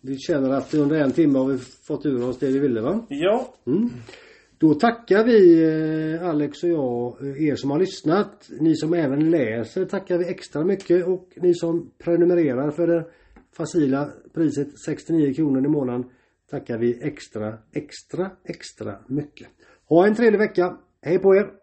vi 0.00 0.18
känner 0.18 0.50
att 0.50 0.74
under 0.74 1.00
en 1.00 1.12
timme 1.12 1.38
har 1.38 1.46
vi 1.46 1.58
fått 1.58 2.06
ur 2.06 2.28
oss 2.28 2.38
det 2.38 2.46
vi 2.46 2.58
ville 2.58 2.80
va? 2.80 3.06
Ja. 3.08 3.48
Mm. 3.66 3.90
Då 4.58 4.74
tackar 4.74 5.24
vi 5.24 5.64
uh, 5.64 6.28
Alex 6.28 6.62
och 6.62 6.68
jag 6.68 7.22
uh, 7.22 7.48
er 7.48 7.54
som 7.54 7.70
har 7.70 7.78
lyssnat. 7.78 8.50
Ni 8.60 8.76
som 8.76 8.94
även 8.94 9.30
läser 9.30 9.84
tackar 9.84 10.18
vi 10.18 10.28
extra 10.28 10.64
mycket 10.64 11.06
och 11.06 11.28
ni 11.36 11.54
som 11.54 11.90
prenumererar 12.04 12.70
för 12.70 12.86
det 12.86 13.04
facila 13.56 14.06
priset 14.34 14.78
69 14.86 15.34
kronor 15.36 15.64
i 15.64 15.68
månaden 15.68 16.04
tackar 16.50 16.78
vi 16.78 16.98
extra, 17.02 17.58
extra, 17.72 18.30
extra 18.44 18.98
mycket. 19.08 19.48
Ha 19.88 20.06
en 20.06 20.14
trevlig 20.14 20.38
vecka. 20.38 20.78
Hej 21.02 21.18
på 21.18 21.34
er! 21.34 21.61